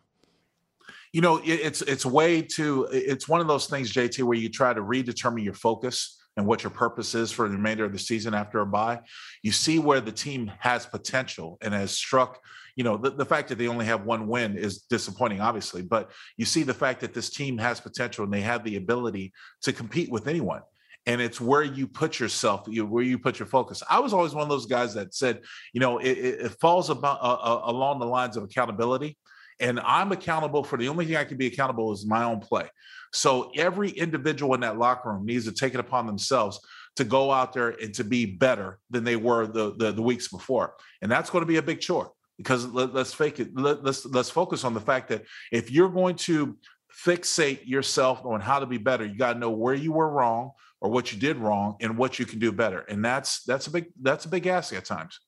You 1.13 1.21
know, 1.21 1.41
it's 1.43 1.81
it's 1.81 2.05
way 2.05 2.43
to 2.43 2.87
it's 2.91 3.27
one 3.27 3.41
of 3.41 3.47
those 3.47 3.65
things, 3.65 3.91
JT, 3.91 4.21
where 4.23 4.37
you 4.37 4.49
try 4.49 4.73
to 4.73 4.81
redetermine 4.81 5.43
your 5.43 5.55
focus 5.55 6.18
and 6.39 6.47
what 6.47 6.63
your 6.63 6.69
purpose 6.69 7.15
is 7.15 7.33
for 7.33 7.49
the 7.49 7.55
remainder 7.55 7.83
of 7.83 7.91
the 7.91 7.99
season 7.99 8.33
after 8.33 8.61
a 8.61 8.65
bye, 8.65 9.01
you 9.43 9.51
see 9.51 9.77
where 9.77 9.99
the 9.99 10.11
team 10.11 10.49
has 10.59 10.85
potential 10.85 11.57
and 11.61 11.73
has 11.73 11.91
struck. 11.91 12.41
You 12.77 12.85
know, 12.85 12.95
the, 12.95 13.09
the 13.09 13.25
fact 13.25 13.49
that 13.49 13.57
they 13.57 13.67
only 13.67 13.85
have 13.85 14.05
one 14.05 14.25
win 14.25 14.57
is 14.57 14.83
disappointing, 14.83 15.41
obviously, 15.41 15.81
but 15.81 16.11
you 16.37 16.45
see 16.45 16.63
the 16.63 16.73
fact 16.73 17.01
that 17.01 17.13
this 17.13 17.29
team 17.29 17.57
has 17.57 17.81
potential 17.81 18.23
and 18.23 18.33
they 18.33 18.39
have 18.39 18.63
the 18.63 18.77
ability 18.77 19.33
to 19.63 19.73
compete 19.73 20.09
with 20.09 20.29
anyone. 20.29 20.61
And 21.05 21.19
it's 21.19 21.41
where 21.41 21.63
you 21.63 21.87
put 21.87 22.21
yourself 22.21 22.63
you, 22.67 22.85
where 22.85 23.03
you 23.03 23.19
put 23.19 23.37
your 23.37 23.47
focus. 23.47 23.83
I 23.89 23.99
was 23.99 24.13
always 24.13 24.33
one 24.33 24.43
of 24.43 24.49
those 24.49 24.65
guys 24.65 24.93
that 24.93 25.13
said 25.13 25.41
you 25.73 25.79
know 25.79 25.97
it, 25.97 26.17
it 26.17 26.51
falls 26.61 26.89
about 26.89 27.19
uh, 27.21 27.33
uh, 27.33 27.61
along 27.65 27.99
the 27.99 28.05
lines 28.05 28.37
of 28.37 28.43
accountability 28.43 29.17
and 29.59 29.79
i'm 29.81 30.11
accountable 30.11 30.63
for 30.63 30.77
the 30.77 30.87
only 30.87 31.05
thing 31.05 31.15
i 31.15 31.23
can 31.23 31.37
be 31.37 31.47
accountable 31.47 31.91
is 31.91 32.05
my 32.05 32.23
own 32.23 32.39
play 32.39 32.67
so 33.11 33.51
every 33.55 33.89
individual 33.89 34.53
in 34.53 34.61
that 34.61 34.77
locker 34.77 35.11
room 35.11 35.25
needs 35.25 35.45
to 35.45 35.51
take 35.51 35.73
it 35.73 35.79
upon 35.79 36.05
themselves 36.05 36.59
to 36.99 37.03
go 37.05 37.31
out 37.31 37.53
there 37.53 37.69
and 37.69 37.93
to 37.95 38.03
be 38.03 38.25
better 38.25 38.77
than 38.89 39.03
they 39.03 39.15
were 39.15 39.47
the, 39.47 39.73
the, 39.77 39.93
the 39.93 40.01
weeks 40.01 40.27
before. 40.27 40.73
And 41.01 41.11
that's 41.11 41.29
going 41.29 41.41
to 41.41 41.47
be 41.47 41.55
a 41.55 41.61
big 41.61 41.79
chore 41.79 42.11
because 42.37 42.65
let, 42.67 42.93
us 42.95 43.13
fake 43.13 43.39
it. 43.39 43.57
Let, 43.57 43.83
let's 43.83 44.05
let's 44.05 44.29
focus 44.29 44.63
on 44.63 44.73
the 44.73 44.81
fact 44.81 45.07
that 45.09 45.23
if 45.51 45.71
you're 45.71 45.89
going 45.89 46.17
to 46.17 46.57
fixate 47.05 47.65
yourself 47.65 48.25
on 48.25 48.41
how 48.41 48.59
to 48.59 48.65
be 48.65 48.77
better, 48.77 49.05
you 49.05 49.17
got 49.17 49.33
to 49.33 49.39
know 49.39 49.49
where 49.49 49.73
you 49.73 49.93
were 49.93 50.09
wrong 50.09 50.51
or 50.81 50.89
what 50.89 51.13
you 51.13 51.19
did 51.19 51.37
wrong 51.37 51.77
and 51.79 51.97
what 51.97 52.19
you 52.19 52.25
can 52.25 52.39
do 52.39 52.51
better. 52.51 52.79
And 52.81 53.03
that's 53.03 53.43
that's 53.43 53.67
a 53.67 53.71
big 53.71 53.85
that's 54.01 54.25
a 54.25 54.29
big 54.29 54.47
ask 54.47 54.73
at 54.73 54.85
times. 54.85 55.19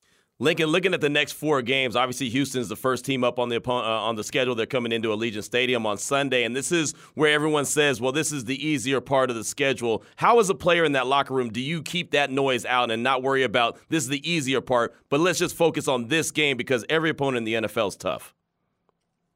Lincoln, 0.41 0.69
looking 0.69 0.95
at 0.95 1.01
the 1.01 1.09
next 1.09 1.33
four 1.33 1.61
games, 1.61 1.95
obviously 1.95 2.27
Houston's 2.29 2.67
the 2.67 2.75
first 2.75 3.05
team 3.05 3.23
up 3.23 3.37
on 3.37 3.49
the 3.49 3.61
uh, 3.63 3.71
on 3.71 4.15
the 4.15 4.23
schedule. 4.23 4.55
They're 4.55 4.65
coming 4.65 4.91
into 4.91 5.09
Allegiant 5.09 5.43
Stadium 5.43 5.85
on 5.85 5.99
Sunday, 5.99 6.45
and 6.45 6.55
this 6.55 6.71
is 6.71 6.93
where 7.13 7.31
everyone 7.31 7.63
says, 7.63 8.01
"Well, 8.01 8.11
this 8.11 8.31
is 8.31 8.45
the 8.45 8.67
easier 8.67 9.01
part 9.01 9.29
of 9.29 9.35
the 9.35 9.43
schedule." 9.43 10.03
How, 10.15 10.39
as 10.39 10.49
a 10.49 10.55
player 10.55 10.83
in 10.83 10.93
that 10.93 11.05
locker 11.05 11.35
room, 11.35 11.51
do 11.51 11.61
you 11.61 11.83
keep 11.83 12.09
that 12.13 12.31
noise 12.31 12.65
out 12.65 12.89
and 12.89 13.03
not 13.03 13.21
worry 13.21 13.43
about 13.43 13.77
this 13.89 14.05
is 14.05 14.09
the 14.09 14.27
easier 14.27 14.61
part, 14.61 14.95
but 15.09 15.19
let's 15.19 15.37
just 15.37 15.55
focus 15.55 15.87
on 15.87 16.07
this 16.07 16.31
game 16.31 16.57
because 16.57 16.83
every 16.89 17.11
opponent 17.11 17.47
in 17.47 17.61
the 17.61 17.69
NFL 17.69 17.89
is 17.89 17.95
tough? 17.95 18.33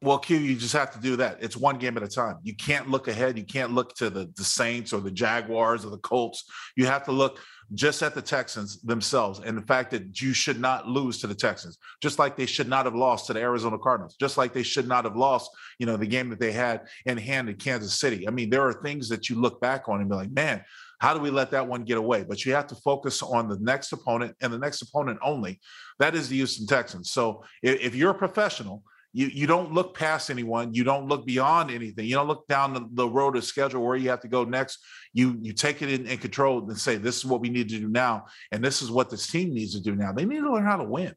Well, 0.02 0.18
Q, 0.18 0.38
you 0.38 0.56
just 0.56 0.74
have 0.74 0.92
to 0.92 1.00
do 1.00 1.16
that. 1.18 1.38
It's 1.40 1.56
one 1.56 1.78
game 1.78 1.98
at 1.98 2.04
a 2.04 2.08
time. 2.08 2.38
You 2.42 2.56
can't 2.56 2.90
look 2.90 3.08
ahead. 3.08 3.38
You 3.38 3.46
can't 3.46 3.74
look 3.74 3.96
to 3.98 4.10
the, 4.10 4.32
the 4.36 4.44
Saints 4.44 4.92
or 4.92 5.02
the 5.02 5.12
Jaguars 5.12 5.86
or 5.86 5.90
the 5.90 6.00
Colts. 6.00 6.46
You 6.76 6.86
have 6.88 7.06
to 7.06 7.12
look 7.12 7.40
just 7.74 8.04
at 8.04 8.14
the 8.14 8.22
Texans 8.22 8.82
themselves 8.82 9.40
and 9.40 9.58
the 9.58 9.66
fact 9.66 9.92
that 9.92 10.22
you 10.22 10.34
should 10.34 10.60
not 10.60 10.88
lose 10.88 11.20
to 11.20 11.28
the 11.28 11.36
Texans, 11.36 11.78
just 12.02 12.20
like 12.20 12.38
they 12.38 12.46
should 12.46 12.70
not 12.70 12.86
have 12.86 12.96
lost 12.96 13.28
to 13.28 13.34
the 13.34 13.40
Arizona 13.40 13.78
Cardinals, 13.78 14.16
just 14.20 14.38
like 14.38 14.54
they 14.54 14.64
should 14.64 14.88
not 14.88 15.04
have 15.04 15.16
lost, 15.16 15.50
you 15.80 15.86
know, 15.86 15.98
the 15.98 16.06
game 16.06 16.30
that 16.30 16.40
they 16.40 16.52
had 16.52 16.82
in 17.06 17.18
hand 17.18 17.50
in 17.50 17.56
Kansas 17.56 18.00
City. 18.00 18.28
I 18.28 18.32
mean, 18.32 18.50
there 18.50 18.62
are 18.62 18.74
things 18.74 19.10
that 19.10 19.30
you 19.30 19.36
look 19.36 19.60
back 19.60 19.90
on 19.90 20.00
and 20.00 20.10
be 20.10 20.16
like, 20.16 20.32
man, 20.32 20.64
how 21.00 21.14
do 21.14 21.20
we 21.20 21.30
let 21.30 21.52
that 21.52 21.68
one 21.68 21.84
get 21.84 21.98
away? 21.98 22.24
But 22.24 22.46
you 22.46 22.54
have 22.54 22.68
to 22.68 22.76
focus 22.76 23.22
on 23.22 23.50
the 23.50 23.60
next 23.60 23.92
opponent 23.92 24.36
and 24.42 24.54
the 24.54 24.60
next 24.60 24.82
opponent 24.82 25.20
only. 25.22 25.60
That 26.00 26.16
is 26.16 26.30
the 26.30 26.38
Houston 26.38 26.68
Texans. 26.68 27.12
So 27.12 27.44
if, 27.62 27.80
if 27.82 27.96
you're 27.96 28.12
a 28.12 28.16
professional, 28.16 28.84
you, 29.16 29.28
you 29.28 29.48
don't 29.48 29.72
look 29.72 29.98
past 29.98 30.30
anyone. 30.30 30.74
You 30.74 30.84
don't 30.84 31.08
look 31.08 31.26
beyond 31.26 31.72
anything. 31.72 32.06
You 32.06 32.16
don't 32.16 32.28
look 32.28 32.50
down 32.50 32.74
the, 32.74 32.86
the 32.92 33.08
road 33.08 33.38
of 33.38 33.46
schedule 33.46 33.82
where 33.82 33.96
you 33.96 34.10
have 34.10 34.20
to 34.20 34.28
go 34.28 34.44
next. 34.44 34.80
You 35.14 35.38
you 35.42 35.54
take 35.54 35.82
it 35.82 35.90
in, 35.90 36.06
in 36.06 36.18
control 36.18 36.60
and 36.68 36.78
say, 36.78 36.98
this 36.98 37.16
is 37.16 37.26
what 37.26 37.40
we 37.40 37.50
need 37.50 37.70
to 37.70 37.80
do 37.80 37.88
now. 37.88 38.26
And 38.52 38.62
this 38.62 38.82
is 38.82 38.92
what 38.92 39.10
this 39.10 39.26
team 39.26 39.54
needs 39.54 39.74
to 39.74 39.82
do 39.82 39.96
now. 39.96 40.12
They 40.12 40.26
need 40.26 40.42
to 40.42 40.52
learn 40.52 40.66
how 40.66 40.76
to 40.76 40.84
win. 40.84 41.16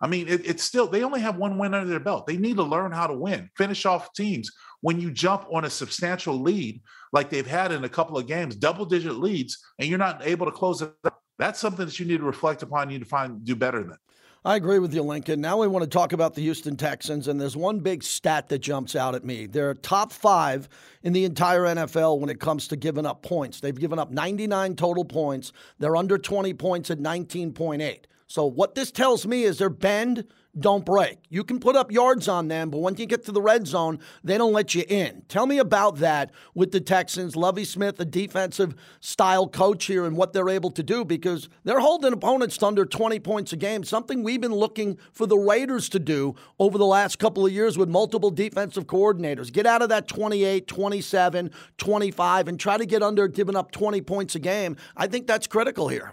I 0.00 0.06
mean, 0.06 0.28
it, 0.28 0.48
it's 0.48 0.62
still, 0.62 0.86
they 0.86 1.02
only 1.02 1.20
have 1.22 1.38
one 1.38 1.58
win 1.58 1.74
under 1.74 1.90
their 1.90 1.98
belt. 1.98 2.28
They 2.28 2.36
need 2.36 2.56
to 2.56 2.62
learn 2.62 2.92
how 2.92 3.08
to 3.08 3.14
win, 3.14 3.50
finish 3.58 3.84
off 3.84 4.12
teams. 4.12 4.52
When 4.80 5.00
you 5.00 5.10
jump 5.10 5.46
on 5.52 5.64
a 5.64 5.70
substantial 5.70 6.40
lead, 6.40 6.80
like 7.12 7.30
they've 7.30 7.44
had 7.44 7.72
in 7.72 7.82
a 7.82 7.88
couple 7.88 8.16
of 8.16 8.28
games, 8.28 8.54
double 8.54 8.86
digit 8.86 9.16
leads, 9.16 9.58
and 9.80 9.88
you're 9.88 9.98
not 9.98 10.24
able 10.24 10.46
to 10.46 10.52
close 10.52 10.82
it 10.82 10.92
up, 11.04 11.20
that's 11.36 11.58
something 11.58 11.84
that 11.84 11.98
you 11.98 12.06
need 12.06 12.18
to 12.18 12.24
reflect 12.24 12.62
upon, 12.62 12.90
you 12.90 12.98
need 12.98 13.04
to 13.04 13.10
find, 13.10 13.44
do 13.44 13.56
better 13.56 13.82
than. 13.82 13.96
I 14.42 14.56
agree 14.56 14.78
with 14.78 14.94
you, 14.94 15.02
Lincoln. 15.02 15.42
Now 15.42 15.58
we 15.58 15.66
want 15.66 15.82
to 15.82 15.90
talk 15.90 16.14
about 16.14 16.34
the 16.34 16.40
Houston 16.40 16.74
Texans, 16.74 17.28
and 17.28 17.38
there's 17.38 17.58
one 17.58 17.80
big 17.80 18.02
stat 18.02 18.48
that 18.48 18.60
jumps 18.60 18.96
out 18.96 19.14
at 19.14 19.22
me. 19.22 19.44
They're 19.44 19.74
top 19.74 20.12
five 20.12 20.66
in 21.02 21.12
the 21.12 21.26
entire 21.26 21.64
NFL 21.64 22.18
when 22.20 22.30
it 22.30 22.40
comes 22.40 22.66
to 22.68 22.76
giving 22.76 23.04
up 23.04 23.22
points. 23.22 23.60
They've 23.60 23.78
given 23.78 23.98
up 23.98 24.10
99 24.10 24.76
total 24.76 25.04
points. 25.04 25.52
They're 25.78 25.94
under 25.94 26.16
20 26.16 26.54
points 26.54 26.90
at 26.90 26.98
19.8. 26.98 28.04
So 28.28 28.46
what 28.46 28.74
this 28.74 28.90
tells 28.90 29.26
me 29.26 29.42
is 29.42 29.58
they're 29.58 29.68
bend 29.68 30.24
don't 30.58 30.84
break. 30.84 31.18
You 31.28 31.44
can 31.44 31.60
put 31.60 31.76
up 31.76 31.92
yards 31.92 32.26
on 32.26 32.48
them, 32.48 32.70
but 32.70 32.78
once 32.78 32.98
you 32.98 33.06
get 33.06 33.24
to 33.26 33.32
the 33.32 33.40
red 33.40 33.66
zone, 33.66 34.00
they 34.24 34.36
don't 34.36 34.52
let 34.52 34.74
you 34.74 34.84
in. 34.88 35.22
Tell 35.28 35.46
me 35.46 35.58
about 35.58 35.98
that 35.98 36.32
with 36.54 36.72
the 36.72 36.80
Texans. 36.80 37.36
Lovie 37.36 37.64
Smith, 37.64 38.00
a 38.00 38.04
defensive 38.04 38.74
style 39.00 39.46
coach 39.46 39.84
here, 39.84 40.04
and 40.04 40.16
what 40.16 40.32
they're 40.32 40.48
able 40.48 40.72
to 40.72 40.82
do 40.82 41.04
because 41.04 41.48
they're 41.62 41.80
holding 41.80 42.12
opponents 42.12 42.56
to 42.58 42.66
under 42.66 42.84
20 42.84 43.20
points 43.20 43.52
a 43.52 43.56
game, 43.56 43.84
something 43.84 44.22
we've 44.22 44.40
been 44.40 44.54
looking 44.54 44.98
for 45.12 45.26
the 45.26 45.38
Raiders 45.38 45.88
to 45.90 46.00
do 46.00 46.34
over 46.58 46.78
the 46.78 46.86
last 46.86 47.18
couple 47.18 47.46
of 47.46 47.52
years 47.52 47.78
with 47.78 47.88
multiple 47.88 48.30
defensive 48.30 48.86
coordinators. 48.86 49.52
Get 49.52 49.66
out 49.66 49.82
of 49.82 49.88
that 49.90 50.08
28, 50.08 50.66
27, 50.66 51.50
25, 51.78 52.48
and 52.48 52.58
try 52.58 52.76
to 52.76 52.86
get 52.86 53.02
under 53.02 53.28
giving 53.28 53.56
up 53.56 53.70
20 53.70 54.00
points 54.00 54.34
a 54.34 54.40
game. 54.40 54.76
I 54.96 55.06
think 55.06 55.28
that's 55.28 55.46
critical 55.46 55.88
here. 55.88 56.12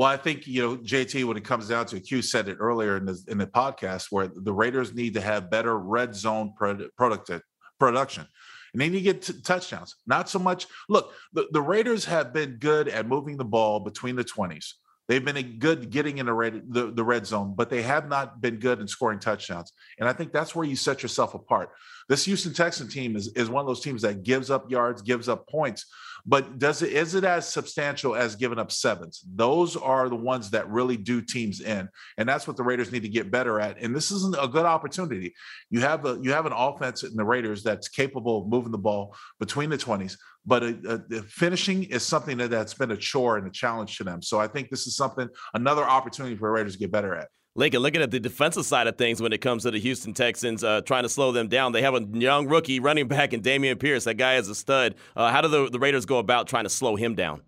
Well, 0.00 0.08
I 0.08 0.16
think 0.16 0.46
you 0.46 0.62
know 0.62 0.76
JT 0.78 1.26
when 1.26 1.36
it 1.36 1.44
comes 1.44 1.68
down 1.68 1.84
to 1.84 1.96
it, 1.96 2.06
Q 2.06 2.22
said 2.22 2.48
it 2.48 2.56
earlier 2.58 2.96
in 2.96 3.04
the 3.04 3.22
in 3.28 3.36
the 3.36 3.46
podcast 3.46 4.06
where 4.08 4.28
the 4.34 4.50
Raiders 4.50 4.94
need 4.94 5.12
to 5.12 5.20
have 5.20 5.50
better 5.50 5.78
red 5.78 6.14
zone 6.14 6.54
product 6.56 7.30
production. 7.78 8.26
And 8.72 8.80
need 8.80 8.92
to 8.92 9.00
get 9.02 9.20
t- 9.20 9.34
touchdowns. 9.44 9.96
Not 10.06 10.30
so 10.30 10.38
much. 10.38 10.68
Look, 10.88 11.12
the, 11.34 11.48
the 11.50 11.60
Raiders 11.60 12.06
have 12.06 12.32
been 12.32 12.52
good 12.52 12.88
at 12.88 13.06
moving 13.06 13.36
the 13.36 13.44
ball 13.44 13.80
between 13.80 14.16
the 14.16 14.24
20s. 14.24 14.72
They've 15.06 15.22
been 15.22 15.58
good 15.58 15.90
getting 15.90 16.18
in 16.18 16.26
the 16.26 16.32
red, 16.32 16.62
the, 16.68 16.92
the 16.92 17.02
red 17.02 17.26
zone, 17.26 17.54
but 17.56 17.68
they 17.68 17.82
have 17.82 18.08
not 18.08 18.40
been 18.40 18.58
good 18.58 18.80
in 18.80 18.86
scoring 18.86 19.18
touchdowns. 19.18 19.72
And 19.98 20.08
I 20.08 20.12
think 20.12 20.32
that's 20.32 20.54
where 20.54 20.64
you 20.64 20.76
set 20.76 21.02
yourself 21.02 21.34
apart. 21.34 21.70
This 22.08 22.24
Houston 22.26 22.54
Texan 22.54 22.88
team 22.88 23.16
is, 23.16 23.26
is 23.34 23.50
one 23.50 23.60
of 23.60 23.66
those 23.66 23.80
teams 23.80 24.02
that 24.02 24.22
gives 24.22 24.50
up 24.50 24.70
yards, 24.70 25.02
gives 25.02 25.28
up 25.28 25.48
points, 25.48 25.84
but 26.26 26.58
does 26.58 26.82
it 26.82 26.92
is 26.92 27.14
it 27.14 27.24
as 27.24 27.48
substantial 27.48 28.14
as 28.14 28.36
giving 28.36 28.58
up 28.58 28.70
sevens? 28.72 29.22
Those 29.34 29.76
are 29.76 30.08
the 30.08 30.16
ones 30.16 30.50
that 30.50 30.68
really 30.68 30.96
do 30.96 31.20
teams 31.20 31.60
in, 31.60 31.88
and 32.18 32.28
that's 32.28 32.46
what 32.46 32.56
the 32.56 32.62
Raiders 32.62 32.92
need 32.92 33.02
to 33.02 33.08
get 33.08 33.30
better 33.30 33.60
at. 33.60 33.80
And 33.80 33.94
this 33.94 34.10
isn't 34.10 34.36
a 34.40 34.48
good 34.48 34.66
opportunity. 34.66 35.34
You 35.70 35.80
have 35.80 36.04
a 36.04 36.18
you 36.22 36.32
have 36.32 36.46
an 36.46 36.52
offense 36.52 37.02
in 37.02 37.14
the 37.14 37.24
Raiders 37.24 37.62
that's 37.62 37.88
capable 37.88 38.42
of 38.42 38.48
moving 38.48 38.72
the 38.72 38.78
ball 38.78 39.14
between 39.38 39.70
the 39.70 39.78
twenties, 39.78 40.18
but 40.46 40.62
uh, 40.62 40.72
uh, 40.88 40.98
a, 41.10 41.16
a, 41.16 41.22
finishing 41.22 41.84
is 41.84 42.02
something 42.04 42.36
that, 42.38 42.50
that's 42.50 42.74
been 42.74 42.90
a 42.90 42.96
chore 42.96 43.36
and 43.36 43.46
a 43.46 43.50
challenge 43.50 43.96
to 43.98 44.04
them. 44.04 44.22
So 44.22 44.38
I 44.40 44.46
think 44.46 44.70
this 44.70 44.86
is 44.86 44.96
something 44.96 45.28
another 45.54 45.84
opportunity 45.84 46.36
for 46.36 46.48
the 46.48 46.52
Raiders 46.52 46.74
to 46.74 46.78
get 46.78 46.92
better 46.92 47.14
at. 47.14 47.28
Lincoln, 47.56 47.80
looking 47.82 48.00
at 48.00 48.12
the 48.12 48.20
defensive 48.20 48.64
side 48.64 48.86
of 48.86 48.96
things 48.96 49.20
when 49.20 49.32
it 49.32 49.38
comes 49.38 49.64
to 49.64 49.72
the 49.72 49.80
Houston 49.80 50.14
Texans, 50.14 50.62
uh, 50.62 50.82
trying 50.82 51.02
to 51.02 51.08
slow 51.08 51.32
them 51.32 51.48
down, 51.48 51.72
they 51.72 51.82
have 51.82 51.94
a 51.94 52.06
young 52.12 52.46
rookie 52.46 52.78
running 52.78 53.08
back 53.08 53.32
in 53.32 53.42
Dameon 53.42 53.78
Pierce. 53.78 54.04
That 54.04 54.14
guy 54.14 54.36
is 54.36 54.48
a 54.48 54.54
stud. 54.54 54.94
Uh, 55.16 55.32
how 55.32 55.40
do 55.40 55.48
the, 55.48 55.68
the 55.68 55.80
Raiders 55.80 56.06
go 56.06 56.18
about 56.18 56.46
trying 56.46 56.64
to 56.64 56.70
slow 56.70 56.94
him 56.94 57.16
down? 57.16 57.42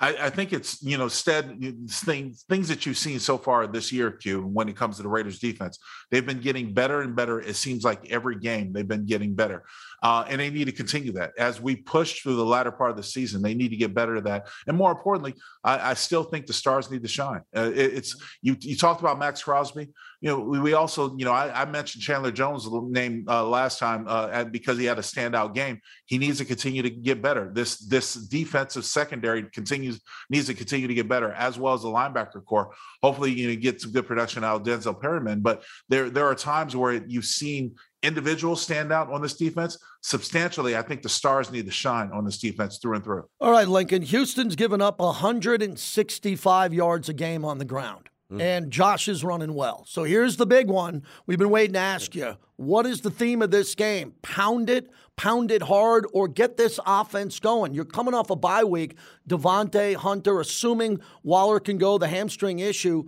I, 0.00 0.26
I, 0.26 0.30
think 0.30 0.52
it's 0.52 0.82
you 0.82 0.98
know 0.98 1.08
stead 1.08 1.58
things 1.88 2.44
things 2.48 2.68
that 2.68 2.86
you've 2.86 2.98
seen 2.98 3.18
so 3.20 3.38
far 3.38 3.66
this 3.66 3.92
year, 3.92 4.10
Q. 4.10 4.42
When 4.42 4.68
it 4.68 4.76
comes 4.76 4.96
to 4.96 5.02
the 5.02 5.08
Raiders 5.08 5.38
defense, 5.38 5.78
they've 6.10 6.24
been 6.24 6.40
getting 6.40 6.74
better 6.74 7.02
and 7.02 7.14
better. 7.14 7.40
It 7.40 7.56
seems 7.56 7.84
like 7.84 8.10
every 8.10 8.38
game 8.38 8.72
they've 8.72 8.86
been 8.86 9.06
getting 9.06 9.34
better, 9.34 9.64
uh, 10.02 10.24
and 10.28 10.40
they 10.40 10.50
need 10.50 10.66
to 10.66 10.72
continue 10.72 11.12
that 11.12 11.32
as 11.38 11.60
we 11.60 11.76
push 11.76 12.22
through 12.22 12.36
the 12.36 12.44
latter 12.44 12.72
part 12.72 12.90
of 12.90 12.96
the 12.96 13.02
season. 13.02 13.42
They 13.42 13.54
need 13.54 13.70
to 13.70 13.76
get 13.76 13.94
better 13.94 14.16
at 14.16 14.24
that, 14.24 14.48
and 14.66 14.76
more 14.76 14.90
importantly, 14.90 15.34
I, 15.62 15.90
I 15.90 15.94
still 15.94 16.24
think 16.24 16.46
the 16.46 16.52
stars 16.52 16.90
need 16.90 17.02
to 17.02 17.08
shine. 17.08 17.42
Uh, 17.56 17.70
it, 17.74 17.94
it's 17.94 18.16
you. 18.42 18.56
You 18.60 18.76
talked 18.76 19.00
about 19.00 19.18
Maxx 19.18 19.42
Crosby 19.42 19.90
you 20.24 20.30
know, 20.30 20.40
we, 20.40 20.58
we 20.58 20.72
also, 20.72 21.14
you 21.18 21.26
know, 21.26 21.32
I, 21.32 21.62
I, 21.62 21.64
mentioned 21.66 22.02
Chandler 22.02 22.32
Jones' 22.32 22.66
name 22.88 23.26
uh, 23.28 23.46
last 23.46 23.78
time 23.78 24.06
uh, 24.08 24.44
because 24.44 24.78
he 24.78 24.86
had 24.86 24.98
a 24.98 25.02
standout 25.02 25.54
game. 25.54 25.82
He 26.06 26.16
needs 26.16 26.38
to 26.38 26.46
continue 26.46 26.80
to 26.80 26.88
get 26.88 27.20
better. 27.20 27.50
This 27.52 27.76
this 27.76 28.14
defensive 28.14 28.86
secondary 28.86 29.42
continues 29.50 30.00
needs 30.30 30.46
to 30.46 30.54
continue 30.54 30.88
to 30.88 30.94
get 30.94 31.10
better, 31.10 31.32
as 31.32 31.58
well 31.58 31.74
as 31.74 31.82
the 31.82 31.88
linebacker 31.88 32.42
corps. 32.42 32.72
Hopefully, 33.02 33.32
you 33.32 33.48
know, 33.48 33.56
get 33.60 33.82
some 33.82 33.92
good 33.92 34.06
production 34.06 34.44
out 34.44 34.62
of 34.62 34.66
Denzel 34.66 34.98
Perryman. 34.98 35.42
But 35.42 35.62
there 35.90 36.08
there 36.08 36.24
are 36.24 36.34
times 36.34 36.74
where 36.74 37.04
you've 37.06 37.26
seen 37.26 37.74
individuals 38.02 38.62
stand 38.62 38.94
out 38.94 39.12
on 39.12 39.20
this 39.20 39.34
defense 39.34 39.76
substantially. 40.00 40.74
I 40.74 40.80
think 40.80 41.02
the 41.02 41.10
stars 41.10 41.50
need 41.50 41.66
to 41.66 41.70
shine 41.70 42.10
on 42.14 42.24
this 42.24 42.38
defense 42.38 42.78
through 42.78 42.94
and 42.94 43.04
through. 43.04 43.28
All 43.42 43.50
right, 43.50 43.68
Lincoln. 43.68 44.00
Houston's 44.00 44.56
given 44.56 44.80
up 44.80 45.00
165 45.00 46.72
yards 46.72 47.10
a 47.10 47.12
game 47.12 47.44
on 47.44 47.58
the 47.58 47.66
ground. 47.66 48.08
Mm. 48.34 48.40
And 48.40 48.70
Josh 48.70 49.08
is 49.08 49.22
running 49.22 49.54
well. 49.54 49.84
So 49.86 50.04
here's 50.04 50.36
the 50.36 50.46
big 50.46 50.68
one. 50.68 51.02
We've 51.26 51.38
been 51.38 51.50
waiting 51.50 51.74
to 51.74 51.80
ask 51.80 52.14
you 52.14 52.36
what 52.56 52.86
is 52.86 53.00
the 53.00 53.10
theme 53.10 53.42
of 53.42 53.50
this 53.50 53.74
game? 53.74 54.14
Pound 54.22 54.70
it, 54.70 54.90
pound 55.16 55.50
it 55.50 55.62
hard, 55.62 56.06
or 56.12 56.28
get 56.28 56.56
this 56.56 56.78
offense 56.86 57.40
going. 57.40 57.74
You're 57.74 57.84
coming 57.84 58.14
off 58.14 58.30
a 58.30 58.36
bye 58.36 58.64
week. 58.64 58.96
Davante, 59.28 59.94
Hunter, 59.96 60.40
assuming 60.40 61.00
Waller 61.22 61.60
can 61.60 61.78
go, 61.78 61.98
the 61.98 62.08
hamstring 62.08 62.58
issue. 62.58 63.04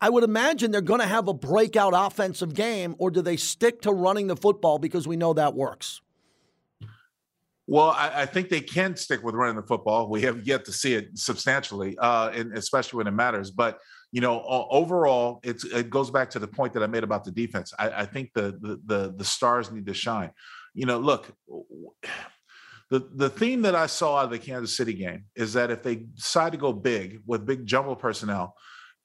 I 0.00 0.10
would 0.10 0.24
imagine 0.24 0.70
they're 0.70 0.82
going 0.82 1.00
to 1.00 1.06
have 1.06 1.26
a 1.26 1.34
breakout 1.34 1.94
offensive 1.96 2.54
game, 2.54 2.94
or 2.98 3.10
do 3.10 3.22
they 3.22 3.36
stick 3.36 3.82
to 3.82 3.92
running 3.92 4.26
the 4.26 4.36
football 4.36 4.78
because 4.78 5.08
we 5.08 5.16
know 5.16 5.32
that 5.32 5.54
works? 5.54 6.00
Well, 7.66 7.90
I, 7.90 8.22
I, 8.22 8.26
think 8.26 8.48
they 8.48 8.60
can 8.60 8.94
stick 8.94 9.24
with 9.24 9.34
running 9.34 9.56
the 9.56 9.62
football. 9.62 10.08
We 10.08 10.22
have 10.22 10.46
yet 10.46 10.64
to 10.66 10.72
see 10.72 10.94
it 10.94 11.18
substantially, 11.18 11.98
uh, 11.98 12.28
and 12.28 12.56
especially 12.56 12.98
when 12.98 13.08
it 13.08 13.12
matters. 13.12 13.50
But 13.50 13.80
you 14.12 14.20
know, 14.20 14.42
overall, 14.70 15.40
it's 15.42 15.64
it 15.64 15.90
goes 15.90 16.10
back 16.10 16.30
to 16.30 16.38
the 16.38 16.46
point 16.46 16.72
that 16.74 16.82
I 16.82 16.86
made 16.86 17.04
about 17.04 17.24
the 17.24 17.32
defense. 17.32 17.74
I, 17.78 17.90
I 17.90 18.06
think 18.06 18.32
the, 18.34 18.58
the 18.60 18.80
the 18.86 19.14
the 19.16 19.24
stars 19.24 19.70
need 19.70 19.86
to 19.86 19.94
shine. 19.94 20.30
You 20.74 20.86
know, 20.86 20.98
look, 20.98 21.32
the 22.90 23.08
the 23.14 23.28
theme 23.28 23.62
that 23.62 23.74
I 23.74 23.86
saw 23.86 24.18
out 24.18 24.26
of 24.26 24.30
the 24.30 24.38
Kansas 24.38 24.76
City 24.76 24.94
game 24.94 25.24
is 25.34 25.54
that 25.54 25.70
if 25.70 25.82
they 25.82 25.96
decide 25.96 26.52
to 26.52 26.58
go 26.58 26.72
big 26.72 27.20
with 27.26 27.44
big 27.44 27.66
jumbo 27.66 27.94
personnel, 27.94 28.54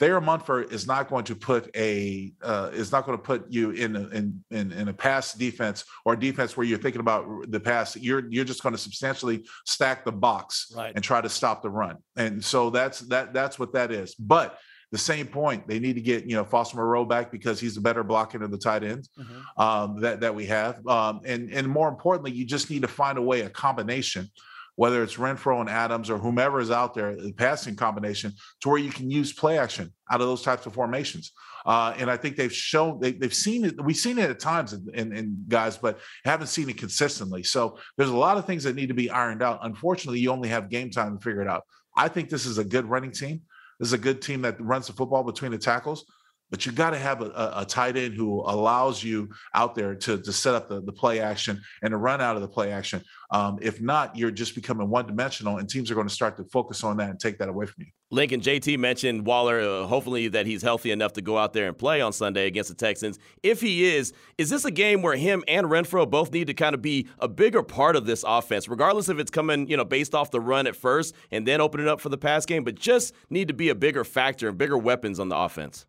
Thayer 0.02 0.20
Munford 0.20 0.72
is 0.72 0.88
not 0.88 1.10
going 1.10 1.26
to 1.26 1.36
put 1.36 1.70
a 1.76 2.34
uh, 2.42 2.70
is 2.74 2.92
not 2.92 3.06
going 3.06 3.18
to 3.18 3.24
put 3.24 3.52
you 3.52 3.70
in 3.72 3.96
a, 3.96 4.08
in, 4.10 4.44
in 4.50 4.72
in 4.72 4.88
a 4.88 4.94
pass 4.94 5.34
defense 5.34 5.84
or 6.06 6.16
defense 6.16 6.56
where 6.56 6.66
you're 6.66 6.80
thinking 6.80 7.02
about 7.02 7.26
the 7.50 7.60
pass. 7.60 7.96
You're 7.96 8.28
you're 8.30 8.46
just 8.46 8.64
going 8.64 8.74
to 8.74 8.82
substantially 8.82 9.46
stack 9.66 10.04
the 10.06 10.12
box 10.12 10.72
right. 10.76 10.92
and 10.96 11.04
try 11.04 11.22
to 11.22 11.30
stop 11.30 11.62
the 11.62 11.70
run. 11.70 11.98
And 12.16 12.44
so 12.44 12.70
that's 12.70 13.02
that 13.02 13.34
that's 13.34 13.60
what 13.60 13.74
that 13.74 13.92
is. 13.92 14.16
But 14.16 14.58
the 14.92 14.98
same 14.98 15.28
point, 15.28 15.68
they 15.68 15.80
need 15.80 15.96
to 15.96 16.02
get 16.02 16.26
you 16.26 16.36
know 16.36 16.44
Foster 16.44 16.78
Moreau 16.78 17.06
back 17.06 17.32
because 17.32 17.60
he's 17.60 17.78
a 17.78 17.82
better 17.82 18.04
blocking 18.04 18.42
of 18.42 18.52
the 18.52 18.58
tight 18.58 18.84
ends 18.84 19.10
mm-hmm. 19.18 19.62
um, 19.62 20.02
that 20.02 20.20
that 20.20 20.36
we 20.36 20.46
have, 20.48 20.86
um, 20.88 21.22
and 21.26 21.52
and 21.52 21.68
more 21.68 21.88
importantly, 21.88 22.32
you 22.32 22.46
just 22.46 22.70
need 22.70 22.82
to 22.82 22.88
find 22.88 23.18
a 23.18 23.22
way 23.22 23.42
a 23.42 23.50
combination, 23.50 24.30
whether 24.76 25.02
it's 25.02 25.16
Renfrow 25.16 25.62
and 25.62 25.70
Adams 25.70 26.10
or 26.10 26.18
whomever 26.18 26.60
is 26.60 26.72
out 26.72 26.94
there, 26.94 27.16
the 27.16 27.34
passing 27.34 27.76
combination, 27.76 28.34
to 28.62 28.70
where 28.70 28.80
you 28.80 28.92
can 28.92 29.10
use 29.10 29.32
play 29.32 29.58
action 29.58 29.94
out 30.12 30.20
of 30.22 30.28
those 30.28 30.42
types 30.42 30.66
of 30.66 30.74
formations. 30.74 31.32
Uh, 31.66 31.94
and 31.98 32.10
I 32.10 32.18
think 32.18 32.36
they've 32.36 32.54
shown 32.54 33.00
they, 33.00 33.18
have 33.22 33.34
seen 33.34 33.66
it. 33.66 33.82
We've 33.84 33.96
seen 33.96 34.18
it 34.18 34.30
at 34.30 34.40
times 34.40 34.74
in, 34.74 34.88
in, 34.94 35.16
in, 35.16 35.46
guys, 35.48 35.78
but 35.78 36.00
haven't 36.26 36.48
seen 36.48 36.70
it 36.70 36.78
consistently. 36.78 37.44
So 37.44 37.78
there's 37.98 38.10
a 38.10 38.18
lot 38.18 38.38
of 38.38 38.46
things 38.46 38.64
that 38.64 38.76
need 38.76 38.88
to 38.88 38.94
be 38.94 39.10
ironed 39.10 39.44
out. 39.44 39.60
Unfortunately, 39.62 40.20
you 40.20 40.32
only 40.32 40.50
have 40.50 40.70
game 40.70 40.90
time 40.90 41.18
to 41.18 41.24
figure 41.24 41.42
it 41.42 41.48
out. 41.48 41.64
I 41.96 42.08
think 42.08 42.30
this 42.30 42.46
is 42.46 42.58
a 42.58 42.64
good 42.64 42.86
running 42.86 43.12
team. 43.12 43.42
This 43.82 43.88
is 43.88 43.94
a 43.94 43.98
good 43.98 44.22
team 44.22 44.44
that 44.44 44.62
runs 44.62 44.86
the 44.86 44.94
football 44.94 45.24
between 45.24 45.50
the 45.50 45.58
tackles. 45.58 46.06
But 46.52 46.66
you 46.66 46.74
got 46.74 46.92
to 46.92 46.98
have 46.98 47.22
a, 47.22 47.54
a, 47.56 47.66
tight 47.66 47.96
end 47.96 48.14
who 48.14 48.42
allows 48.42 49.02
you 49.04 49.30
out 49.56 49.74
there 49.74 49.96
to, 49.96 50.18
to 50.18 50.34
set 50.34 50.54
up 50.54 50.68
the, 50.68 50.82
the 50.82 50.92
play 50.92 51.22
action 51.22 51.62
and 51.82 51.92
to 51.92 51.98
run 51.98 52.20
out 52.22 52.36
of 52.36 52.42
the 52.42 52.48
play 52.48 52.72
action. 52.72 53.02
Um, 53.32 53.58
if 53.62 53.80
not, 53.80 54.18
you're 54.18 54.32
just 54.32 54.54
becoming 54.54 54.90
one 54.90 55.08
dimensional, 55.08 55.58
and 55.58 55.70
teams 55.70 55.90
are 55.90 55.96
going 55.96 56.08
to 56.08 56.14
start 56.14 56.36
to 56.38 56.44
focus 56.44 56.84
on 56.84 56.98
that 56.98 57.10
and 57.10 57.20
take 57.20 57.40
that 57.40 57.48
away 57.48 57.66
from 57.66 57.84
you. 57.86 57.92
Lincoln, 58.14 58.42
JT 58.42 58.78
mentioned 58.78 59.26
Waller, 59.26 59.62
uh, 59.62 59.88
hopefully 59.88 60.28
that 60.28 60.46
he's 60.46 60.62
healthy 60.62 60.92
enough 60.92 61.14
to 61.14 61.22
go 61.22 61.38
out 61.38 61.54
there 61.54 61.70
and 61.70 61.78
play 61.78 62.02
on 62.02 62.12
Sunday 62.12 62.46
against 62.46 62.70
the 62.70 62.76
Texans. 62.76 63.18
If 63.42 63.62
he 63.62 63.86
is, 63.86 64.12
is 64.38 64.50
this 64.50 64.66
a 64.66 64.72
game 64.72 65.02
where 65.02 65.16
him 65.16 65.46
and 65.48 65.68
Renfrow 65.68 66.10
both 66.10 66.34
need 66.34 66.48
to 66.48 66.54
kind 66.54 66.76
of 66.76 66.82
be 66.82 67.08
a 67.20 67.30
bigger 67.30 67.64
part 67.64 67.96
of 67.96 68.06
this 68.06 68.26
offense, 68.28 68.68
regardless 68.68 69.08
if 69.08 69.18
it's 69.18 69.32
coming, 69.32 69.70
you 69.70 69.78
know, 69.78 69.86
based 69.86 70.14
off 70.14 70.30
the 70.30 70.42
run 70.42 70.68
at 70.68 70.76
first 70.76 71.16
and 71.32 71.48
then 71.48 71.62
opening 71.62 71.88
up 71.88 72.02
for 72.02 72.10
the 72.10 72.18
pass 72.18 72.46
game, 72.46 72.66
but 72.66 72.76
just 72.76 73.14
need 73.30 73.48
to 73.48 73.54
be 73.54 73.70
a 73.70 73.76
bigger 73.76 74.04
factor 74.04 74.50
and 74.50 74.58
bigger 74.58 74.78
weapons 74.78 75.18
on 75.18 75.30
the 75.30 75.38
offense? 75.38 75.86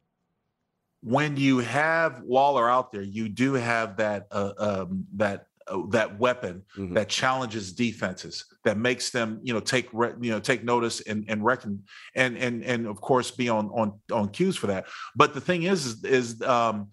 When 1.02 1.36
you 1.36 1.58
have 1.58 2.20
Waller 2.22 2.70
out 2.70 2.92
there, 2.92 3.02
you 3.02 3.28
do 3.28 3.54
have 3.54 3.96
that 3.96 4.26
uh, 4.30 4.52
um, 4.58 5.04
that 5.14 5.46
uh, 5.66 5.78
that 5.88 6.18
weapon 6.18 6.62
mm-hmm. 6.76 6.94
that 6.94 7.08
challenges 7.08 7.72
defenses, 7.72 8.44
that 8.64 8.78
makes 8.78 9.10
them 9.10 9.40
you 9.42 9.52
know 9.52 9.60
take 9.60 9.88
re- 9.92 10.14
you 10.20 10.30
know 10.30 10.40
take 10.40 10.64
notice 10.64 11.00
and 11.02 11.24
and 11.28 11.44
reckon 11.44 11.82
and 12.14 12.36
and 12.38 12.62
and 12.62 12.86
of 12.86 13.00
course 13.00 13.30
be 13.30 13.48
on 13.48 13.66
on 13.70 14.00
on 14.12 14.28
cues 14.28 14.56
for 14.56 14.68
that. 14.68 14.86
But 15.16 15.34
the 15.34 15.40
thing 15.40 15.64
is 15.64 15.86
is, 15.86 16.04
is 16.04 16.42
um, 16.42 16.88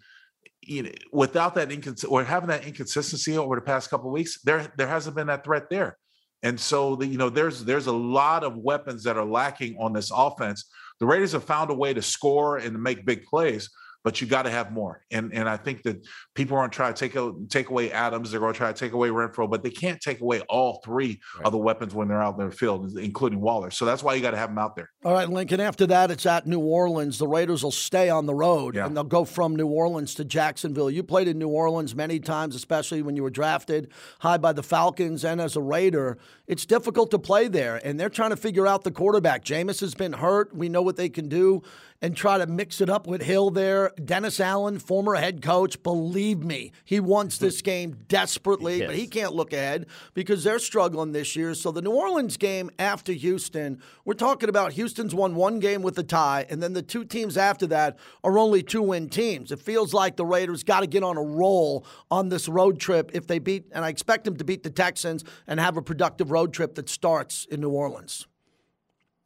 you 0.62 0.84
know, 0.84 0.91
without 1.12 1.56
that 1.56 1.69
incons- 1.69 2.10
or 2.10 2.24
having 2.24 2.50
that 2.50 2.65
inconsistency 2.65 3.38
over 3.38 3.56
the 3.56 3.62
past 3.62 3.89
couple 3.89 4.08
of 4.08 4.13
weeks, 4.13 4.41
there 4.41 4.72
there 4.78 4.88
hasn't 4.88 5.15
been 5.15 5.28
that 5.28 5.43
threat 5.43 5.69
there. 5.69 5.98
And 6.41 6.60
so 6.60 6.95
the, 6.95 7.06
you 7.06 7.17
know 7.17 7.30
there's 7.30 7.63
there's 7.63 7.88
a 7.88 7.93
lot 7.93 8.43
of 8.43 8.58
weapons 8.58 9.04
that 9.04 9.17
are 9.17 9.26
lacking 9.26 9.78
on 9.80 9.93
this 9.93 10.12
offense. 10.13 10.65
The 11.00 11.06
Raiders 11.06 11.32
have 11.34 11.43
found 11.43 11.69
a 11.69 11.74
way 11.74 11.93
to 11.93 12.02
score 12.02 12.58
and 12.58 12.74
to 12.74 12.80
make 12.80 13.06
big 13.06 13.24
plays, 13.26 13.69
but 14.03 14.21
you 14.21 14.27
got 14.27 14.43
to 14.43 14.49
have 14.49 14.71
more. 14.71 15.01
And 15.12 15.33
and 15.33 15.49
I 15.49 15.57
think 15.57 15.83
that 15.83 16.05
people 16.35 16.55
are 16.57 16.62
going 16.62 16.71
to 16.71 16.75
try 16.75 16.91
to 16.91 16.97
take 16.97 17.15
a, 17.15 17.33
take 17.49 17.69
away 17.69 17.91
Adams. 17.91 18.31
They're 18.31 18.39
going 18.39 18.53
to 18.53 18.57
try 18.57 18.71
to 18.71 18.77
take 18.77 18.93
away 18.93 19.09
Renfrow, 19.09 19.49
but 19.49 19.63
they 19.63 19.69
can't 19.69 19.99
take 19.99 20.21
away 20.21 20.41
all 20.41 20.81
three 20.85 21.19
right. 21.38 21.45
of 21.45 21.51
the 21.51 21.57
weapons 21.57 21.93
when 21.93 22.07
they're 22.07 22.21
out 22.21 22.39
in 22.39 22.45
the 22.49 22.55
field, 22.55 22.97
including 22.97 23.41
Waller. 23.41 23.71
So 23.71 23.85
that's 23.85 24.01
why 24.01 24.15
you 24.15 24.21
got 24.21 24.31
to 24.31 24.38
have 24.38 24.49
them 24.49 24.57
out 24.57 24.75
there. 24.75 24.89
All 25.03 25.13
right, 25.13 25.29
Lincoln. 25.29 25.59
After 25.59 25.85
that, 25.88 26.12
it's 26.12 26.25
at 26.25 26.47
New 26.47 26.59
Orleans. 26.59 27.17
The 27.17 27.27
Raiders 27.27 27.63
will 27.63 27.71
stay 27.71 28.09
on 28.09 28.25
the 28.25 28.35
road, 28.35 28.75
yeah. 28.75 28.85
and 28.85 28.95
they'll 28.95 29.03
go 29.03 29.25
from 29.25 29.55
New 29.55 29.67
Orleans 29.67 30.15
to 30.15 30.25
Jacksonville. 30.25 30.89
You 30.89 31.03
played 31.03 31.27
in 31.27 31.38
New 31.38 31.49
Orleans 31.49 31.95
many 31.95 32.19
times, 32.19 32.55
especially 32.55 33.01
when 33.01 33.15
you 33.15 33.23
were 33.23 33.29
drafted 33.29 33.91
high 34.19 34.38
by 34.38 34.53
the 34.53 34.63
Falcons 34.63 35.25
and 35.25 35.41
as 35.41 35.55
a 35.55 35.62
Raider. 35.62 36.17
It's 36.47 36.65
difficult 36.65 37.12
to 37.12 37.19
play 37.19 37.47
there, 37.47 37.81
and 37.83 37.99
they're 37.99 38.09
trying 38.09 38.31
to 38.31 38.38
figure 38.38 38.65
out 38.65 38.83
the 38.83 38.91
quarterback. 38.91 39.43
Jameis 39.43 39.81
has 39.81 39.93
been 39.93 40.13
hurt. 40.13 40.55
We 40.55 40.69
know 40.69 40.81
what 40.81 40.95
they 40.95 41.09
can 41.09 41.27
do 41.27 41.62
and 42.01 42.15
try 42.15 42.38
to 42.38 42.47
mix 42.47 42.81
it 42.81 42.89
up 42.89 43.07
with 43.07 43.21
Hill 43.21 43.49
there. 43.49 43.91
Dennis 44.03 44.39
Allen, 44.39 44.79
former 44.79 45.15
head 45.15 45.41
coach, 45.41 45.81
believe 45.83 46.43
me, 46.43 46.71
he 46.85 46.99
wants 46.99 47.38
this 47.38 47.62
game 47.62 47.97
desperately, 48.07 48.85
but 48.85 48.95
he 48.95 49.07
can't 49.07 49.33
look 49.33 49.53
ahead 49.53 49.85
because 50.13 50.43
they're 50.43 50.59
struggling 50.59 51.12
this 51.12 51.35
year. 51.35 51.53
So 51.53 51.71
the 51.71 51.81
New 51.81 51.91
Orleans 51.91 52.38
game 52.38 52.69
after 52.79 53.12
Houston, 53.12 53.81
we're 54.05 54.13
talking 54.13 54.49
about 54.49 54.73
Houston's 54.73 55.13
won 55.13 55.35
one 55.35 55.59
game 55.59 55.81
with 55.81 55.97
a 55.99 56.03
tie, 56.03 56.45
and 56.49 56.63
then 56.63 56.73
the 56.73 56.81
two 56.81 57.03
teams 57.03 57.38
after 57.38 57.67
that 57.67 57.97
are 58.23 58.38
only 58.38 58.63
two 58.63 58.81
win 58.81 59.09
teams. 59.09 59.51
It 59.51 59.59
feels 59.59 59.93
like 59.93 60.15
the 60.15 60.25
Raiders 60.25 60.63
got 60.63 60.81
to 60.81 60.88
get 60.88 61.03
on 61.03 61.17
a 61.17 61.23
roll 61.23 61.85
on 62.09 62.29
this 62.29 62.47
road 62.47 62.79
trip 62.79 63.12
if 63.13 63.27
they 63.27 63.39
beat, 63.39 63.65
and 63.71 63.83
I 63.83 63.89
expect 63.89 64.23
them 64.23 64.38
to 64.38 64.43
beat 64.43 64.63
the 64.63 64.69
Texans 64.69 65.23
and 65.47 65.59
have 65.59 65.77
a 65.77 65.81
productive 65.81 66.31
road 66.31 66.53
trip 66.53 66.75
that 66.75 66.89
starts 66.89 67.45
in 67.51 67.62
New 67.62 67.69
Orleans. 67.69 68.27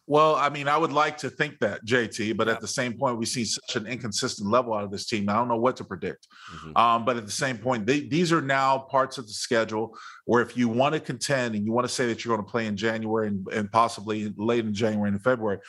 Well, 0.05 0.35
I 0.35 0.49
mean, 0.49 0.67
I 0.67 0.77
would 0.77 0.91
like 0.91 1.17
to 1.19 1.29
think 1.29 1.59
that, 1.59 1.85
JT, 1.85 2.35
but 2.35 2.47
yeah. 2.47 2.53
at 2.53 2.61
the 2.61 2.67
same 2.67 2.93
point, 2.97 3.17
we 3.17 3.25
see 3.25 3.45
such 3.45 3.77
an 3.77 3.87
inconsistent 3.87 4.49
level 4.49 4.73
out 4.73 4.83
of 4.83 4.91
this 4.91 5.05
team. 5.05 5.29
I 5.29 5.33
don't 5.33 5.47
know 5.47 5.57
what 5.57 5.77
to 5.77 5.85
predict. 5.85 6.27
Mm-hmm. 6.53 6.77
Um, 6.77 7.05
but 7.05 7.15
at 7.15 7.25
the 7.25 7.31
same 7.31 7.57
point, 7.57 7.85
they, 7.85 8.01
these 8.01 8.33
are 8.33 8.41
now 8.41 8.79
parts 8.79 9.17
of 9.17 9.27
the 9.27 9.33
schedule 9.33 9.97
where 10.25 10.41
if 10.41 10.55
you 10.55 10.69
want 10.69 10.93
to 10.93 10.99
contend 10.99 11.55
and 11.55 11.65
you 11.65 11.71
want 11.71 11.87
to 11.87 11.93
say 11.93 12.07
that 12.07 12.23
you're 12.23 12.35
going 12.35 12.45
to 12.45 12.49
play 12.49 12.65
in 12.65 12.77
January 12.77 13.27
and, 13.27 13.47
and 13.49 13.71
possibly 13.71 14.33
late 14.37 14.65
in 14.65 14.73
January 14.73 15.09
and 15.09 15.21
February, 15.21 15.59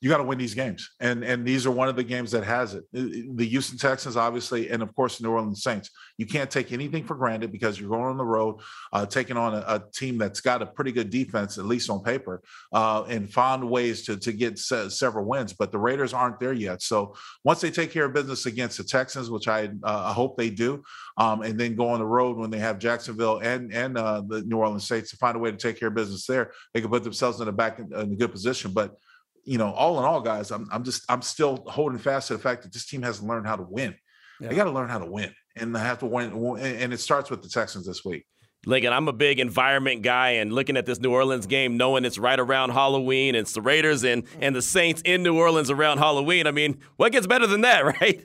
you 0.00 0.08
got 0.08 0.18
to 0.18 0.24
win 0.24 0.38
these 0.38 0.54
games. 0.54 0.90
And 1.00 1.24
and 1.24 1.44
these 1.44 1.66
are 1.66 1.70
one 1.70 1.88
of 1.88 1.96
the 1.96 2.04
games 2.04 2.30
that 2.30 2.44
has 2.44 2.74
it. 2.74 2.84
The 2.92 3.46
Houston 3.46 3.78
Texans, 3.78 4.16
obviously, 4.16 4.70
and 4.70 4.82
of 4.82 4.94
course, 4.94 5.18
the 5.18 5.24
New 5.24 5.30
Orleans 5.30 5.62
Saints. 5.62 5.90
You 6.16 6.26
can't 6.26 6.50
take 6.50 6.72
anything 6.72 7.04
for 7.04 7.16
granted 7.16 7.50
because 7.50 7.78
you're 7.78 7.90
going 7.90 8.04
on 8.04 8.16
the 8.16 8.24
road, 8.24 8.60
uh, 8.92 9.04
taking 9.06 9.36
on 9.36 9.54
a, 9.54 9.64
a, 9.66 9.82
team 9.92 10.16
that's 10.16 10.40
got 10.40 10.62
a 10.62 10.66
pretty 10.66 10.92
good 10.92 11.10
defense, 11.10 11.58
at 11.58 11.64
least 11.64 11.90
on 11.90 12.02
paper, 12.02 12.40
uh, 12.72 13.04
and 13.08 13.32
find 13.32 13.68
ways 13.68 14.04
to, 14.06 14.16
to 14.16 14.32
get 14.32 14.58
se- 14.58 14.90
several 14.90 15.24
wins. 15.24 15.52
But 15.52 15.72
the 15.72 15.78
Raiders 15.78 16.12
aren't 16.12 16.38
there 16.38 16.52
yet. 16.52 16.82
So 16.82 17.14
once 17.42 17.60
they 17.60 17.70
take 17.70 17.90
care 17.90 18.04
of 18.04 18.12
business 18.12 18.46
against 18.46 18.78
the 18.78 18.84
Texans, 18.84 19.30
which 19.30 19.48
I, 19.48 19.70
uh, 19.82 20.04
I 20.06 20.12
hope 20.12 20.36
they 20.36 20.50
do, 20.50 20.84
um, 21.16 21.42
and 21.42 21.58
then 21.58 21.74
go 21.74 21.88
on 21.88 21.98
the 21.98 22.06
road 22.06 22.36
when 22.36 22.50
they 22.50 22.58
have 22.58 22.78
Jacksonville 22.78 23.38
and 23.38 23.72
and 23.72 23.96
uh, 24.04 24.22
the 24.26 24.42
New 24.42 24.58
Orleans 24.58 24.86
Saints 24.86 25.10
to 25.10 25.16
find 25.16 25.36
a 25.36 25.38
way 25.38 25.50
to 25.50 25.56
take 25.56 25.78
care 25.78 25.88
of 25.88 25.94
business 25.94 26.26
there. 26.26 26.52
They 26.72 26.80
can 26.80 26.90
put 26.90 27.04
themselves 27.04 27.40
in 27.40 27.48
a 27.48 27.52
back 27.52 27.78
in, 27.78 27.92
in 27.94 28.12
a 28.12 28.16
good 28.16 28.32
position. 28.32 28.72
But 28.72 28.94
you 29.44 29.58
know, 29.58 29.72
all 29.72 29.98
in 29.98 30.04
all, 30.04 30.20
guys, 30.20 30.50
I'm 30.50 30.68
I'm 30.70 30.84
just 30.84 31.04
I'm 31.08 31.22
still 31.22 31.64
holding 31.66 31.98
fast 31.98 32.28
to 32.28 32.34
the 32.34 32.42
fact 32.42 32.62
that 32.62 32.72
this 32.72 32.86
team 32.86 33.02
hasn't 33.02 33.28
learned 33.28 33.46
how 33.46 33.56
to 33.56 33.66
win. 33.68 33.94
Yeah. 34.40 34.48
They 34.48 34.56
got 34.56 34.64
to 34.64 34.70
learn 34.70 34.88
how 34.88 34.98
to 34.98 35.06
win, 35.06 35.32
and 35.56 35.74
they 35.74 35.80
have 35.80 36.00
to 36.00 36.06
win. 36.06 36.32
And 36.58 36.92
it 36.92 37.00
starts 37.00 37.30
with 37.30 37.42
the 37.42 37.48
Texans 37.48 37.86
this 37.86 38.04
week. 38.04 38.26
Lincoln, 38.66 38.92
I'm 38.92 39.08
a 39.08 39.12
big 39.12 39.40
environment 39.40 40.02
guy, 40.02 40.30
and 40.30 40.52
looking 40.52 40.76
at 40.76 40.86
this 40.86 40.98
New 40.98 41.12
Orleans 41.12 41.46
game, 41.46 41.76
knowing 41.76 42.04
it's 42.04 42.18
right 42.18 42.38
around 42.38 42.70
Halloween, 42.70 43.34
and 43.34 43.42
it's 43.42 43.52
the 43.52 43.60
Raiders 43.60 44.04
and 44.04 44.24
and 44.40 44.56
the 44.56 44.62
Saints 44.62 45.02
in 45.04 45.22
New 45.22 45.38
Orleans 45.38 45.70
around 45.70 45.98
Halloween. 45.98 46.46
I 46.46 46.50
mean, 46.50 46.78
what 46.96 47.12
gets 47.12 47.26
better 47.26 47.46
than 47.46 47.62
that, 47.62 47.84
right? 48.00 48.24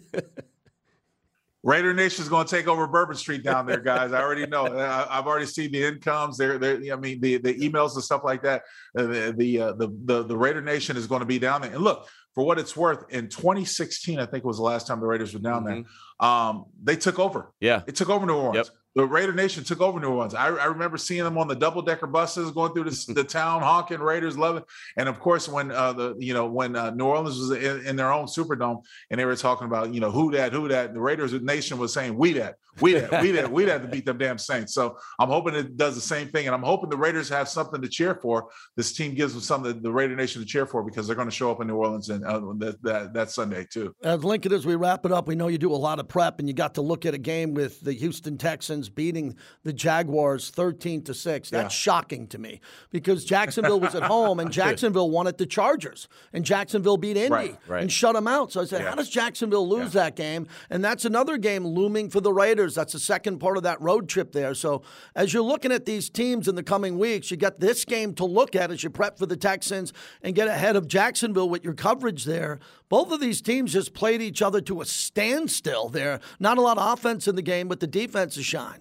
Raider 1.63 1.93
Nation 1.93 2.22
is 2.24 2.30
going 2.30 2.45
to 2.48 2.56
take 2.56 2.67
over 2.67 2.88
Bourbon 2.88 3.15
Street 3.15 3.43
down 3.43 3.65
there, 3.65 3.82
guys. 3.82 4.13
I 4.13 4.22
already 4.22 4.45
know. 4.48 4.65
I, 4.65 5.15
have 5.15 5.28
already 5.28 5.45
seen 5.45 5.72
the 5.72 5.84
incomes. 5.84 6.38
There, 6.38 6.58
there. 6.58 6.80
I 6.91 6.95
mean, 6.95 7.19
the 7.19 7.38
the 7.38 7.54
emails 7.56 7.95
and 7.95 8.04
stuff 8.04 8.22
like 8.24 8.41
that. 8.43 8.63
Uh, 8.98 9.04
the 9.04 9.34
the, 9.38 9.62
uh, 9.62 9.72
the 9.74 9.89
the 10.06 10.24
the 10.24 10.38
Raider 10.38 10.62
Nation 10.62 10.95
is 10.95 11.06
going 11.06 11.19
to 11.19 11.26
be 11.26 11.38
down 11.38 11.62
there. 11.62 11.74
And 11.74 11.84
look, 11.84 12.08
for 12.34 12.45
what 12.45 12.60
it's 12.60 12.78
worth, 12.78 13.04
in 13.10 13.28
2016, 13.28 14.19
I 14.19 14.26
think 14.26 14.45
was 14.45 14.58
the 14.58 14.63
last 14.63 14.88
time 14.88 15.02
the 15.02 15.06
Raiders 15.06 15.34
were 15.34 15.41
down 15.41 15.65
mm-hmm. 15.65 15.82
there. 16.19 16.30
Um, 16.30 16.65
they 16.82 16.95
took 16.95 17.19
over. 17.19 17.52
Yeah, 17.60 17.82
it 17.88 17.95
took 17.95 18.10
over 18.10 18.26
New 18.26 18.36
Orleans. 18.36 18.67
Yep 18.67 18.76
the 19.00 19.06
Raider 19.06 19.34
Nation 19.34 19.64
took 19.64 19.80
over 19.80 19.98
New 19.98 20.10
Orleans. 20.10 20.36
I, 20.36 20.48
I 20.48 20.66
remember 20.66 20.98
seeing 20.98 21.24
them 21.24 21.38
on 21.38 21.48
the 21.48 21.56
double 21.56 21.82
decker 21.82 22.06
buses 22.06 22.52
going 22.52 22.74
through 22.74 22.84
the, 22.84 23.06
the 23.16 23.24
town, 23.24 23.62
honking 23.62 24.00
Raiders, 24.00 24.38
loving. 24.38 24.64
And 24.98 25.08
of 25.08 25.20
course, 25.20 25.48
when 25.48 25.72
uh, 25.72 25.94
the 25.94 26.16
you 26.20 26.34
know 26.34 26.48
when 26.48 26.76
uh, 26.76 26.92
New 26.92 27.06
Orleans 27.06 27.38
was 27.38 27.52
in, 27.52 27.86
in, 27.86 27.96
their 27.96 28.12
own 28.12 28.26
Superdome 28.26 28.84
and 29.10 29.20
they 29.20 29.24
were 29.24 29.38
talking 29.38 29.68
about 29.68 29.94
you 29.94 30.02
know 30.02 30.12
who 30.12 30.32
that, 30.32 30.52
who 30.52 30.68
that, 30.68 30.94
the 30.94 31.00
Raiders 31.00 31.32
Nation 31.34 31.78
was 31.78 31.94
saying 31.94 32.18
we 32.18 32.34
that, 32.34 32.56
we 32.82 32.94
that, 32.94 33.22
we 33.22 33.32
that, 33.32 33.50
we 33.50 33.66
that 33.66 33.82
to 33.84 33.88
beat 33.88 34.06
them 34.06 34.18
damn 34.18 34.38
Saints. 34.38 34.74
So 34.74 34.98
I'm 35.18 35.30
hoping 35.30 35.56
it 35.56 35.78
does 35.78 35.96
the 35.96 36.02
same 36.02 36.28
thing, 36.28 36.48
and 36.48 36.54
I'm 36.56 36.64
hoping 36.64 36.90
the 36.90 36.98
Raiders 36.98 37.30
have 37.30 37.48
something 37.48 37.82
to 37.82 37.88
cheer 37.88 38.16
for. 38.16 38.50
This 38.76 38.92
team 38.92 39.16
gives 39.16 39.34
them 39.34 39.42
something 39.42 39.82
the 39.82 39.92
Raider 39.92 40.16
Nation 40.16 40.42
to 40.42 40.48
cheer 40.48 40.66
for 40.66 40.84
because 40.84 41.08
they're 41.08 41.16
going 41.16 41.30
to 41.30 41.36
show 41.36 41.52
up 41.52 41.62
in 41.62 41.68
New 41.68 41.76
Orleans 41.76 42.10
and 42.10 42.26
uh, 42.26 42.40
that, 42.58 42.84
that 42.84 43.14
that 43.14 43.32
Sunday 43.32 43.66
too. 43.70 43.96
As 44.04 44.26
Lincoln, 44.26 44.52
as 44.52 44.66
we 44.66 44.76
wrap 44.76 45.06
it 45.06 45.14
up, 45.14 45.28
we 45.28 45.36
know 45.36 45.48
you 45.48 45.58
do 45.58 45.72
a 45.72 45.76
lot 45.76 46.00
of 46.00 46.08
prep, 46.10 46.40
and 46.40 46.50
you 46.50 46.54
got 46.54 46.74
to 46.74 46.82
look 46.82 47.06
at 47.06 47.14
a 47.14 47.18
game 47.18 47.54
with 47.54 47.80
the 47.80 47.94
Houston 47.94 48.38
Texans 48.38 48.88
beating 48.89 49.36
the 49.63 49.73
Jaguars 49.73 50.49
13 50.49 51.04
to 51.04 51.13
6. 51.13 51.49
That's 51.49 51.63
yeah. 51.63 51.67
shocking 51.67 52.28
to 52.28 52.38
me 52.38 52.62
because 52.91 53.25
Jacksonville 53.25 53.80
was 53.80 53.95
at 53.95 54.04
home 54.04 54.39
and 54.39 54.52
Jacksonville 54.60 55.10
won 55.10 55.28
at 55.28 55.38
the 55.38 55.45
Chargers 55.45 56.08
and 56.34 56.43
Jacksonville 56.45 56.97
beat 56.97 57.17
Indy 57.17 57.30
right, 57.30 57.58
right. 57.67 57.82
and 57.82 57.91
shut 57.91 58.15
them 58.15 58.28
out. 58.28 58.52
So 58.52 58.62
I 58.62 58.65
said, 58.65 58.82
yeah. 58.82 58.89
how 58.89 58.95
does 58.95 59.10
Jacksonville 59.10 59.67
lose 59.67 59.93
yeah. 59.93 60.04
that 60.04 60.15
game? 60.15 60.47
And 60.69 60.84
that's 60.84 61.06
another 61.06 61.38
game 61.38 61.65
looming 61.65 62.10
for 62.10 62.21
the 62.21 62.34
Raiders. 62.34 62.75
That's 62.75 62.93
the 62.93 62.99
second 62.99 63.39
part 63.39 63.58
of 63.58 63.63
that 63.63 63.82
road 63.82 64.10
trip 64.10 64.32
there. 64.32 64.54
So 64.54 64.84
as 65.15 65.34
you're 65.34 65.43
looking 65.43 65.71
at 65.71 65.86
these 65.86 66.10
teams 66.10 66.47
in 66.47 66.56
the 66.56 66.63
coming 66.63 66.97
weeks, 66.97 67.32
you 67.32 67.38
got 67.38 67.60
this 67.60 67.86
game 67.86 68.13
to 68.15 68.25
look 68.25 68.56
at 68.56 68.71
as 68.71 68.84
you 68.84 68.89
prep 68.89 69.17
for 69.17 69.25
the 69.25 69.38
Texans 69.38 69.93
and 70.21 70.36
get 70.36 70.47
ahead 70.47 70.75
of 70.75 70.88
Jacksonville 70.88 71.49
with 71.49 71.63
your 71.63 71.73
coverage 71.73 72.25
there. 72.25 72.60
Both 72.88 73.12
of 73.12 73.19
these 73.19 73.41
teams 73.41 73.73
just 73.73 73.93
played 73.93 74.21
each 74.21 74.41
other 74.41 74.62
to 74.62 74.82
a 74.82 74.86
standstill 74.86 75.89
there. 75.89 76.19
Not 76.39 76.58
a 76.58 76.62
lot 76.62 76.78
of 76.78 76.93
offense 76.93 77.28
in 77.28 77.36
the 77.36 77.41
game, 77.41 77.67
but 77.67 77.80
the 77.80 77.88
defense 77.88 78.38
is 78.38 78.45
shined. 78.45 78.79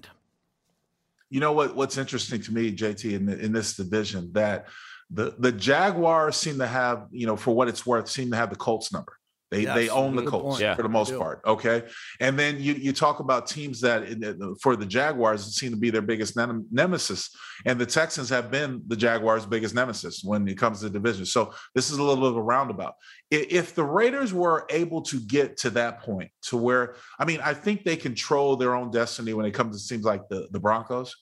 You 1.31 1.41
know 1.41 1.53
what? 1.53 1.77
What's 1.77 1.99
interesting 1.99 2.41
to 2.43 2.55
me, 2.55 2.75
JT, 2.75 3.12
in, 3.12 3.27
the, 3.27 3.38
in 3.38 3.53
this 3.53 3.77
division, 3.77 4.33
that 4.33 4.69
the 5.11 5.35
the 5.38 5.53
Jaguars 5.53 6.37
seem 6.37 6.59
to 6.59 6.67
have, 6.67 7.07
you 7.11 7.27
know, 7.27 7.37
for 7.37 7.55
what 7.55 7.69
it's 7.69 7.85
worth, 7.85 8.09
seem 8.09 8.31
to 8.31 8.37
have 8.37 8.51
the 8.51 8.57
Colts 8.57 8.93
number. 8.93 9.18
They 9.51 9.63
yes, 9.63 9.75
they 9.75 9.89
own 9.89 10.15
the 10.15 10.25
Colts 10.25 10.61
yeah, 10.61 10.75
for 10.75 10.83
the 10.83 10.91
most 10.91 11.17
part. 11.17 11.41
Okay, 11.47 11.85
and 12.21 12.39
then 12.39 12.61
you 12.61 12.75
you 12.75 12.93
talk 12.93 13.21
about 13.21 13.47
teams 13.47 13.81
that 13.81 14.57
for 14.61 14.77
the 14.77 14.85
Jaguars 14.85 15.47
it 15.47 15.53
seem 15.53 15.71
to 15.71 15.77
be 15.77 15.89
their 15.89 16.03
biggest 16.03 16.37
nemesis, 16.37 17.35
and 17.65 17.79
the 17.79 17.87
Texans 17.87 18.29
have 18.29 18.51
been 18.51 18.83
the 18.89 18.97
Jaguars' 18.97 19.47
biggest 19.47 19.75
nemesis 19.75 20.23
when 20.23 20.47
it 20.47 20.59
comes 20.59 20.81
to 20.81 20.91
division. 20.91 21.25
So 21.25 21.55
this 21.75 21.91
is 21.91 21.97
a 21.97 22.03
little 22.03 22.23
bit 22.23 22.31
of 22.31 22.37
a 22.37 22.43
roundabout. 22.43 22.95
If 23.31 23.75
the 23.75 23.85
Raiders 23.85 24.35
were 24.35 24.67
able 24.69 25.01
to 25.03 25.19
get 25.21 25.57
to 25.59 25.71
that 25.71 26.03
point, 26.03 26.31
to 26.43 26.59
where 26.59 26.97
I 27.19 27.25
mean, 27.25 27.41
I 27.43 27.55
think 27.55 27.85
they 27.85 27.97
control 27.97 28.57
their 28.57 28.75
own 28.75 28.91
destiny 28.91 29.33
when 29.33 29.47
it 29.47 29.53
comes 29.53 29.77
to 29.77 29.83
seems 29.83 30.05
like 30.05 30.29
the 30.29 30.49
the 30.51 30.61
Broncos. 30.61 31.17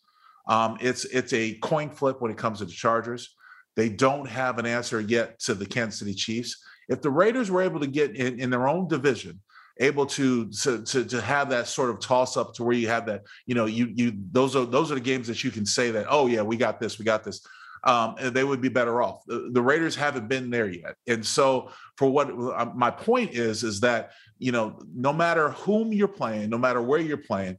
Um, 0.49 0.79
it's 0.81 1.05
it's 1.05 1.33
a 1.33 1.55
coin 1.59 1.91
flip 1.91 2.21
when 2.21 2.33
it 2.33 2.39
comes 2.39 2.59
to 2.59 2.65
the 2.65 2.73
Chargers. 2.73 3.37
They 3.77 3.89
don't 3.89 4.27
have 4.27 4.59
an 4.59 4.67
answer 4.67 5.01
yet 5.01 5.39
to 5.41 5.55
the 5.55 5.67
Kansas 5.67 6.01
City 6.01 6.15
Chiefs 6.15 6.57
if 6.89 7.03
the 7.03 7.11
Raiders 7.11 7.51
were 7.51 7.63
able 7.63 7.81
to 7.81 7.87
get 7.87 8.15
in, 8.17 8.39
in 8.41 8.51
their 8.51 8.69
own 8.69 8.89
division 8.89 9.41
able 9.79 10.07
to, 10.07 10.49
to 10.51 10.83
to 10.85 11.05
to 11.05 11.21
have 11.21 11.51
that 11.51 11.69
sort 11.69 11.91
of 11.91 12.01
toss 12.01 12.37
up 12.37 12.55
to 12.55 12.65
where 12.65 12.77
you 12.77 12.89
have 12.89 13.07
that, 13.07 13.25
you 13.47 13.55
know, 13.55 13.67
you 13.67 13.93
you 13.95 14.13
those 14.33 14.57
are 14.57 14.65
those 14.65 14.91
are 14.91 14.95
the 14.95 15.01
games 15.01 15.27
that 15.27 15.45
you 15.45 15.51
can 15.51 15.67
say 15.67 15.91
that, 15.91 16.07
oh 16.09 16.27
yeah, 16.27 16.43
we 16.43 16.57
got 16.57 16.81
this, 16.81 16.99
we 16.99 17.05
got 17.05 17.25
this. 17.25 17.47
Um, 17.85 18.17
and 18.19 18.35
they 18.35 18.43
would 18.43 18.61
be 18.61 18.69
better 18.69 19.01
off. 19.01 19.25
The, 19.27 19.51
the, 19.53 19.63
Raiders 19.63 19.95
haven't 19.95 20.27
been 20.27 20.51
there 20.51 20.69
yet, 20.69 20.97
and 21.07 21.25
so 21.25 21.71
for 21.97 22.11
what 22.11 22.31
uh, 22.31 22.73
my 22.75 22.91
point 22.91 23.35
is, 23.35 23.63
is 23.63 23.81
that 23.81 24.11
you 24.39 24.51
know, 24.51 24.81
no 24.93 25.13
matter 25.13 25.51
whom 25.51 25.93
you're 25.93 26.09
playing, 26.09 26.51
no 26.51 26.59
matter 26.59 26.83
where 26.83 26.99
you're 26.99 27.17
playing, 27.17 27.59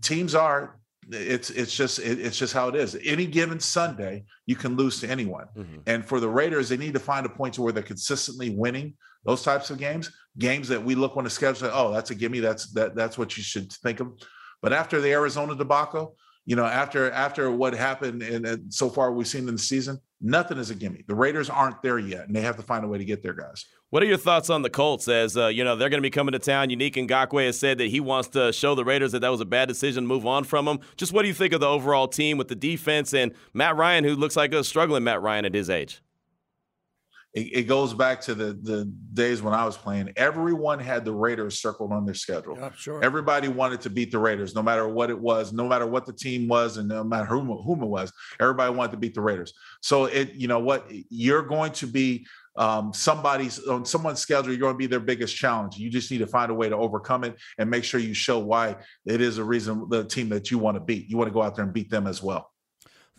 teams 0.00 0.34
are 0.34 0.79
it's 1.12 1.50
it's 1.50 1.74
just 1.74 1.98
it, 1.98 2.20
it's 2.20 2.38
just 2.38 2.52
how 2.52 2.68
it 2.68 2.74
is. 2.74 2.96
Any 3.04 3.26
given 3.26 3.60
Sunday, 3.60 4.24
you 4.46 4.56
can 4.56 4.76
lose 4.76 5.00
to 5.00 5.08
anyone. 5.08 5.46
Mm-hmm. 5.56 5.78
And 5.86 6.04
for 6.04 6.20
the 6.20 6.28
Raiders, 6.28 6.68
they 6.68 6.76
need 6.76 6.94
to 6.94 7.00
find 7.00 7.26
a 7.26 7.28
point 7.28 7.54
to 7.54 7.62
where 7.62 7.72
they're 7.72 7.82
consistently 7.82 8.50
winning 8.50 8.94
those 9.24 9.42
types 9.42 9.70
of 9.70 9.78
games, 9.78 10.10
games 10.38 10.68
that 10.68 10.82
we 10.82 10.94
look 10.94 11.16
on 11.16 11.24
the 11.24 11.30
schedule. 11.30 11.70
Oh, 11.72 11.92
that's 11.92 12.10
a 12.10 12.14
gimme. 12.14 12.40
That's 12.40 12.72
that 12.72 12.94
that's 12.94 13.18
what 13.18 13.36
you 13.36 13.42
should 13.42 13.72
think 13.72 14.00
of. 14.00 14.12
But 14.62 14.72
after 14.72 15.00
the 15.00 15.12
Arizona 15.12 15.54
debacle, 15.54 16.16
you 16.46 16.56
know, 16.56 16.64
after 16.64 17.10
after 17.10 17.50
what 17.50 17.74
happened 17.74 18.22
and 18.22 18.72
so 18.72 18.88
far 18.88 19.12
we've 19.12 19.26
seen 19.26 19.48
in 19.48 19.54
the 19.54 19.58
season, 19.58 19.98
nothing 20.20 20.58
is 20.58 20.70
a 20.70 20.74
gimme. 20.74 21.04
The 21.06 21.14
Raiders 21.14 21.50
aren't 21.50 21.82
there 21.82 21.98
yet, 21.98 22.26
and 22.26 22.34
they 22.34 22.40
have 22.42 22.56
to 22.56 22.62
find 22.62 22.84
a 22.84 22.88
way 22.88 22.98
to 22.98 23.04
get 23.04 23.22
there, 23.22 23.34
guys. 23.34 23.64
What 23.90 24.04
are 24.04 24.06
your 24.06 24.18
thoughts 24.18 24.50
on 24.50 24.62
the 24.62 24.70
Colts? 24.70 25.08
As 25.08 25.36
uh, 25.36 25.48
you 25.48 25.64
know, 25.64 25.74
they're 25.74 25.88
going 25.88 25.98
to 25.98 26.06
be 26.06 26.10
coming 26.10 26.30
to 26.30 26.38
town. 26.38 26.68
Yannick 26.68 26.94
Ngakoue 26.94 27.46
has 27.46 27.58
said 27.58 27.78
that 27.78 27.88
he 27.88 27.98
wants 27.98 28.28
to 28.28 28.52
show 28.52 28.76
the 28.76 28.84
Raiders 28.84 29.10
that 29.10 29.18
that 29.18 29.30
was 29.30 29.40
a 29.40 29.44
bad 29.44 29.66
decision, 29.66 30.06
move 30.06 30.24
on 30.24 30.44
from 30.44 30.66
them. 30.66 30.78
Just 30.96 31.12
what 31.12 31.22
do 31.22 31.28
you 31.28 31.34
think 31.34 31.52
of 31.52 31.60
the 31.60 31.66
overall 31.66 32.06
team 32.06 32.38
with 32.38 32.46
the 32.46 32.54
defense 32.54 33.12
and 33.12 33.32
Matt 33.52 33.76
Ryan, 33.76 34.04
who 34.04 34.14
looks 34.14 34.36
like 34.36 34.54
a 34.54 34.62
struggling 34.62 35.02
Matt 35.02 35.20
Ryan 35.22 35.44
at 35.44 35.54
his 35.54 35.68
age? 35.68 36.02
It, 37.32 37.58
it 37.58 37.62
goes 37.64 37.94
back 37.94 38.20
to 38.22 38.34
the 38.34 38.58
the 38.62 38.92
days 39.14 39.40
when 39.40 39.54
I 39.54 39.64
was 39.64 39.76
playing. 39.76 40.12
Everyone 40.16 40.78
had 40.78 41.04
the 41.04 41.12
Raiders 41.12 41.60
circled 41.60 41.92
on 41.92 42.04
their 42.04 42.14
schedule. 42.14 42.56
Yeah, 42.58 42.70
sure. 42.76 43.04
Everybody 43.04 43.48
wanted 43.48 43.80
to 43.82 43.90
beat 43.90 44.10
the 44.10 44.18
Raiders, 44.18 44.54
no 44.54 44.62
matter 44.62 44.88
what 44.88 45.10
it 45.10 45.18
was, 45.18 45.52
no 45.52 45.68
matter 45.68 45.86
what 45.86 46.06
the 46.06 46.12
team 46.12 46.48
was, 46.48 46.76
and 46.76 46.88
no 46.88 47.04
matter 47.04 47.26
whom 47.26 47.46
whom 47.48 47.82
it 47.82 47.86
was. 47.86 48.12
Everybody 48.40 48.74
wanted 48.74 48.92
to 48.92 48.98
beat 48.98 49.14
the 49.14 49.20
Raiders. 49.20 49.52
So 49.80 50.06
it, 50.06 50.32
you 50.34 50.48
know 50.48 50.58
what, 50.58 50.86
you're 51.08 51.42
going 51.42 51.72
to 51.72 51.86
be 51.86 52.26
um, 52.56 52.92
somebody's 52.92 53.58
on 53.66 53.84
someone's 53.84 54.18
schedule, 54.18 54.50
you're 54.50 54.60
going 54.60 54.74
to 54.74 54.78
be 54.78 54.86
their 54.86 55.00
biggest 55.00 55.36
challenge. 55.36 55.76
You 55.76 55.88
just 55.88 56.10
need 56.10 56.18
to 56.18 56.26
find 56.26 56.50
a 56.50 56.54
way 56.54 56.68
to 56.68 56.76
overcome 56.76 57.24
it 57.24 57.36
and 57.58 57.70
make 57.70 57.84
sure 57.84 58.00
you 58.00 58.12
show 58.12 58.38
why 58.38 58.76
it 59.06 59.20
is 59.20 59.38
a 59.38 59.44
reason 59.44 59.86
the 59.88 60.04
team 60.04 60.28
that 60.30 60.50
you 60.50 60.58
want 60.58 60.76
to 60.76 60.80
beat. 60.80 61.08
You 61.08 61.16
want 61.16 61.28
to 61.28 61.32
go 61.32 61.42
out 61.42 61.54
there 61.54 61.64
and 61.64 61.72
beat 61.72 61.90
them 61.90 62.06
as 62.06 62.22
well. 62.22 62.49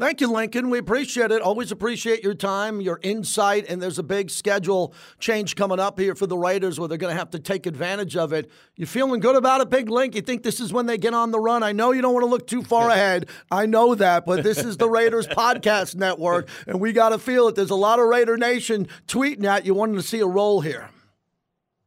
Thank 0.02 0.20
you, 0.20 0.32
Lincoln. 0.32 0.72
We 0.72 0.80
appreciate 0.80 1.30
it. 1.30 1.44
Always 1.44 1.72
appreciate 1.72 2.24
your 2.24 2.34
time, 2.34 2.82
your 2.82 3.00
insight, 3.04 3.68
and 3.70 3.80
there's 3.80 4.00
a 4.00 4.04
big 4.04 4.32
schedule 4.32 4.96
change 5.20 5.56
coming 5.56 5.80
up 5.80 6.00
here 6.00 6.16
for 6.16 6.26
the 6.26 6.36
Raiders 6.36 6.80
where 6.80 6.90
they're 6.90 6.98
going 6.98 7.14
to 7.14 7.20
have 7.20 7.30
to 7.30 7.40
take 7.40 7.68
advantage 7.68 8.18
of 8.18 8.34
it. 8.34 8.50
You 8.76 8.88
feeling 8.88 9.20
good 9.20 9.36
about 9.36 9.62
it, 9.62 9.70
Big 9.70 9.92
Link? 9.92 10.16
You 10.16 10.22
think 10.22 10.42
this 10.42 10.60
is 10.60 10.74
when 10.74 10.88
they 10.88 10.98
get 10.98 11.14
on 11.14 11.30
the 11.30 11.40
run? 11.40 11.62
I 11.62 11.72
know 11.72 11.92
you 11.92 12.02
don't 12.02 12.16
want 12.16 12.24
to 12.24 12.30
look 12.32 12.48
too 12.48 12.64
far 12.64 12.90
ahead. 12.90 13.30
I 13.52 13.68
know 13.68 13.94
that, 13.94 14.26
but 14.26 14.42
this 14.42 14.58
is 14.58 14.76
the 14.76 14.90
Raiders 14.90 15.28
Podcast 15.28 15.94
Network, 15.94 16.50
and 16.66 16.82
we 16.82 16.94
got 16.94 17.10
to 17.10 17.20
feel 17.20 17.50
it. 17.50 17.54
There's 17.54 17.70
a 17.70 17.76
lot 17.76 18.00
of 18.00 18.08
Raider 18.08 18.38
Nation 18.38 18.88
tweeting 19.06 19.44
at 19.44 19.68
you, 19.68 19.76
wanting 19.76 19.98
to 19.98 20.02
see 20.02 20.22
a 20.22 20.26
roll 20.26 20.62
here. 20.62 20.90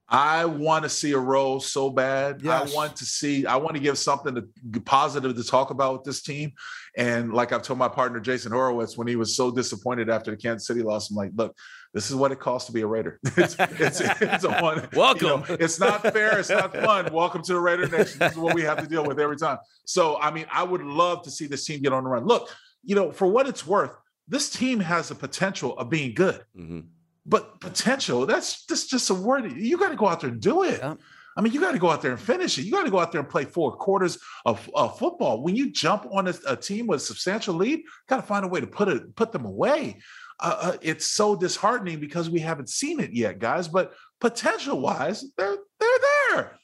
I 0.08 0.44
want 0.44 0.82
to 0.82 0.90
see 0.90 1.12
a 1.12 1.18
role 1.18 1.60
so 1.60 1.88
bad. 1.88 2.42
Yes. 2.42 2.70
I 2.70 2.74
want 2.74 2.96
to 2.96 3.06
see, 3.06 3.46
I 3.46 3.56
want 3.56 3.76
to 3.76 3.82
give 3.82 3.96
something 3.96 4.34
to, 4.34 4.80
positive 4.82 5.34
to 5.34 5.44
talk 5.44 5.70
about 5.70 5.94
with 5.94 6.04
this 6.04 6.22
team. 6.22 6.52
And 6.96 7.32
like 7.32 7.52
I've 7.52 7.62
told 7.62 7.78
my 7.78 7.88
partner 7.88 8.20
Jason 8.20 8.52
Horowitz 8.52 8.98
when 8.98 9.06
he 9.06 9.16
was 9.16 9.34
so 9.34 9.50
disappointed 9.50 10.10
after 10.10 10.30
the 10.30 10.36
Kansas 10.36 10.66
City 10.66 10.82
loss, 10.82 11.10
I'm 11.10 11.16
like, 11.16 11.32
look, 11.34 11.56
this 11.94 12.10
is 12.10 12.16
what 12.16 12.32
it 12.32 12.40
costs 12.40 12.66
to 12.66 12.72
be 12.72 12.82
a 12.82 12.86
Raider. 12.86 13.18
it's, 13.36 13.56
it's, 13.58 14.00
it's, 14.00 14.44
a 14.44 14.60
one. 14.60 14.86
Welcome. 14.94 15.44
You 15.48 15.56
know, 15.56 15.56
it's 15.60 15.80
not 15.80 16.02
fair. 16.02 16.38
It's 16.38 16.50
not 16.50 16.74
fun. 16.74 17.12
Welcome 17.12 17.42
to 17.42 17.54
the 17.54 17.60
Raider 17.60 17.88
Nation. 17.88 18.18
This 18.18 18.32
is 18.32 18.38
what 18.38 18.54
we 18.54 18.62
have 18.62 18.78
to 18.78 18.86
deal 18.86 19.04
with 19.04 19.18
every 19.18 19.36
time. 19.36 19.58
So, 19.86 20.18
I 20.20 20.30
mean, 20.30 20.46
I 20.52 20.64
would 20.64 20.82
love 20.82 21.22
to 21.22 21.30
see 21.30 21.46
this 21.46 21.64
team 21.64 21.80
get 21.80 21.92
on 21.92 22.04
the 22.04 22.10
run. 22.10 22.26
Look, 22.26 22.50
you 22.82 22.94
know, 22.94 23.10
for 23.10 23.26
what 23.26 23.48
it's 23.48 23.66
worth, 23.66 23.96
this 24.28 24.50
team 24.50 24.80
has 24.80 25.08
the 25.08 25.14
potential 25.14 25.78
of 25.78 25.88
being 25.88 26.14
good. 26.14 26.42
Mm-hmm. 26.58 26.80
But 27.26 27.60
potential, 27.60 28.26
that's, 28.26 28.64
that's 28.66 28.86
just 28.86 29.10
a 29.10 29.14
word. 29.14 29.52
You 29.52 29.78
got 29.78 29.90
to 29.90 29.96
go 29.96 30.06
out 30.06 30.20
there 30.20 30.30
and 30.30 30.40
do 30.40 30.62
it. 30.64 30.78
Yeah. 30.80 30.94
I 31.36 31.40
mean, 31.40 31.52
you 31.52 31.60
got 31.60 31.72
to 31.72 31.78
go 31.78 31.90
out 31.90 32.00
there 32.00 32.12
and 32.12 32.20
finish 32.20 32.58
it. 32.58 32.64
You 32.64 32.70
got 32.70 32.84
to 32.84 32.90
go 32.90 33.00
out 33.00 33.10
there 33.10 33.20
and 33.20 33.28
play 33.28 33.44
four 33.44 33.72
quarters 33.72 34.18
of, 34.44 34.70
of 34.74 34.98
football. 34.98 35.42
When 35.42 35.56
you 35.56 35.70
jump 35.70 36.06
on 36.12 36.28
a, 36.28 36.34
a 36.46 36.56
team 36.56 36.86
with 36.86 37.00
a 37.00 37.04
substantial 37.04 37.54
lead, 37.54 37.80
you 37.80 37.84
got 38.08 38.16
to 38.16 38.22
find 38.22 38.44
a 38.44 38.48
way 38.48 38.60
to 38.60 38.66
put 38.66 38.88
it 38.88 39.16
put 39.16 39.32
them 39.32 39.44
away. 39.44 39.98
Uh, 40.38 40.56
uh, 40.60 40.76
it's 40.80 41.06
so 41.06 41.34
disheartening 41.34 41.98
because 41.98 42.30
we 42.30 42.40
haven't 42.40 42.68
seen 42.68 43.00
it 43.00 43.12
yet, 43.12 43.38
guys. 43.38 43.66
But 43.66 43.94
potential 44.20 44.80
wise, 44.80 45.24
they're 45.36 45.56
they're 45.80 45.98
there. 46.30 46.58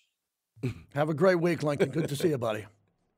Have 0.94 1.09
a 1.09 1.14
great 1.14 1.40
week, 1.40 1.62
Lincoln. 1.62 1.90
Good 1.90 2.09
to 2.09 2.16
see 2.16 2.29
you, 2.29 2.38
buddy. 2.38 2.66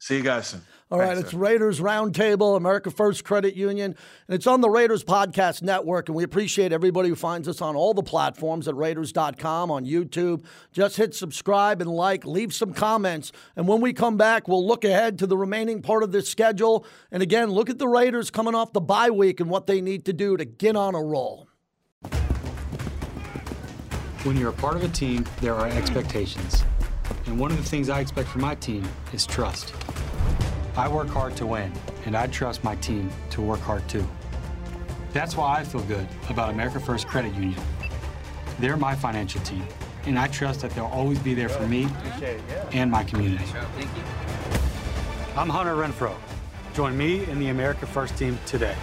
See 0.02 0.16
you 0.16 0.22
guys 0.24 0.48
soon. 0.48 0.62
All 0.90 0.98
right, 0.98 1.10
Thanks, 1.10 1.20
it's 1.20 1.30
sir. 1.30 1.36
Raiders 1.38 1.78
Roundtable, 1.78 2.56
America 2.56 2.90
First 2.90 3.22
Credit 3.22 3.54
Union, 3.54 3.94
and 4.26 4.34
it's 4.34 4.48
on 4.48 4.60
the 4.60 4.68
Raiders 4.68 5.04
Podcast 5.04 5.62
Network. 5.62 6.08
And 6.08 6.16
we 6.16 6.24
appreciate 6.24 6.72
everybody 6.72 7.08
who 7.08 7.14
finds 7.14 7.46
us 7.46 7.60
on 7.60 7.76
all 7.76 7.94
the 7.94 8.02
platforms 8.02 8.66
at 8.66 8.74
Raiders.com, 8.74 9.70
on 9.70 9.86
YouTube. 9.86 10.44
Just 10.72 10.96
hit 10.96 11.14
subscribe 11.14 11.80
and 11.80 11.88
like, 11.88 12.26
leave 12.26 12.52
some 12.52 12.74
comments. 12.74 13.30
And 13.54 13.68
when 13.68 13.80
we 13.80 13.92
come 13.92 14.16
back, 14.16 14.48
we'll 14.48 14.66
look 14.66 14.84
ahead 14.84 15.20
to 15.20 15.26
the 15.28 15.36
remaining 15.36 15.82
part 15.82 16.02
of 16.02 16.10
this 16.10 16.28
schedule. 16.28 16.84
And 17.12 17.22
again, 17.22 17.52
look 17.52 17.70
at 17.70 17.78
the 17.78 17.86
Raiders 17.86 18.28
coming 18.28 18.56
off 18.56 18.72
the 18.72 18.80
bye 18.80 19.10
week 19.10 19.38
and 19.38 19.48
what 19.48 19.68
they 19.68 19.80
need 19.80 20.04
to 20.06 20.12
do 20.12 20.36
to 20.36 20.44
get 20.44 20.74
on 20.74 20.96
a 20.96 21.00
roll. 21.00 21.46
When 24.24 24.36
you're 24.36 24.50
a 24.50 24.54
part 24.54 24.74
of 24.74 24.82
a 24.82 24.88
team, 24.88 25.24
there 25.40 25.54
are 25.54 25.68
expectations. 25.68 26.64
And 27.26 27.38
one 27.38 27.52
of 27.52 27.56
the 27.56 27.62
things 27.62 27.88
I 27.88 28.00
expect 28.00 28.28
from 28.28 28.40
my 28.40 28.54
team 28.56 28.86
is 29.12 29.26
trust. 29.26 29.72
I 30.76 30.88
work 30.88 31.08
hard 31.08 31.36
to 31.36 31.46
win, 31.46 31.72
and 32.04 32.16
I 32.16 32.26
trust 32.26 32.64
my 32.64 32.74
team 32.76 33.10
to 33.30 33.42
work 33.42 33.60
hard 33.60 33.86
too. 33.88 34.06
That's 35.12 35.36
why 35.36 35.58
I 35.58 35.64
feel 35.64 35.82
good 35.82 36.08
about 36.30 36.50
America 36.50 36.80
First 36.80 37.06
Credit 37.06 37.32
Union. 37.34 37.60
They're 38.58 38.76
my 38.76 38.96
financial 38.96 39.40
team, 39.42 39.64
and 40.04 40.18
I 40.18 40.26
trust 40.28 40.60
that 40.60 40.72
they'll 40.72 40.86
always 40.86 41.18
be 41.18 41.34
there 41.34 41.48
for 41.48 41.66
me 41.68 41.86
and 42.72 42.90
my 42.90 43.04
community. 43.04 43.44
I'm 45.36 45.48
Hunter 45.48 45.74
Renfrow. 45.74 46.16
Join 46.74 46.96
me 46.96 47.24
in 47.24 47.38
the 47.38 47.48
America 47.48 47.86
First 47.86 48.16
team 48.16 48.38
today. 48.46 48.74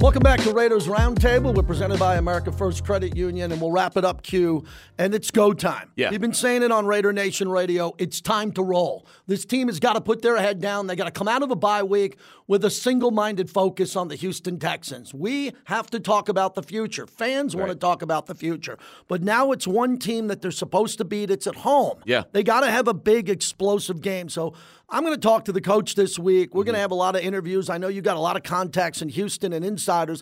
Welcome 0.00 0.22
back 0.22 0.40
to 0.42 0.52
Raiders 0.52 0.86
Roundtable. 0.86 1.52
We're 1.52 1.64
presented 1.64 1.98
by 1.98 2.18
America 2.18 2.52
First 2.52 2.84
Credit 2.84 3.16
Union, 3.16 3.50
and 3.50 3.60
we'll 3.60 3.72
wrap 3.72 3.96
it 3.96 4.04
up, 4.04 4.22
Q. 4.22 4.64
And 4.96 5.12
it's 5.12 5.32
go 5.32 5.52
time. 5.52 5.90
Yeah. 5.96 6.10
We've 6.10 6.20
been 6.20 6.32
saying 6.32 6.62
it 6.62 6.70
on 6.70 6.86
Raider 6.86 7.12
Nation 7.12 7.48
Radio. 7.48 7.92
It's 7.98 8.20
time 8.20 8.52
to 8.52 8.62
roll. 8.62 9.06
This 9.26 9.44
team 9.44 9.66
has 9.66 9.80
got 9.80 9.94
to 9.94 10.00
put 10.00 10.22
their 10.22 10.36
head 10.36 10.60
down. 10.60 10.86
They 10.86 10.94
got 10.94 11.06
to 11.06 11.10
come 11.10 11.26
out 11.26 11.42
of 11.42 11.50
a 11.50 11.56
bye 11.56 11.82
week 11.82 12.16
with 12.46 12.64
a 12.64 12.70
single 12.70 13.10
minded 13.10 13.50
focus 13.50 13.96
on 13.96 14.06
the 14.06 14.14
Houston 14.14 14.60
Texans. 14.60 15.12
We 15.12 15.52
have 15.64 15.90
to 15.90 15.98
talk 15.98 16.28
about 16.28 16.54
the 16.54 16.62
future. 16.62 17.08
Fans 17.08 17.56
right. 17.56 17.60
want 17.60 17.72
to 17.72 17.78
talk 17.78 18.00
about 18.00 18.26
the 18.26 18.36
future. 18.36 18.78
But 19.08 19.24
now 19.24 19.50
it's 19.50 19.66
one 19.66 19.98
team 19.98 20.28
that 20.28 20.42
they're 20.42 20.52
supposed 20.52 20.98
to 20.98 21.04
beat. 21.04 21.28
It's 21.28 21.48
at 21.48 21.56
home. 21.56 21.98
Yeah. 22.04 22.22
They 22.30 22.44
got 22.44 22.60
to 22.60 22.70
have 22.70 22.86
a 22.86 22.94
big, 22.94 23.28
explosive 23.28 24.00
game. 24.00 24.28
So 24.28 24.54
I'm 24.88 25.02
going 25.02 25.14
to 25.14 25.20
talk 25.20 25.44
to 25.46 25.52
the 25.52 25.60
coach 25.60 25.96
this 25.96 26.18
week. 26.18 26.54
We're 26.54 26.62
mm-hmm. 26.62 26.66
going 26.68 26.74
to 26.76 26.80
have 26.80 26.92
a 26.92 26.94
lot 26.94 27.14
of 27.14 27.20
interviews. 27.20 27.68
I 27.68 27.76
know 27.76 27.88
you 27.88 28.00
got 28.00 28.16
a 28.16 28.20
lot 28.20 28.36
of 28.36 28.42
contacts 28.42 29.02
in 29.02 29.10
Houston 29.10 29.52
and 29.52 29.64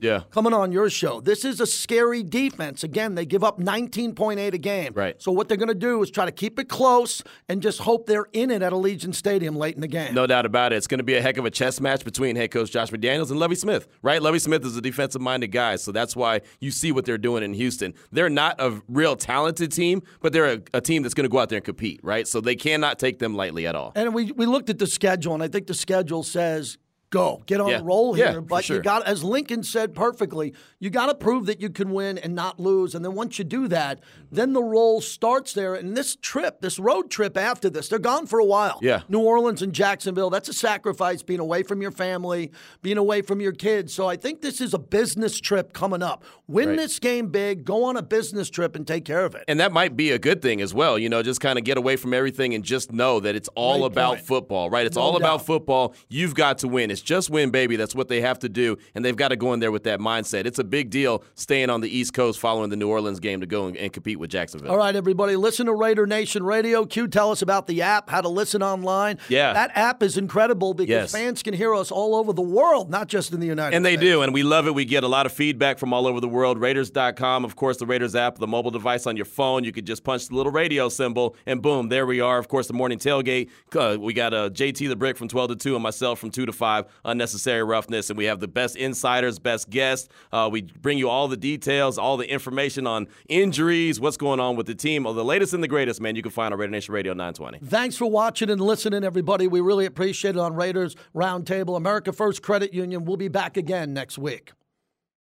yeah. 0.02 0.22
coming 0.30 0.52
on 0.52 0.72
your 0.72 0.88
show. 0.90 1.20
This 1.20 1.44
is 1.44 1.60
a 1.60 1.66
scary 1.66 2.22
defense. 2.22 2.84
Again, 2.84 3.14
they 3.14 3.26
give 3.26 3.44
up 3.44 3.58
19.8 3.58 4.52
a 4.52 4.58
game. 4.58 4.92
Right. 4.94 5.20
So 5.20 5.32
what 5.32 5.48
they're 5.48 5.56
going 5.56 5.68
to 5.68 5.74
do 5.74 6.02
is 6.02 6.10
try 6.10 6.24
to 6.24 6.32
keep 6.32 6.58
it 6.58 6.68
close 6.68 7.22
and 7.48 7.62
just 7.62 7.80
hope 7.80 8.06
they're 8.06 8.28
in 8.32 8.50
it 8.50 8.62
at 8.62 8.72
Allegiant 8.72 9.14
Stadium 9.14 9.56
late 9.56 9.74
in 9.74 9.80
the 9.80 9.88
game. 9.88 10.14
No 10.14 10.26
doubt 10.26 10.46
about 10.46 10.72
it. 10.72 10.76
It's 10.76 10.86
going 10.86 10.98
to 10.98 11.04
be 11.04 11.14
a 11.14 11.22
heck 11.22 11.36
of 11.36 11.44
a 11.44 11.50
chess 11.50 11.80
match 11.80 12.04
between 12.04 12.36
head 12.36 12.50
coach 12.50 12.70
Josh 12.70 12.90
McDaniels 12.90 13.30
and 13.30 13.38
Lovie 13.38 13.54
Smith, 13.54 13.88
right? 14.02 14.22
Lovie 14.22 14.38
Smith 14.38 14.64
is 14.64 14.76
a 14.76 14.80
defensive 14.80 15.20
minded 15.20 15.48
guy, 15.48 15.76
so 15.76 15.92
that's 15.92 16.14
why 16.14 16.40
you 16.60 16.70
see 16.70 16.92
what 16.92 17.04
they're 17.04 17.18
doing 17.18 17.42
in 17.42 17.54
Houston. 17.54 17.94
They're 18.12 18.30
not 18.30 18.56
a 18.58 18.80
real 18.88 19.16
talented 19.16 19.72
team, 19.72 20.02
but 20.20 20.32
they're 20.32 20.52
a, 20.52 20.60
a 20.74 20.80
team 20.80 21.02
that's 21.02 21.14
going 21.14 21.28
to 21.28 21.32
go 21.32 21.38
out 21.38 21.48
there 21.48 21.58
and 21.58 21.64
compete, 21.64 22.00
right? 22.02 22.26
So 22.26 22.40
they 22.40 22.56
cannot 22.56 22.98
take 22.98 23.18
them 23.18 23.34
lightly 23.34 23.66
at 23.66 23.74
all. 23.74 23.92
And 23.94 24.14
we, 24.14 24.32
we 24.32 24.46
looked 24.46 24.70
at 24.70 24.78
the 24.78 24.86
schedule 24.86 25.34
and 25.34 25.42
I 25.42 25.48
think 25.48 25.66
the 25.66 25.74
schedule 25.74 26.22
says 26.22 26.78
go 27.10 27.42
get 27.46 27.60
on 27.60 27.68
yeah. 27.68 27.78
a 27.78 27.82
roll 27.82 28.14
here. 28.14 28.32
Yeah, 28.32 28.40
but 28.40 28.64
sure. 28.64 28.76
you 28.76 28.82
got, 28.82 29.06
as 29.06 29.22
Lincoln 29.22 29.62
said 29.62 29.94
perfectly, 29.94 30.54
you 30.78 30.90
got 30.90 31.06
to 31.06 31.14
prove 31.14 31.46
that 31.46 31.60
you 31.60 31.70
can 31.70 31.90
win 31.90 32.18
and 32.18 32.34
not 32.34 32.58
lose. 32.58 32.94
And 32.94 33.04
then 33.04 33.14
once 33.14 33.38
you 33.38 33.44
do 33.44 33.68
that, 33.68 34.00
then 34.30 34.52
the 34.52 34.62
roll 34.62 35.00
starts 35.00 35.52
there. 35.52 35.74
And 35.74 35.96
this 35.96 36.16
trip, 36.16 36.60
this 36.60 36.78
road 36.78 37.10
trip 37.10 37.36
after 37.36 37.70
this, 37.70 37.88
they're 37.88 37.98
gone 37.98 38.26
for 38.26 38.38
a 38.38 38.44
while. 38.44 38.78
Yeah, 38.82 39.02
New 39.08 39.20
Orleans 39.20 39.62
and 39.62 39.72
Jacksonville. 39.72 40.30
That's 40.30 40.48
a 40.48 40.52
sacrifice 40.52 41.22
being 41.22 41.40
away 41.40 41.62
from 41.62 41.80
your 41.80 41.92
family, 41.92 42.52
being 42.82 42.98
away 42.98 43.22
from 43.22 43.40
your 43.40 43.52
kids. 43.52 43.94
So 43.94 44.08
I 44.08 44.16
think 44.16 44.42
this 44.42 44.60
is 44.60 44.74
a 44.74 44.78
business 44.78 45.38
trip 45.40 45.72
coming 45.72 46.02
up. 46.02 46.24
Win 46.48 46.70
right. 46.70 46.76
this 46.76 46.98
game 46.98 47.28
big, 47.28 47.64
go 47.64 47.84
on 47.84 47.96
a 47.96 48.02
business 48.02 48.50
trip, 48.50 48.76
and 48.76 48.86
take 48.86 49.04
care 49.04 49.24
of 49.24 49.34
it. 49.34 49.44
And 49.48 49.60
that 49.60 49.72
might 49.72 49.96
be 49.96 50.10
a 50.10 50.18
good 50.18 50.42
thing 50.42 50.60
as 50.60 50.74
well. 50.74 50.98
You 50.98 51.08
know, 51.08 51.22
just 51.22 51.40
kind 51.40 51.58
of 51.58 51.64
get 51.64 51.78
away 51.78 51.96
from 51.96 52.14
everything 52.14 52.54
and 52.54 52.64
just 52.64 52.92
know 52.92 53.20
that 53.20 53.34
it's 53.34 53.48
all 53.54 53.84
about 53.84 54.16
point. 54.16 54.26
football, 54.26 54.70
right? 54.70 54.86
It's 54.86 54.96
No 54.96 55.02
all 55.02 55.12
doubt. 55.12 55.20
about 55.20 55.46
football. 55.46 55.94
You've 56.08 56.34
got 56.34 56.58
to 56.58 56.68
win. 56.68 56.90
It's 56.96 57.02
just 57.02 57.28
win, 57.28 57.50
baby. 57.50 57.76
That's 57.76 57.94
what 57.94 58.08
they 58.08 58.22
have 58.22 58.38
to 58.38 58.48
do, 58.48 58.78
and 58.94 59.04
they've 59.04 59.14
got 59.14 59.28
to 59.28 59.36
go 59.36 59.52
in 59.52 59.60
there 59.60 59.70
with 59.70 59.84
that 59.84 60.00
mindset. 60.00 60.46
It's 60.46 60.58
a 60.58 60.64
big 60.64 60.88
deal 60.88 61.22
staying 61.34 61.68
on 61.68 61.82
the 61.82 61.94
East 61.94 62.14
Coast 62.14 62.40
following 62.40 62.70
the 62.70 62.76
New 62.76 62.88
Orleans 62.88 63.20
game 63.20 63.40
to 63.42 63.46
go 63.46 63.66
and, 63.66 63.76
and 63.76 63.92
compete 63.92 64.18
with 64.18 64.30
Jacksonville. 64.30 64.70
All 64.70 64.78
right, 64.78 64.96
everybody, 64.96 65.36
listen 65.36 65.66
to 65.66 65.74
Raider 65.74 66.06
Nation 66.06 66.42
Radio. 66.42 66.86
Q, 66.86 67.06
tell 67.06 67.30
us 67.30 67.42
about 67.42 67.66
the 67.66 67.82
app, 67.82 68.08
how 68.08 68.22
to 68.22 68.30
listen 68.30 68.62
online. 68.62 69.18
Yeah. 69.28 69.52
That 69.52 69.72
app 69.74 70.02
is 70.02 70.16
incredible 70.16 70.72
because 70.72 70.88
Yes. 70.88 71.12
fans 71.12 71.42
can 71.42 71.52
hear 71.52 71.74
us 71.74 71.90
all 71.90 72.14
over 72.14 72.32
the 72.32 72.40
world, 72.40 72.88
not 72.88 73.08
just 73.08 73.34
in 73.34 73.40
the 73.40 73.46
United 73.46 73.68
States. 73.72 73.76
And 73.76 73.84
they 73.84 73.96
States. 73.96 74.10
do, 74.12 74.22
and 74.22 74.32
we 74.32 74.42
love 74.42 74.66
it. 74.66 74.74
We 74.74 74.86
get 74.86 75.04
a 75.04 75.08
lot 75.08 75.26
of 75.26 75.32
feedback 75.32 75.78
from 75.78 75.92
all 75.92 76.06
over 76.06 76.18
the 76.20 76.28
world. 76.28 76.58
Raiders.com, 76.58 77.44
of 77.44 77.56
course, 77.56 77.76
the 77.76 77.84
Raiders 77.86 78.14
app, 78.16 78.38
the 78.38 78.46
mobile 78.46 78.70
device 78.70 79.06
on 79.06 79.16
your 79.16 79.26
phone. 79.26 79.64
You 79.64 79.72
could 79.72 79.86
just 79.86 80.02
punch 80.02 80.28
the 80.28 80.34
little 80.34 80.52
radio 80.52 80.88
symbol, 80.88 81.36
and 81.44 81.60
boom, 81.60 81.90
there 81.90 82.06
we 82.06 82.20
are. 82.20 82.38
Of 82.38 82.48
course, 82.48 82.66
the 82.68 82.72
morning 82.72 82.98
tailgate. 82.98 83.50
Uh, 83.74 83.98
we 84.00 84.14
got 84.14 84.32
uh, 84.32 84.48
JT 84.48 84.88
the 84.88 84.96
Brick 84.96 85.16
from 85.18 85.28
12 85.28 85.50
to 85.50 85.56
2 85.56 85.74
and 85.74 85.82
myself 85.82 86.18
from 86.18 86.30
2 86.30 86.46
to 86.46 86.52
5, 86.52 86.85
Unnecessary 87.04 87.62
Roughness. 87.62 88.10
And 88.10 88.16
we 88.16 88.24
have 88.26 88.40
the 88.40 88.48
best 88.48 88.76
insiders, 88.76 89.38
best 89.38 89.70
guests. 89.70 90.08
Uh, 90.32 90.48
we 90.50 90.62
bring 90.62 90.98
you 90.98 91.08
all 91.08 91.28
the 91.28 91.36
details, 91.36 91.98
all 91.98 92.16
the 92.16 92.30
information 92.30 92.86
on 92.86 93.08
injuries, 93.28 94.00
what's 94.00 94.16
going 94.16 94.40
on 94.40 94.56
with 94.56 94.66
the 94.66 94.74
team. 94.74 95.06
All 95.06 95.14
the 95.14 95.24
latest 95.24 95.52
and 95.52 95.62
the 95.62 95.68
greatest, 95.68 96.00
man, 96.00 96.16
you 96.16 96.22
can 96.22 96.30
find 96.30 96.52
on 96.52 96.60
Raider 96.60 96.70
Nation 96.70 96.94
Radio 96.94 97.12
920. 97.12 97.58
Thanks 97.66 97.96
for 97.96 98.06
watching 98.06 98.50
and 98.50 98.60
listening, 98.60 99.04
everybody. 99.04 99.46
We 99.46 99.60
really 99.60 99.86
appreciate 99.86 100.36
it 100.36 100.40
on 100.40 100.54
Raiders 100.54 100.96
Roundtable. 101.14 101.76
America 101.76 102.12
First 102.12 102.42
Credit 102.42 102.72
Union. 102.72 103.04
We'll 103.04 103.16
be 103.16 103.28
back 103.28 103.56
again 103.56 103.92
next 103.92 104.18
week. 104.18 104.52